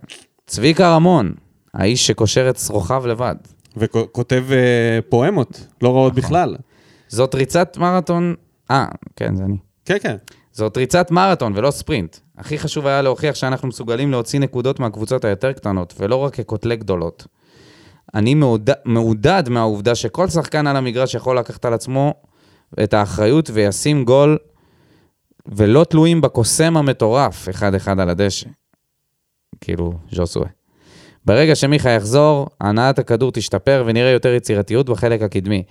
[0.48, 1.32] צביקה רמון,
[1.74, 3.36] האיש שקושר את שרוכיו לבד.
[3.78, 6.00] וכותב אה, פואמות, לא נכון.
[6.00, 6.56] רעות בכלל.
[7.08, 8.36] זאת ריצת מרתון...
[8.72, 9.58] אה, כן, זה אני.
[9.86, 10.16] כן, כן.
[10.52, 12.18] זאת ריצת מרתון ולא ספרינט.
[12.38, 17.28] הכי חשוב היה להוכיח שאנחנו מסוגלים להוציא נקודות מהקבוצות היותר קטנות, ולא רק כקוטלי גדולות.
[18.14, 22.14] אני מעודד, מעודד מהעובדה שכל שחקן על המגרש יכול לקחת על עצמו
[22.84, 24.38] את האחריות וישים גול,
[25.46, 28.50] ולא תלויים בקוסם המטורף, אחד-אחד על הדשא.
[29.62, 30.48] כאילו, ז'וסווה.
[31.26, 35.64] ברגע שמיכה יחזור, הנעת הכדור תשתפר ונראה יותר יצירתיות בחלק הקדמי.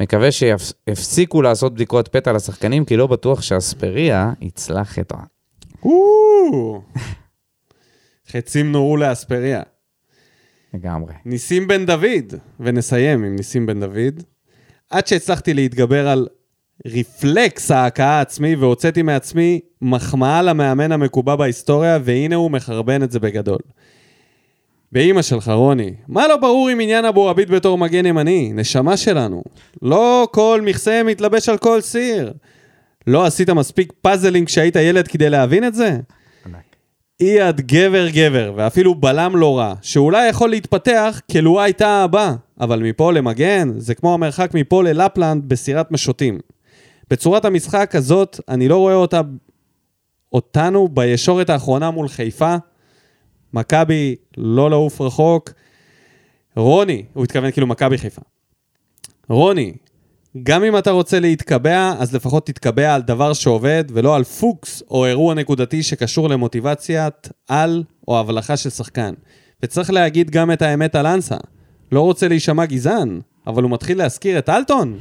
[0.00, 5.16] מקווה שיפסיקו לעשות בדיקות פתע לשחקנים, כי לא בטוח שאספריה יצלח את ה...
[8.30, 9.62] חצים נורו לאספריה.
[10.74, 11.14] לגמרי.
[11.24, 14.22] ניסים בן דוד, ונסיים עם ניסים בן דוד.
[14.90, 16.28] עד שהצלחתי להתגבר על
[16.86, 23.58] רפלקס ההכאה העצמי והוצאתי מעצמי מחמאה למאמן המקובע בהיסטוריה, והנה הוא מחרבן את זה בגדול.
[24.96, 28.52] באימא שלך, רוני, מה לא ברור עם עניין אבו עביד בתור מגן ימני?
[28.54, 29.42] נשמה שלנו.
[29.82, 32.32] לא כל מכסה מתלבש על כל סיר.
[33.06, 35.98] לא עשית מספיק פאזלים כשהיית ילד כדי להבין את זה?
[37.20, 43.12] אייד גבר גבר, ואפילו בלם לא רע, שאולי יכול להתפתח כלואה הייתה הבא, אבל מפה
[43.12, 46.38] למגן, זה כמו המרחק מפה ללפלנד בסירת משוטים.
[47.10, 49.20] בצורת המשחק הזאת, אני לא רואה אותה,
[50.32, 52.56] אותנו בישורת האחרונה מול חיפה.
[53.56, 55.50] מכבי לא לעוף רחוק.
[56.56, 58.22] רוני, הוא התכוון כאילו מכבי חיפה.
[59.28, 59.72] רוני,
[60.42, 65.06] גם אם אתה רוצה להתקבע, אז לפחות תתקבע על דבר שעובד, ולא על פוקס או
[65.06, 69.14] אירוע נקודתי שקשור למוטיבציית על או הבלחה של שחקן.
[69.62, 71.36] וצריך להגיד גם את האמת על אנסה.
[71.92, 74.98] לא רוצה להישמע גזען, אבל הוא מתחיל להזכיר את אלטון.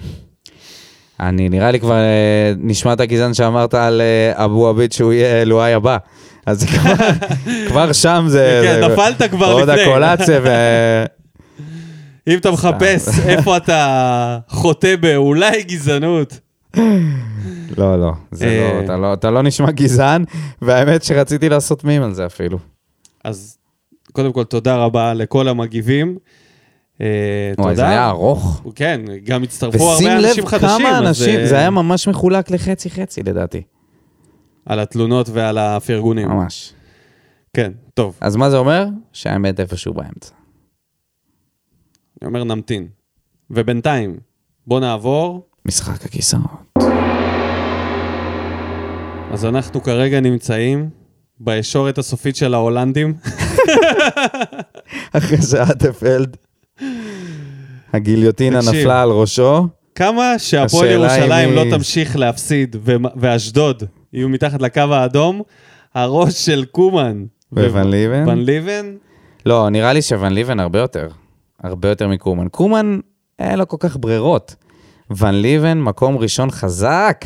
[1.20, 5.46] אני נראה לי כבר אה, נשמע את הגזען שאמרת על אה, אבו עביד שהוא יהיה
[5.46, 5.98] לואי הבא.
[6.46, 6.66] אז
[7.68, 8.62] כבר, שם זה...
[8.64, 9.82] כן, נפלת כבר עוד לפני.
[9.82, 10.48] הקולציה ו...
[12.28, 16.40] אם אתה מחפש איפה אתה חוטא באולי גזענות.
[17.78, 18.74] לא, לא, זה אה.
[18.74, 20.24] לא, אתה לא, אתה לא נשמע גזען,
[20.62, 22.58] והאמת שרציתי לעשות מים על זה אפילו.
[23.24, 23.58] אז
[24.12, 26.18] קודם כל, תודה רבה לכל המגיבים.
[27.02, 27.08] אה,
[27.56, 27.64] תודה.
[27.64, 28.62] וואי, זה היה ארוך.
[28.76, 30.70] כן, גם הצטרפו ושים הרבה לב אנשים חדשים.
[30.70, 33.62] כמה אז, אנשים, אה, זה היה ממש מחולק לחצי-חצי לדעתי.
[34.66, 36.28] על התלונות ועל הפרגונים.
[36.28, 36.74] ממש.
[37.54, 38.18] כן, טוב.
[38.22, 38.86] אז מה זה אומר?
[39.14, 40.34] שהאמת איפשהו באמצע.
[42.22, 42.88] אני אומר נמתין.
[43.50, 44.18] ובינתיים,
[44.68, 45.48] בוא נעבור.
[45.66, 46.78] משחק הכיסאות.
[49.32, 50.90] אז אנחנו כרגע נמצאים
[51.40, 53.14] בישורת הסופית של ההולנדים.
[55.18, 56.38] אחרי שאטפלד,
[57.94, 58.60] הגיליוטינה.
[58.60, 59.68] נפלה על ראשו.
[59.96, 62.76] כמה שהפועל ירושלים לא תמשיך להפסיד
[63.16, 63.84] ואשדוד
[64.16, 65.42] יהיו מתחת לקו האדום,
[65.94, 68.24] הראש של קומן וואן ליבן?
[68.28, 68.96] ון ליבן,
[69.46, 71.08] לא, נראה לי שוון ליבן הרבה יותר.
[71.64, 72.48] הרבה יותר מקומן.
[72.48, 73.00] קומן,
[73.40, 74.56] אין לו כל כך ברירות.
[75.18, 77.26] ון ליבן, מקום ראשון חזק,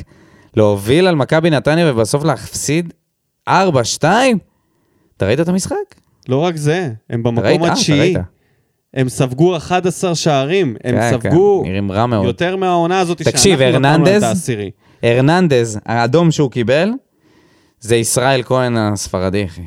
[0.55, 2.93] להוביל על מכבי נתניה ובסוף להפסיד
[3.49, 3.51] 4-2?
[5.17, 5.75] אתה ראית את המשחק?
[6.29, 7.23] לא רק זה, הם?
[7.23, 8.15] במקום אה, התשיעי.
[8.93, 12.23] הם ספגו 11 שערים, הם כן, ספגו כן.
[12.23, 14.71] יותר מהעונה הזאת תקשיב, שאנחנו נתנו להם את העשירי.
[15.03, 16.89] הרננדז, האדום שהוא קיבל,
[17.79, 19.61] זה ישראל כהן הספרדי, אחי.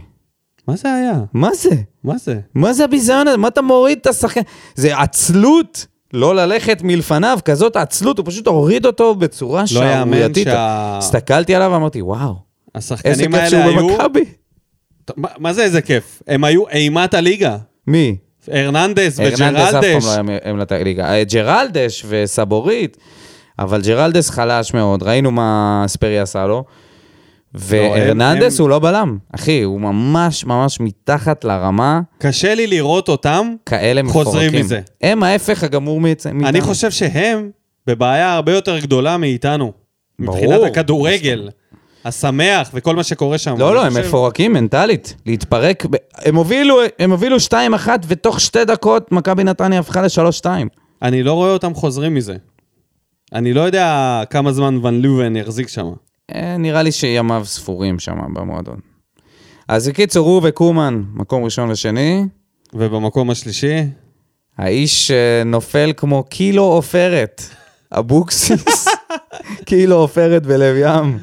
[0.69, 1.13] מה זה היה?
[1.33, 1.71] מה זה?
[2.05, 2.39] מה זה?
[2.55, 3.37] מה זה הביזיון הזה?
[3.37, 4.41] מה אתה מוריד את השחקן?
[4.75, 10.45] זה עצלות לא ללכת מלפניו, כזאת עצלות, הוא פשוט הוריד אותו בצורה לא שערורייתית.
[10.45, 12.35] שה- הסתכלתי עליו ואמרתי, וואו,
[13.05, 14.25] איזה כיף שהוא היו במכבי.
[15.17, 16.23] מה- מה זה איזה כיף?
[16.27, 17.57] הם היו אימת הליגה.
[17.87, 18.17] מי?
[18.49, 20.05] הרננדס הרננדס אף וג'רלדש.
[20.05, 21.15] פעם לא היה אימת הליגה.
[21.15, 22.97] אה, ג'רלדש וסבורית,
[23.59, 26.65] אבל ג'רלדס חלש מאוד, ראינו מה אספרי עשה לו.
[27.55, 33.55] והרננדס הם- הוא לא בלם, אחי, הוא ממש ממש מתחת לרמה, קשה לי לראות אותם.
[33.67, 34.01] כאלה.
[34.09, 34.81] חוזרים מזה.
[35.03, 36.47] הם ההפך הגמור מאיתנו.
[36.49, 37.51] אני חושב שהם
[37.87, 39.73] בבעיה הרבה יותר גדולה מאיתנו.
[40.19, 40.37] ברור.
[40.39, 41.49] מבחינת הכדורגל,
[42.05, 43.55] השמח וכל מה שקורה שם.
[43.59, 45.15] לא, לא, הם חושב- מפורקים מנטלית.
[45.27, 47.53] להתפרק, הם הובילו, הם הובילו 2-1,
[48.09, 50.47] ותוך שתי דקות מכבי נתניה הפכה ל-3-2.
[51.03, 52.37] אני לא רואה אותם חוזרים מזה.
[53.35, 55.87] אני לא יודע כמה זמן ון לובן יחזיק שם.
[56.35, 58.77] אה, נראה לי שימיו ספורים שם במועדון.
[59.69, 62.25] אז בקיצור, הוא וקומן, מקום ראשון ושני.
[62.75, 63.77] ובמקום השלישי,
[64.59, 67.43] האיש אה, נופל כמו קילו עופרת.
[67.93, 68.89] אבוקסיס,
[69.67, 71.19] קילו עופרת בלב ים.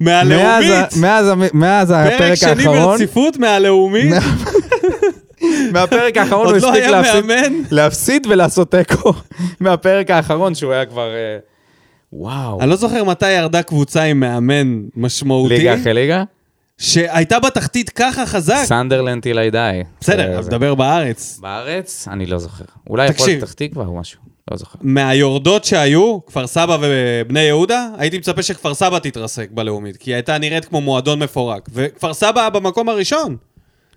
[0.00, 0.96] מאז מהלאומית!
[0.96, 4.14] מאז מאז פרק הפרק שני האחרון, ברציפות מהלאומית.
[5.72, 7.24] מהפרק האחרון הוא לא הספיק להפסיד-.
[7.70, 9.12] להפסיד ולעשות תיקו.
[9.60, 11.14] מהפרק האחרון שהוא היה כבר...
[11.14, 11.38] אה,
[12.12, 12.60] וואו.
[12.60, 16.22] אני לא זוכר מתי ירדה קבוצה עם מאמן משמעותי, ליגה אחרי ליגה?
[16.78, 18.62] שהייתה בתחתית ככה חזק.
[18.64, 19.86] סנדרלנד I die.
[20.00, 21.38] בסדר, זה- אז דבר בארץ.
[21.42, 22.08] בארץ?
[22.10, 22.64] אני לא זוכר.
[22.90, 23.24] אולי תקשיב.
[23.26, 24.20] הפועל פתח תקווה או משהו.
[24.50, 24.78] לא זוכר.
[24.82, 30.38] מהיורדות שהיו, כפר סבא ובני יהודה, הייתי מצפה שכפר סבא תתרסק בלאומית, כי היא הייתה
[30.38, 31.68] נראית כמו מועדון מפורק.
[31.72, 33.36] וכפר סבא היה במקום הראשון.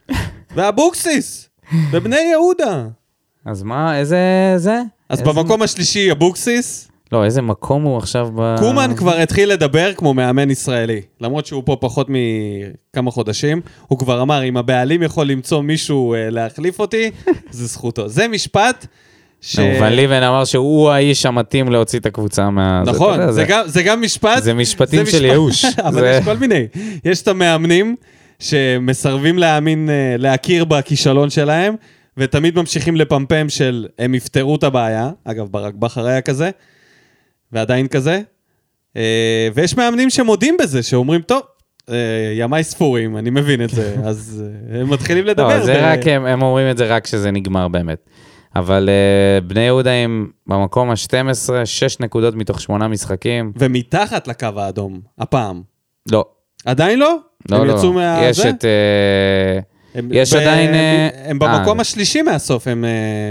[0.55, 1.48] ואבוקסיס,
[1.91, 2.85] בבני יהודה.
[3.45, 4.17] אז מה, איזה...
[4.57, 4.81] זה?
[5.09, 8.55] אז איזה- במקום השלישי אבוקסיס, לא, איזה מקום הוא עכשיו ב...
[8.59, 11.01] קומן כבר התחיל לדבר כמו מאמן ישראלי.
[11.21, 16.29] למרות שהוא פה פחות מכמה חודשים, הוא כבר אמר, אם הבעלים יכול למצוא מישהו אה,
[16.29, 17.11] להחליף אותי,
[17.51, 18.07] זה זכותו.
[18.07, 18.85] זה משפט
[19.41, 19.59] ש...
[19.81, 22.83] ון ליבן אמר שהוא האיש המתאים להוציא את הקבוצה מה...
[22.85, 24.43] נכון, זה גם- זה גם משפט...
[24.43, 25.65] זה משפטים של ייאוש.
[25.87, 26.67] אבל יש כל מיני.
[27.05, 27.95] יש את המאמנים
[28.39, 31.75] שמסרבים להאמין, אה, להכיר בכישלון שלהם,
[32.17, 35.11] ותמיד ממשיכים לפמפם של הם יפתרו את הבעיה.
[35.23, 36.49] אגב, ברק בכר היה כזה,
[37.51, 38.21] ועדיין כזה.
[38.97, 41.41] אה, ויש מאמנים שמודים בזה, שאומרים, טוב,
[41.89, 41.95] אה,
[42.35, 45.57] ימיי ספורים, אני מבין את זה, אז הם מתחילים לדבר.
[45.57, 48.09] לא, זה ב- רק, הם, הם אומרים את זה רק כשזה נגמר באמת.
[48.55, 53.51] אבל uh, בני יהודה הם במקום ה-12, 6 נקודות מתוך 8 משחקים.
[53.55, 55.61] ומתחת לקו האדום, הפעם.
[56.11, 56.25] לא,
[56.65, 57.17] עדיין לא?
[57.51, 57.73] לא, הם לא.
[57.73, 58.19] יצאו מה...
[58.23, 58.49] יש זה?
[58.49, 58.65] את...
[58.65, 59.59] אה,
[59.95, 62.85] הם, יש ב- עדיין, אה, הם במקום אה, השלישי מהסוף, הם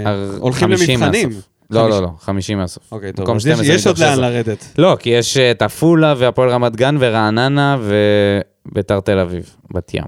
[0.05, 1.29] הר- הולכים 50 למבחנים.
[1.29, 1.49] מהסוף.
[1.69, 2.83] לא, לא, לא, 50 מהסוף.
[2.91, 4.29] אוקיי, טוב, מקום אז יש- 12 יש עוד לאן 16.
[4.29, 4.65] לרדת.
[4.77, 10.03] לא, כי יש את עפולה והפועל רמת גן ורעננה וביתר תל אביב, בת ים,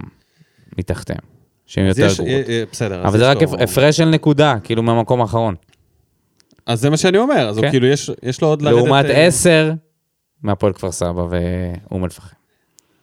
[0.77, 1.19] מתחתיהם,
[1.65, 2.45] שהן אז יותר גרועות.
[2.71, 3.03] בסדר.
[3.07, 5.55] אבל זה רק הפרש של נקודה, כאילו מהמקום האחרון.
[6.65, 7.69] אז זה מה שאני אומר, אז כן.
[7.69, 8.77] כאילו, יש- יש לו עוד לרדת...
[8.77, 9.73] לעומת אה, 10
[10.43, 12.35] מהפועל כפר סבא ואום אל-פחם.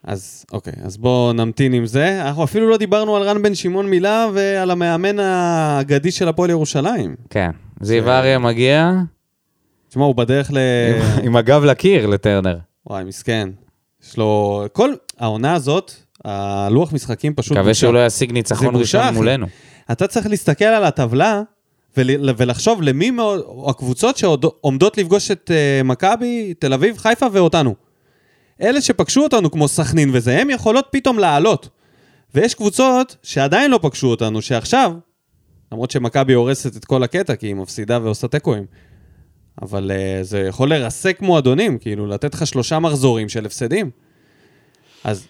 [0.05, 2.23] אז אוקיי, אז בואו נמתין עם זה.
[2.23, 7.16] אנחנו אפילו לא דיברנו על רן בן שמעון מילה ועל המאמן האגדי של הפועל ירושלים.
[7.31, 7.51] כן,
[7.81, 8.93] זיו אריה מגיע
[9.89, 10.59] תשמע, הוא בדרך ל...
[11.19, 12.57] עם- עם הגב לקיר לטרנר.
[12.87, 13.49] וואי, מסכן.
[14.05, 14.65] יש לו...
[14.73, 15.93] כל העונה הזאת,
[16.25, 17.57] הלוח משחקים פשוט...
[17.57, 17.75] מקווה.
[17.75, 19.15] שהוא לא ישיג ניצחון ראשון אחי.
[19.15, 19.47] מולנו.
[19.93, 21.43] אתה צריך להסתכל על הטבלה
[21.97, 27.75] ול, ולחשוב למי מאוד, או הקבוצות שעומדות לפגוש את uh, מכבי, תל אביב, חיפה ואותנו.
[28.62, 31.68] אלה שפגשו אותנו כמו סכנין וזה, הם יכולות פתאום לעלות.
[32.35, 34.93] ויש קבוצות שעדיין לא פגשו אותנו, שעכשיו,
[35.72, 38.64] למרות שמכבי הורסת את כל הקטע, כי היא מפסידה ועושה תיקואים,
[39.62, 43.90] אבל uh, זה יכול לרסק מועדונים, כאילו, לתת לך שלושה מחזורים של הפסדים.
[45.05, 45.26] אז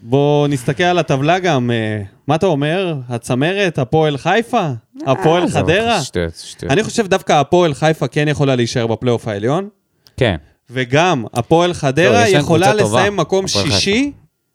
[0.00, 1.70] בוא נסתכל על הטבלה גם.
[1.70, 2.94] אה, מה אתה אומר?
[3.08, 4.70] הצמרת, הפועל חיפה?
[5.06, 6.02] הפועל עזוב, חדרה?
[6.02, 6.72] שטויות, שטויות.
[6.72, 9.68] אני חושב דווקא הפועל חיפה כן יכולה להישאר בפלייאוף העליון,
[10.16, 10.36] כן.
[10.70, 14.12] וגם הפועל חדרה לא, יכולה קבוצה טובה, לסיים מקום שישי.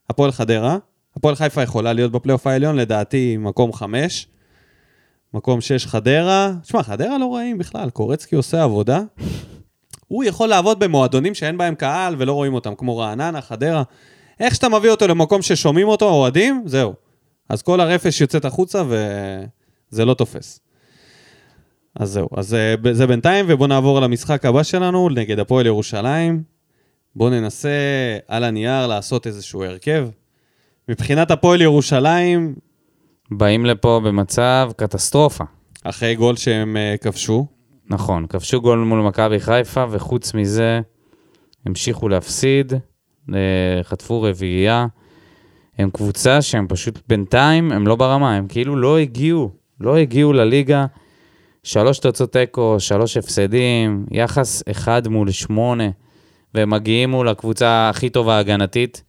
[0.09, 0.77] הפועל חדרה.
[1.17, 4.27] הפועל חיפה יכולה להיות בפלייאוף העליון, לדעתי מקום חמש.
[5.33, 6.51] מקום שש חדרה.
[6.61, 9.01] תשמע, חדרה לא רעים בכלל, קורצקי עושה עבודה.
[10.07, 13.83] הוא יכול לעבוד במועדונים שאין בהם קהל ולא רואים אותם, כמו רעננה, חדרה.
[14.39, 16.93] איך שאתה מביא אותו למקום ששומעים אותו, אוהדים, זהו.
[17.49, 20.59] אז כל הרפש יוצאת החוצה וזה לא תופס.
[21.95, 26.43] אז זהו, אז אה, זה בינתיים, ובואו נעבור למשחק הבא שלנו, נגד הפועל ירושלים.
[27.15, 27.69] בואו ננסה
[28.27, 30.07] על הנייר לעשות איזשהו הרכב.
[30.89, 32.55] מבחינת הפועל ירושלים,
[33.31, 35.43] באים לפה במצב קטסטרופה.
[35.83, 37.47] אחרי גול שהם אה, כבשו,
[37.89, 40.81] נכון, כבשו גול מול מכבי חיפה, וחוץ מזה,
[41.65, 42.73] המשיכו להפסיד,
[43.33, 44.85] אה, חטפו רביעייה.
[45.77, 50.85] הם קבוצה שהם פשוט בינתיים, הם לא ברמה, הם כאילו לא הגיעו, לא הגיעו לליגה.
[51.63, 55.89] שלוש תוצאות תיקו, שלוש הפסדים, יחס אחד מול שמונה,
[56.53, 59.03] והם מגיעים מול הקבוצה הכי טובה הגנתית.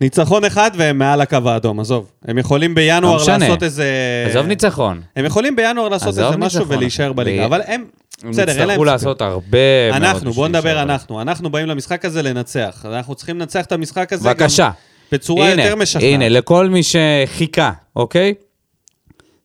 [0.00, 2.10] ניצחון אחד והם מעל הקו האדום, עזוב.
[2.24, 3.38] הם יכולים בינואר לא.
[3.38, 3.86] לעשות איזה...
[4.30, 5.00] עזוב ניצחון.
[5.16, 6.76] הם יכולים בינואר לעשות איזה משהו ניצחון.
[6.76, 7.84] ולהישאר בליגה, ב- אבל הם...
[8.30, 8.68] בסדר, אין להם...
[8.68, 8.84] יצטרכו.
[8.84, 11.20] לעשות הרבה מאוד אנחנו, בואו נדבר אנחנו.
[11.20, 12.86] אנחנו באים למשחק הזה לנצח.
[12.88, 14.64] אנחנו צריכים לנצח את המשחק הזה בבקשה.
[14.64, 14.70] גם
[15.12, 16.04] בצורה הנה, יותר משכנעת.
[16.04, 18.34] הנה, לכל מי שחיכה, אוקיי?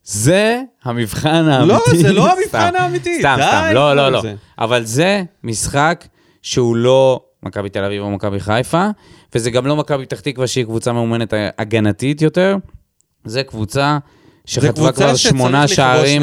[0.03, 1.93] זה המבחן האמיתי.
[1.93, 4.21] לא, זה לא המבחן האמיתי, סתם, סתם, לא, לא, לא.
[4.59, 6.07] אבל זה משחק
[6.41, 8.87] שהוא לא מכבי תל אביב או מכבי חיפה,
[9.35, 12.57] וזה גם לא מכבי פתח תקווה שהיא קבוצה מאומנת הגנתית יותר.
[13.25, 13.97] זה קבוצה
[14.45, 16.21] שחטפה כבר שמונה שערים,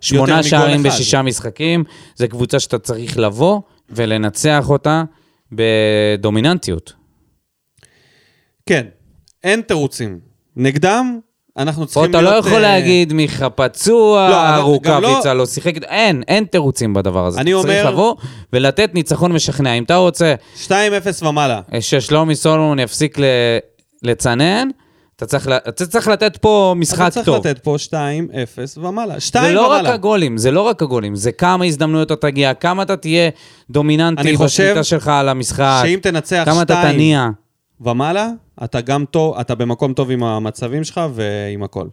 [0.00, 0.82] שמונה שערים.
[0.82, 1.84] בשישה משחקים.
[2.16, 3.60] זה קבוצה שאתה צריך לבוא
[3.90, 5.02] ולנצח אותה
[5.52, 6.92] בדומיננטיות.
[8.66, 8.86] כן,
[9.44, 10.20] אין תירוצים.
[10.56, 11.18] נגדם,
[11.58, 12.32] אנחנו פה צריכים אתה להיות...
[12.34, 16.94] לא יכול אה, להגיד מיכה פצוע, לא, גם לא- רוקאביצה לא שיחק, אין, אין תירוצים
[16.94, 17.40] בדבר הזה.
[17.40, 18.14] אני אתה צריך אומר- לבוא
[18.52, 19.72] ולתת ניצחון משכנע.
[19.74, 20.34] אם אתה רוצה
[20.66, 20.70] 2-0
[21.22, 21.60] ומעלה.
[21.74, 23.24] אה, ששלומי סולומון יפסיק ל-
[24.02, 24.68] לצנן,
[25.16, 27.46] אתה צריך, אתה לתת פה משחק אתה צריך טוב.
[27.46, 27.94] לתת פה 2-0
[28.76, 29.20] ומעלה.
[29.20, 29.94] 2 זה לא רק ומעלה.
[29.94, 33.30] הגולים, זה לא רק הגולים, זה כמה הזדמנויות אתה תגיע, כמה אתה תהיה
[33.70, 37.28] דומיננטי אני חושב בשליטה שלך על המשחק, שאם תנצח כמה אתה 2 תניע.
[37.80, 38.28] ומעלה,
[38.64, 41.86] אתה גם טוב, אתה במקום טוב עם המצבים שלך ועם הכל.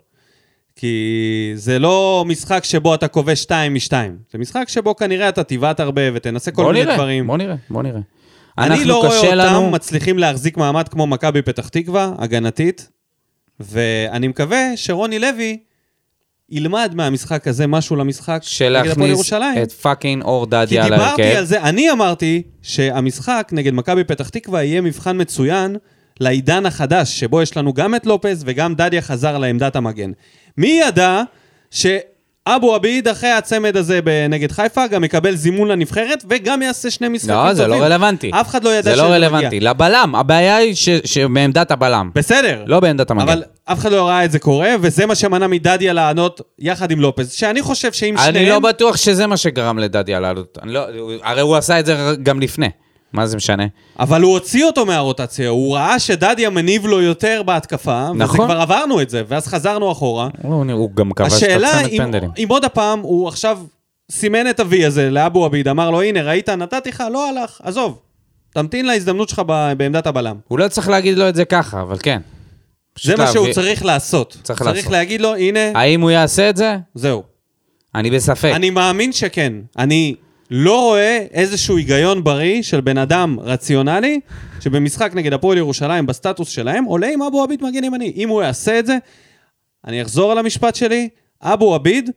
[0.75, 3.91] כי זה לא משחק שבו אתה כובש 2 מ-2.
[4.31, 7.27] זה משחק שבו כנראה אתה תבעט הרבה ותנסה כל מיני נראה, דברים.
[7.27, 7.99] בוא נראה, בוא נראה.
[8.57, 12.89] אני לא רואה אותם לנו- מצליחים להחזיק מעמד כמו מכבי פתח תקווה, הגנתית,
[13.59, 15.57] ואני מקווה שרוני לוי
[16.49, 19.63] ילמד מהמשחק הזה משהו למשחק של נגד הפועל ירושלים.
[19.63, 21.37] את fucking אור כי דדיה על דיברתי ההרכב.
[21.37, 25.75] על זה, אני אמרתי שהמשחק נגד מכבי פתח תקווה יהיה מבחן מצוין
[26.19, 30.11] לעידן החדש, שבו יש לנו גם את לופז וגם דדיה חזר לעמדת המגן.
[30.57, 31.21] מי ידע
[32.49, 33.99] שאבו עביד אחרי הצמד הזה
[34.29, 37.55] נגד חיפה גם יקבל זימון לנבחרת וגם יעשה שני משחקים לא, טובים.
[37.55, 38.31] זה לא רלוונטי.
[38.33, 39.17] אף אחד לא ידע זה שזה לא מגיע.
[39.17, 39.59] רלוונטי.
[39.59, 42.09] לבלם, הבעיה היא ש- שבעמדת הבלם.
[42.15, 42.63] בסדר.
[42.67, 43.27] לא בעמדת המגן.
[43.27, 46.99] אבל אף אחד לא ראה את זה קורה, וזה מה שמנע מדדיה לענות יחד עם
[46.99, 48.35] לופז, שאני חושב שאם שניהם...
[48.35, 50.57] אני לא בטוח שזה מה שגרם לדדיה לעלות.
[50.63, 50.85] אני לא-
[51.23, 52.69] הרי הוא עשה את זה גם לפני.
[53.13, 53.63] מה זה משנה?
[53.99, 58.45] אבל הוא הוציא אותו מהרוטציה, הוא ראה שדדיה מניב לו יותר בהתקפה, וזה נכון.
[58.47, 60.29] כבר עברנו את זה, ואז חזרנו אחורה.
[60.41, 62.31] הוא הוא גם כבש את השאלה הצמד אם, פנדלים.
[62.37, 63.59] אם עוד הפעם הוא עכשיו
[64.11, 67.99] סימן את ה-V הזה לאבו עביד, אמר לו, הנה, ראית, נתתי לך, לא הלך, עזוב.
[68.53, 70.35] תמתין להזדמנות שלך ב- בעמדת הבלם.
[70.47, 72.21] הוא לא צריך להגיד לו את זה ככה, אבל כן.
[73.03, 74.37] זה מה שהוא להביא- צריך לעשות.
[74.43, 74.91] צריך צריך לעשות.
[74.91, 76.77] להגיד לו, הנה, האם הוא יעשה את זה?
[76.95, 77.23] זהו.
[77.95, 78.51] אני בספק.
[78.55, 79.53] אני מאמין שכן.
[79.77, 80.15] אני
[80.51, 84.19] לא רואה איזשהו היגיון בריא של בן אדם רציונלי,
[84.59, 88.13] שבמשחק נגד הפועל ירושלים, בסטטוס שלהם, עולה עם אבו עביד מגן ימני.
[88.15, 88.97] אם הוא יעשה את זה,
[89.87, 91.09] אני אחזור על המשפט שלי,
[91.41, 92.09] אבו עביד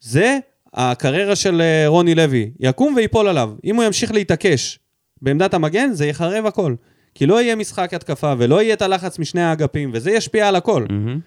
[0.00, 0.38] זה
[0.74, 2.50] הקריירה של אה, רוני לוי.
[2.60, 3.52] יקום ויפול עליו.
[3.64, 4.78] אם הוא ימשיך להתעקש
[5.22, 6.74] בעמדת המגן, זה יחרב הכל.
[7.14, 10.86] כי לא יהיה משחק התקפה, ולא יהיה את הלחץ משני האגפים, וזה ישפיע על הכל.
[10.90, 11.20] מהמם.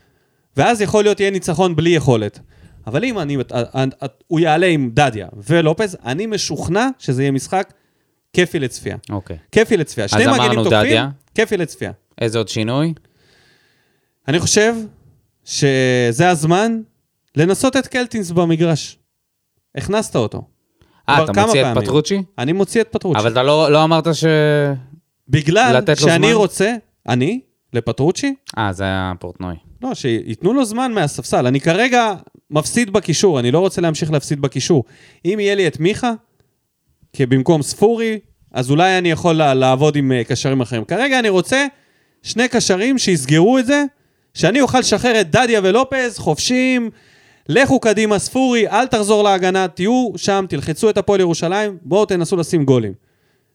[0.57, 2.39] ואז יכול להיות יהיה ניצחון בלי יכולת.
[2.87, 3.41] אבל אם אני, אה,
[3.75, 7.73] אה, אה, הוא יעלה עם דדיה ולופז, אני משוכנע שזה יהיה משחק
[8.33, 8.97] כיפי לצפייה.
[9.09, 9.37] אוקיי.
[9.51, 10.07] כיפי לצפייה.
[10.07, 11.09] שני מגנים תוקפים, דדיה.
[11.35, 11.91] כיפי לצפייה.
[12.21, 12.93] איזה עוד שינוי?
[14.27, 14.75] אני חושב
[15.45, 16.81] שזה הזמן
[17.35, 18.97] לנסות את קלטינס במגרש.
[19.75, 20.41] הכנסת אותו.
[21.09, 21.83] אה, אתה מוציא את פעמים.
[21.83, 22.23] פטרוצ'י?
[22.37, 23.19] אני מוציא את פטרוצ'י.
[23.19, 24.25] אבל אתה לא לא אמרת ש...
[25.29, 26.31] בגלל שאני זמן?
[26.33, 26.75] רוצה,
[27.09, 27.39] אני,
[27.73, 29.55] לפטרוצ'י, אה, זה היה פורטנוי.
[29.81, 31.47] לא, שייתנו לו זמן מהספסל.
[31.47, 32.13] אני כרגע
[32.51, 34.83] מפסיד בקישור, אני לא רוצה להמשיך להפסיד בקישור.
[35.25, 36.13] אם יהיה לי את מיכה,
[37.13, 38.19] כבמקום ספורי,
[38.51, 40.85] אז אולי אני יכול לעבוד עם אה, קשרים אחרים.
[40.85, 41.65] כרגע אני רוצה
[42.23, 43.83] שני קשרים שיסגרו את זה,
[44.33, 46.89] שאני אוכל לשחרר את דדיה ולופז, חופשים,
[47.49, 52.65] לכו קדימה ספורי, אל תחזור להגנה, תהיו שם, תלחצו את הפועל ירושלים, בואו תנסו לשים
[52.65, 52.93] גולים.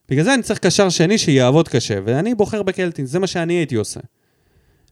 [0.09, 3.75] בגלל זה אני צריך קשר שני שיעבוד קשה, ואני בוחר בקלטין, זה מה שאני הייתי
[3.75, 3.99] עושה.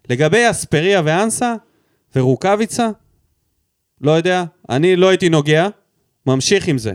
[0.10, 1.56] לגבי אספריה ואנסה
[2.16, 2.90] ורוקאביצה,
[4.04, 5.68] לא יודע, אני לא הייתי נוגע,
[6.26, 6.94] ממשיך עם זה.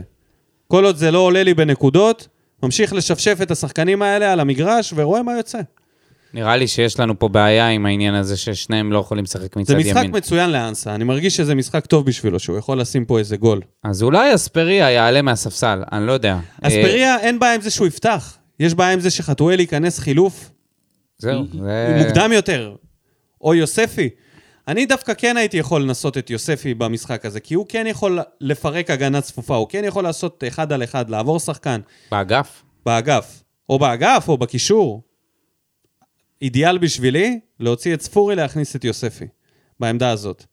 [0.67, 2.27] כל עוד זה לא עולה לי בנקודות,
[2.63, 5.59] ממשיך לשפשף את השחקנים האלה על המגרש ורואה מה יוצא.
[6.33, 9.81] נראה לי שיש לנו פה בעיה עם העניין הזה ששניהם לא יכולים לשחק מצד זה
[9.81, 9.97] ימין.
[9.97, 13.61] משחק מצוין לאנסה, אני מרגיש שזה משחק טוב בשבילו, שהוא יכול לשים פה איזה גול.
[13.83, 16.33] אז אולי אספריה יעלה מהספסל, אני לא יודע.
[16.33, 18.37] אה, אספריה, אין בעיה עם זה שהוא יפתח.
[18.59, 20.51] יש בעיה עם זה שחתואל ייכנס חילוף
[21.17, 22.03] זהו, זה...
[22.05, 22.75] מוקדם יותר.
[23.41, 24.09] או יוספי.
[24.69, 28.89] אני דווקא כן הייתי יכול לנסות את יוספי במשחק הזה, כי הוא כן יכול לפרק
[28.89, 31.81] הגנה צפופה, הוא כן יכול לעשות אחד על אחד, לעבור שחקן
[32.11, 32.63] באגף?
[32.85, 35.01] באגף, או באגף או בקישור.
[36.41, 39.27] אידיאל בשבילי, להוציא את ספורי, להכניס את יוספי,
[39.79, 40.45] בעמדה הזאת.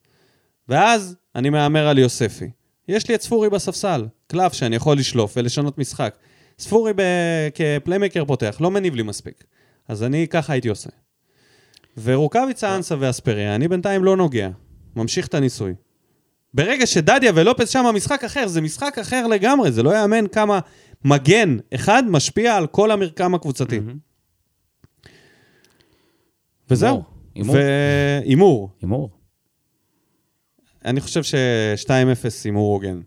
[0.68, 2.51] ואז אני מהמר על יוספי.
[2.88, 6.16] יש לי את ספורי בספסל, קלף שאני יכול לשלוף ולשנות משחק.
[6.59, 7.02] ספורי ב...
[7.55, 9.44] כפליימקר פותח, לא מניב לי מספיק.
[9.88, 10.90] אז אני ככה הייתי עושה.
[12.02, 14.48] ורוקאביצה, אנסה ואספריה, אני בינתיים לא נוגע.
[14.97, 15.74] ממשיך את הניסוי.
[16.55, 20.60] ברגע שדדיה ולופס שם משחק אחר, זה משחק אחר לגמרי, זה לא יאמן כמה
[21.05, 23.81] מגן אחד משפיע על כל המרקם הקבוצתי.
[26.70, 27.02] וזהו.
[28.24, 28.68] הימור.
[28.81, 29.10] הימור.
[30.85, 31.90] אני חושב ש-2-0
[32.44, 33.01] הימור הוגן.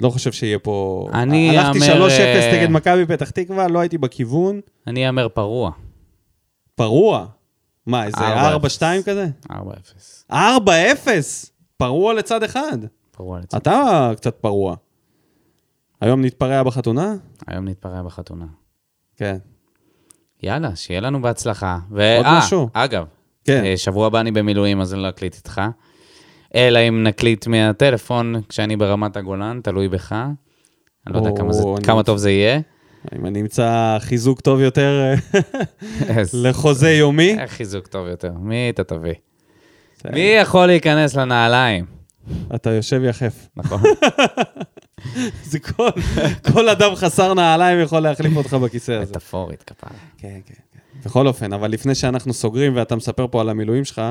[0.00, 1.08] לא חושב שיהיה פה...
[1.12, 4.60] אני הלכתי אאמר, 3-0 אה, נגד מכבי פתח תקווה, לא הייתי בכיוון.
[4.86, 5.70] אני אאמר פרוע.
[6.74, 7.26] פרוע.
[7.88, 8.20] מה, איזה 4-0.
[9.00, 9.28] 4-2 כזה?
[9.50, 10.32] 4-0.
[10.32, 10.34] 4-0!
[11.76, 12.78] פרוע לצד אחד.
[13.10, 13.56] פרוע לצד.
[13.56, 14.76] אתה קצת פרוע.
[16.00, 17.14] היום נתפרע בחתונה?
[17.46, 18.44] היום נתפרע בחתונה.
[19.16, 19.36] כן.
[20.42, 21.78] יאללה, שיהיה לנו בהצלחה.
[21.90, 22.68] ו- עוד אה, משהו?
[22.72, 23.04] אגב,
[23.44, 23.64] כן.
[23.64, 25.60] אה, שבוע הבא אני במילואים, אז אני לא אקליט איתך.
[26.54, 30.12] אלא אם נקליט מהטלפון כשאני ברמת הגולן, תלוי בך.
[31.06, 32.60] אני לא יודע כמה זה- כמה טוב זה יהיה.
[33.18, 35.12] אם אני אמצא חיזוק טוב יותר
[36.08, 37.36] אה, לחוזה יומי.
[37.38, 38.32] איך חיזוק טוב יותר?
[38.40, 39.14] מי אתה תביא?
[40.12, 41.84] מי יכול להיכנס לנעליים?
[42.54, 43.48] אתה יושב יחף.
[43.56, 43.82] נכון.
[45.50, 45.88] זה כל,
[46.52, 49.10] כל אדם חסר נעליים יכול להחליף אותך בכיסא הזה.
[49.10, 49.90] מטאפורית כפרה.
[50.18, 50.78] כן, כן, כן.
[51.04, 54.02] בכל אופן, אבל לפני שאנחנו סוגרים ואתה מספר פה על המילואים שלך,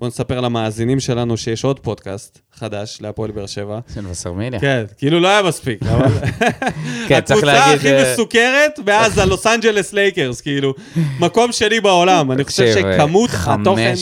[0.00, 3.78] בוא נספר למאזינים שלנו שיש עוד פודקאסט חדש להפועל באר שבע.
[3.94, 4.60] של וסרמיליה.
[4.60, 5.80] כן, כאילו לא היה מספיק.
[7.08, 7.76] כן, צריך הקבוצה להגיד...
[7.76, 10.74] הכי אה, מסוקרת, ואז הלוס אנג'לס לייקרס, כאילו,
[11.20, 12.32] מקום שני בעולם.
[12.32, 13.94] אני חושב תקשיב, אה, שכמות חמש- התוכן...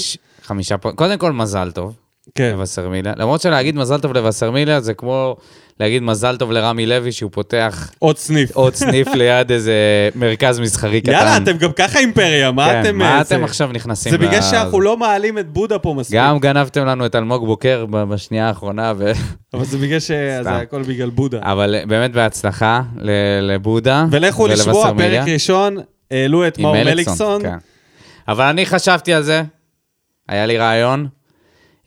[0.42, 0.96] חמישה פו...
[0.96, 1.94] קודם כל, מזל טוב
[2.34, 3.12] כן, לווסרמיליה.
[3.16, 5.36] למרות שלהגיד מזל טוב לווסרמיליה זה כמו
[5.82, 8.50] להגיד מזל טוב לרמי לוי שהוא פותח עוד סניף.
[8.56, 9.74] עוד סניף ליד איזה
[10.14, 11.12] מרכז מסחרי קטן.
[11.12, 12.98] יאללה, אתם גם ככה אימפריה, מה כן, אתם...
[12.98, 15.94] מה אה, אתם זה- עכשיו נכנסים זה בגלל ל- שאנחנו לא מעלים את בודה פה
[15.98, 16.16] מספיק.
[16.16, 19.12] גם גנבתם לנו את אלמוג בוקר בשנייה האחרונה, ו...
[19.54, 20.52] אבל זה בגלל שזה סתם.
[20.52, 21.38] הכל בגלל בודה.
[21.42, 23.10] אבל באמת בהצלחה ל-
[23.52, 25.22] לבודה ולכו לשמוע, ולווסרמיליה.
[25.24, 25.76] פרק ראשון,
[26.10, 27.42] העלו את מאור מליקסון.
[27.42, 27.56] כן.
[28.28, 29.42] אבל אני חשבתי על זה,
[30.28, 31.06] היה לי רעיון,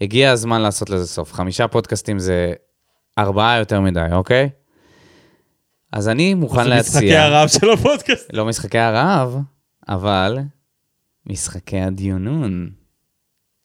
[0.02, 1.34] הגיע הזמן לעשות לזה סוף.
[1.34, 2.54] חמישה פודקאסטים זה
[3.18, 4.50] ארבעה יותר מדי, אוקיי?
[5.92, 6.82] אז אני מוכן זה להציע...
[6.82, 8.34] משחקי הרעב של הפודקאסט.
[8.34, 9.38] לא משחקי הרעב,
[9.90, 10.38] אבל
[11.26, 12.70] משחקי הדיונון.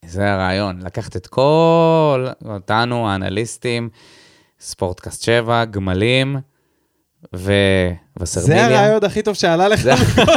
[0.05, 3.89] זה הרעיון, לקחת את כל אותנו, האנליסטים,
[4.61, 6.37] ספורטקאסט 7, גמלים
[7.35, 8.69] ווסרמיליה.
[8.69, 9.81] זה הרעיון הכי טוב שעלה לך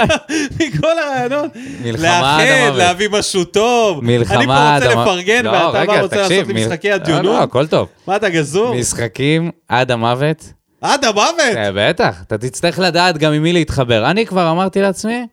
[0.60, 1.52] מכל- הרעיונות.
[1.84, 2.78] מלחמה לאחד.
[2.78, 4.04] להביא משהו טוב.
[4.04, 5.08] מלחמה אני פה רוצה המוות.
[5.08, 7.26] לפרגן, לא, ואתה רגע, רוצה לעשות תקשיב, לי מל- משחקי לא, הדיונות?
[7.26, 7.88] לא, הכל טוב.
[8.08, 8.76] מה, אתה גזור?
[8.76, 10.44] משחקים עד המוות.
[10.82, 11.36] עד המוות!
[11.58, 14.12] אה, בטח, אתה תצטרך לדעת גם עם מי להתחבר.
[14.12, 15.26] אני כבר אמרתי לעצמי,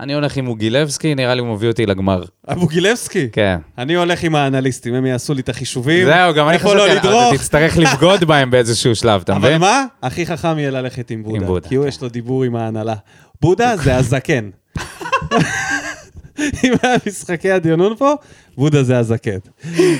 [0.00, 2.24] אני הולך עם מוגילבסקי, נראה לי הוא מביא אותי לגמר.
[2.48, 3.28] אבוגילבסקי.
[3.32, 3.58] כן.
[3.78, 6.06] אני הולך עם האנליסטים, הם יעשו לי את החישובים.
[6.06, 7.34] זהו, גם אני איפה לא חשבתי, לדרוך.
[7.34, 9.60] אתה תצטרך לבגוד בהם באיזשהו שלב, אתה אבל מבין?
[9.60, 9.84] מה?
[10.02, 11.36] הכי חכם יהיה ללכת עם בודה.
[11.36, 11.88] עם בודה, כי הוא כן.
[11.88, 12.94] יש לו דיבור עם ההנהלה.
[13.40, 14.50] בודה זה הזקן.
[16.64, 18.14] אם היה משחקי הדיונון פה,
[18.56, 19.38] בודה זה הזקן.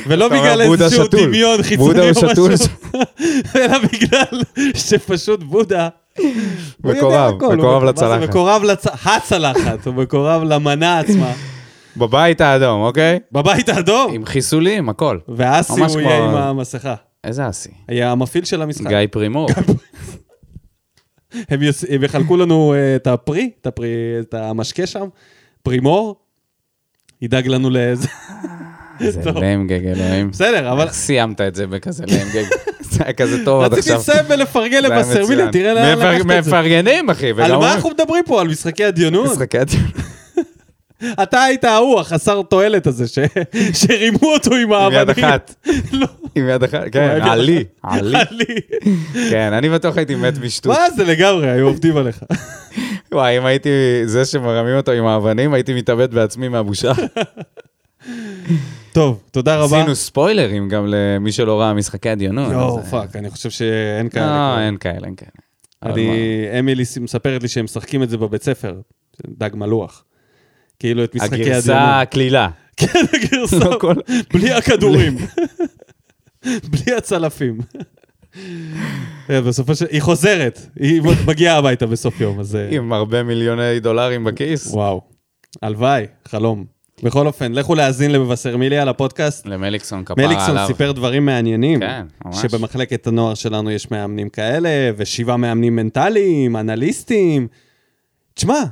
[0.06, 1.06] ולא בגלל איזשהו.
[1.08, 2.10] דמיון חיצוני או.
[2.10, 2.48] משהו,
[3.56, 4.42] אלא בגלל
[4.74, 5.88] שפשוט בודה...
[6.84, 8.28] מקורב, מקורב לצלחת.
[8.28, 8.62] מקורב
[9.04, 11.32] הצלחת, הוא מקורב למנה עצמה.
[11.96, 13.18] בבית האדום, אוקיי?
[13.32, 14.12] בבית האדום.
[14.12, 15.18] עם חיסולים, הכל.
[15.28, 16.94] ואסי הוא יהיה עם המסכה.
[17.24, 17.70] איזה אסי?
[17.88, 18.88] היה המפעיל של המשחק.
[18.88, 19.48] גיא פרימור.
[21.48, 21.60] הם,
[22.02, 23.88] יחלקו לנו אה, את הפרי, את, הפרי,
[24.20, 25.08] את המשקה שם,
[25.62, 26.16] פרימור,
[27.22, 28.08] ידאג לנו לאיזה...
[29.00, 29.30] איזה.
[29.30, 30.30] למגג, אלוהים.
[30.30, 32.44] בסדר, אבל איך סיימת את זה בכזה למגג?
[32.98, 34.14] זה היה כזה טוב עד רציתי עכשיו.
[34.14, 35.50] לסיים ולפרגן לבשרמיליה, מצוין.
[35.50, 36.50] תראה לאן לקחת את זה.
[36.50, 37.30] מפרגנים, אחי.
[37.30, 38.40] על מה אנחנו מדברים פה?
[38.40, 39.32] על משחקי הדיונות?
[39.32, 39.82] משחקי הדיון.
[41.22, 43.04] אתה היית ההוא, החסר תועלת הזה.
[43.72, 45.00] שרימו אותו עם עם האבנים.
[45.00, 45.54] יד אחת.
[45.92, 47.28] לא, עם יד אחת, כן, עם.
[47.28, 47.64] עלי.
[47.82, 48.60] עלי.
[49.30, 50.72] כן, אני בטוח הייתי מת משטות.
[50.78, 52.20] מה זה לגמרי, היו עובדים עליך.
[53.12, 53.68] וואי, אם הייתי
[54.04, 56.92] זה שמרמים אותו עם האבנים, הייתי מתאבד בעצמי מהבושה.
[58.98, 59.78] טוב, תודה רבה.
[59.78, 62.52] עשינו ספוילרים גם למי שלא ראה משחקי הדיונון.
[62.52, 64.56] יואו, אז, אה, fuck, אני חושב שאין כאלה.
[64.56, 64.60] לא.
[64.60, 65.30] אין כאלה, אין כאלה.
[65.82, 66.46] אני?
[66.58, 68.80] אמילי מספרת לי שהם משחקים את זה בבית ספר,
[69.28, 70.04] דג מלוח.
[70.78, 71.52] כאילו את משחקי הדיונון.
[71.52, 72.48] הגרסה הקלילה.
[72.76, 73.94] כן, הגרסה, לא
[74.32, 75.16] בלי הכדורים.
[76.70, 77.58] בלי הצלפים.
[79.30, 79.86] אה, בסופו של...
[79.90, 82.56] היא חוזרת, היא מגיעה הביתה בסוף יום, אז...
[82.56, 84.66] אה, עם הרבה מיליוני דולרים בכיס.
[84.66, 85.00] וואו.
[85.62, 86.77] הלוואי, חלום.
[87.02, 89.46] בכל אופן, לכו להאזין לבשרמיליה, לפודקאסט.
[89.46, 90.36] למליקסון כפרה עליו.
[90.36, 91.80] מליקסון סיפר דברים מעניינים.
[91.80, 92.36] כן, ממש.
[92.42, 97.48] שבמחלקת הנוער שלנו יש מאמנים כאלה, ושבעה מאמנים מנטליים, אנליסטים.
[98.34, 98.62] תשמע,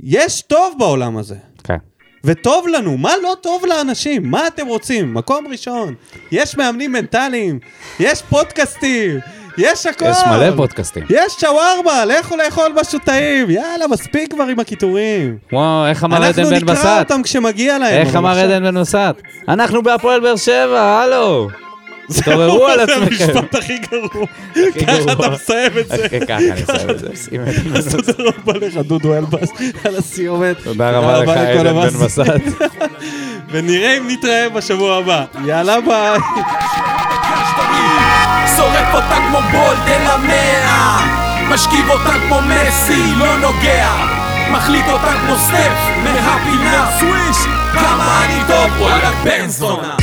[0.00, 1.36] יש טוב בעולם הזה.
[1.64, 1.76] כן.
[2.24, 4.30] וטוב לנו, מה לא טוב לאנשים?
[4.30, 5.14] מה אתם רוצים?
[5.14, 5.94] מקום ראשון.
[6.32, 7.58] יש מאמנים מנטליים,
[8.00, 9.18] יש פודקאסטים,
[9.58, 10.04] יש הכל.
[10.10, 11.02] יש מלא פודקאסטים.
[11.10, 13.50] יש שווארמה, לכו לאכול משהו טעים.
[13.50, 15.36] יאללה, מספיק כבר עם הקיטורים.
[15.52, 16.86] וואו, איך אמר אנחנו עדן בן נקרא בסט?
[16.98, 18.06] אותם כשמגיע להם.
[18.06, 19.22] איך אמר עדן בן בסט?
[19.48, 21.48] אנחנו בהפועל באר שבע, הלו.
[22.12, 23.24] תתעוררו על זה עצמכם.
[23.24, 24.26] המשפט הכי גרוע.
[24.86, 25.12] ככה.
[25.12, 26.06] אתה מסיים את זה.
[26.06, 27.08] אחי, ככה אני מסיים את זה.
[27.72, 27.96] בסט.
[27.96, 29.50] תודה רבה לך, דודו אלבאס,
[29.84, 30.56] על הסיומת.
[30.64, 31.88] תודה רבה לך, עדן בן.
[31.88, 32.20] בסט.
[33.50, 35.24] ונראה אם נתראה בשבוע הבא.
[35.46, 36.18] יאללה ביי.
[38.56, 41.00] שורף אותה כמו בולט אל המאה.
[41.48, 43.88] משכיב אותה כמו מסי, לא נוגע.
[44.50, 46.90] מחליט אותה כמו סטף מהפינה.
[46.98, 47.36] סוויש!
[47.72, 49.96] כמה אני טוב, וואלכ בן זונה.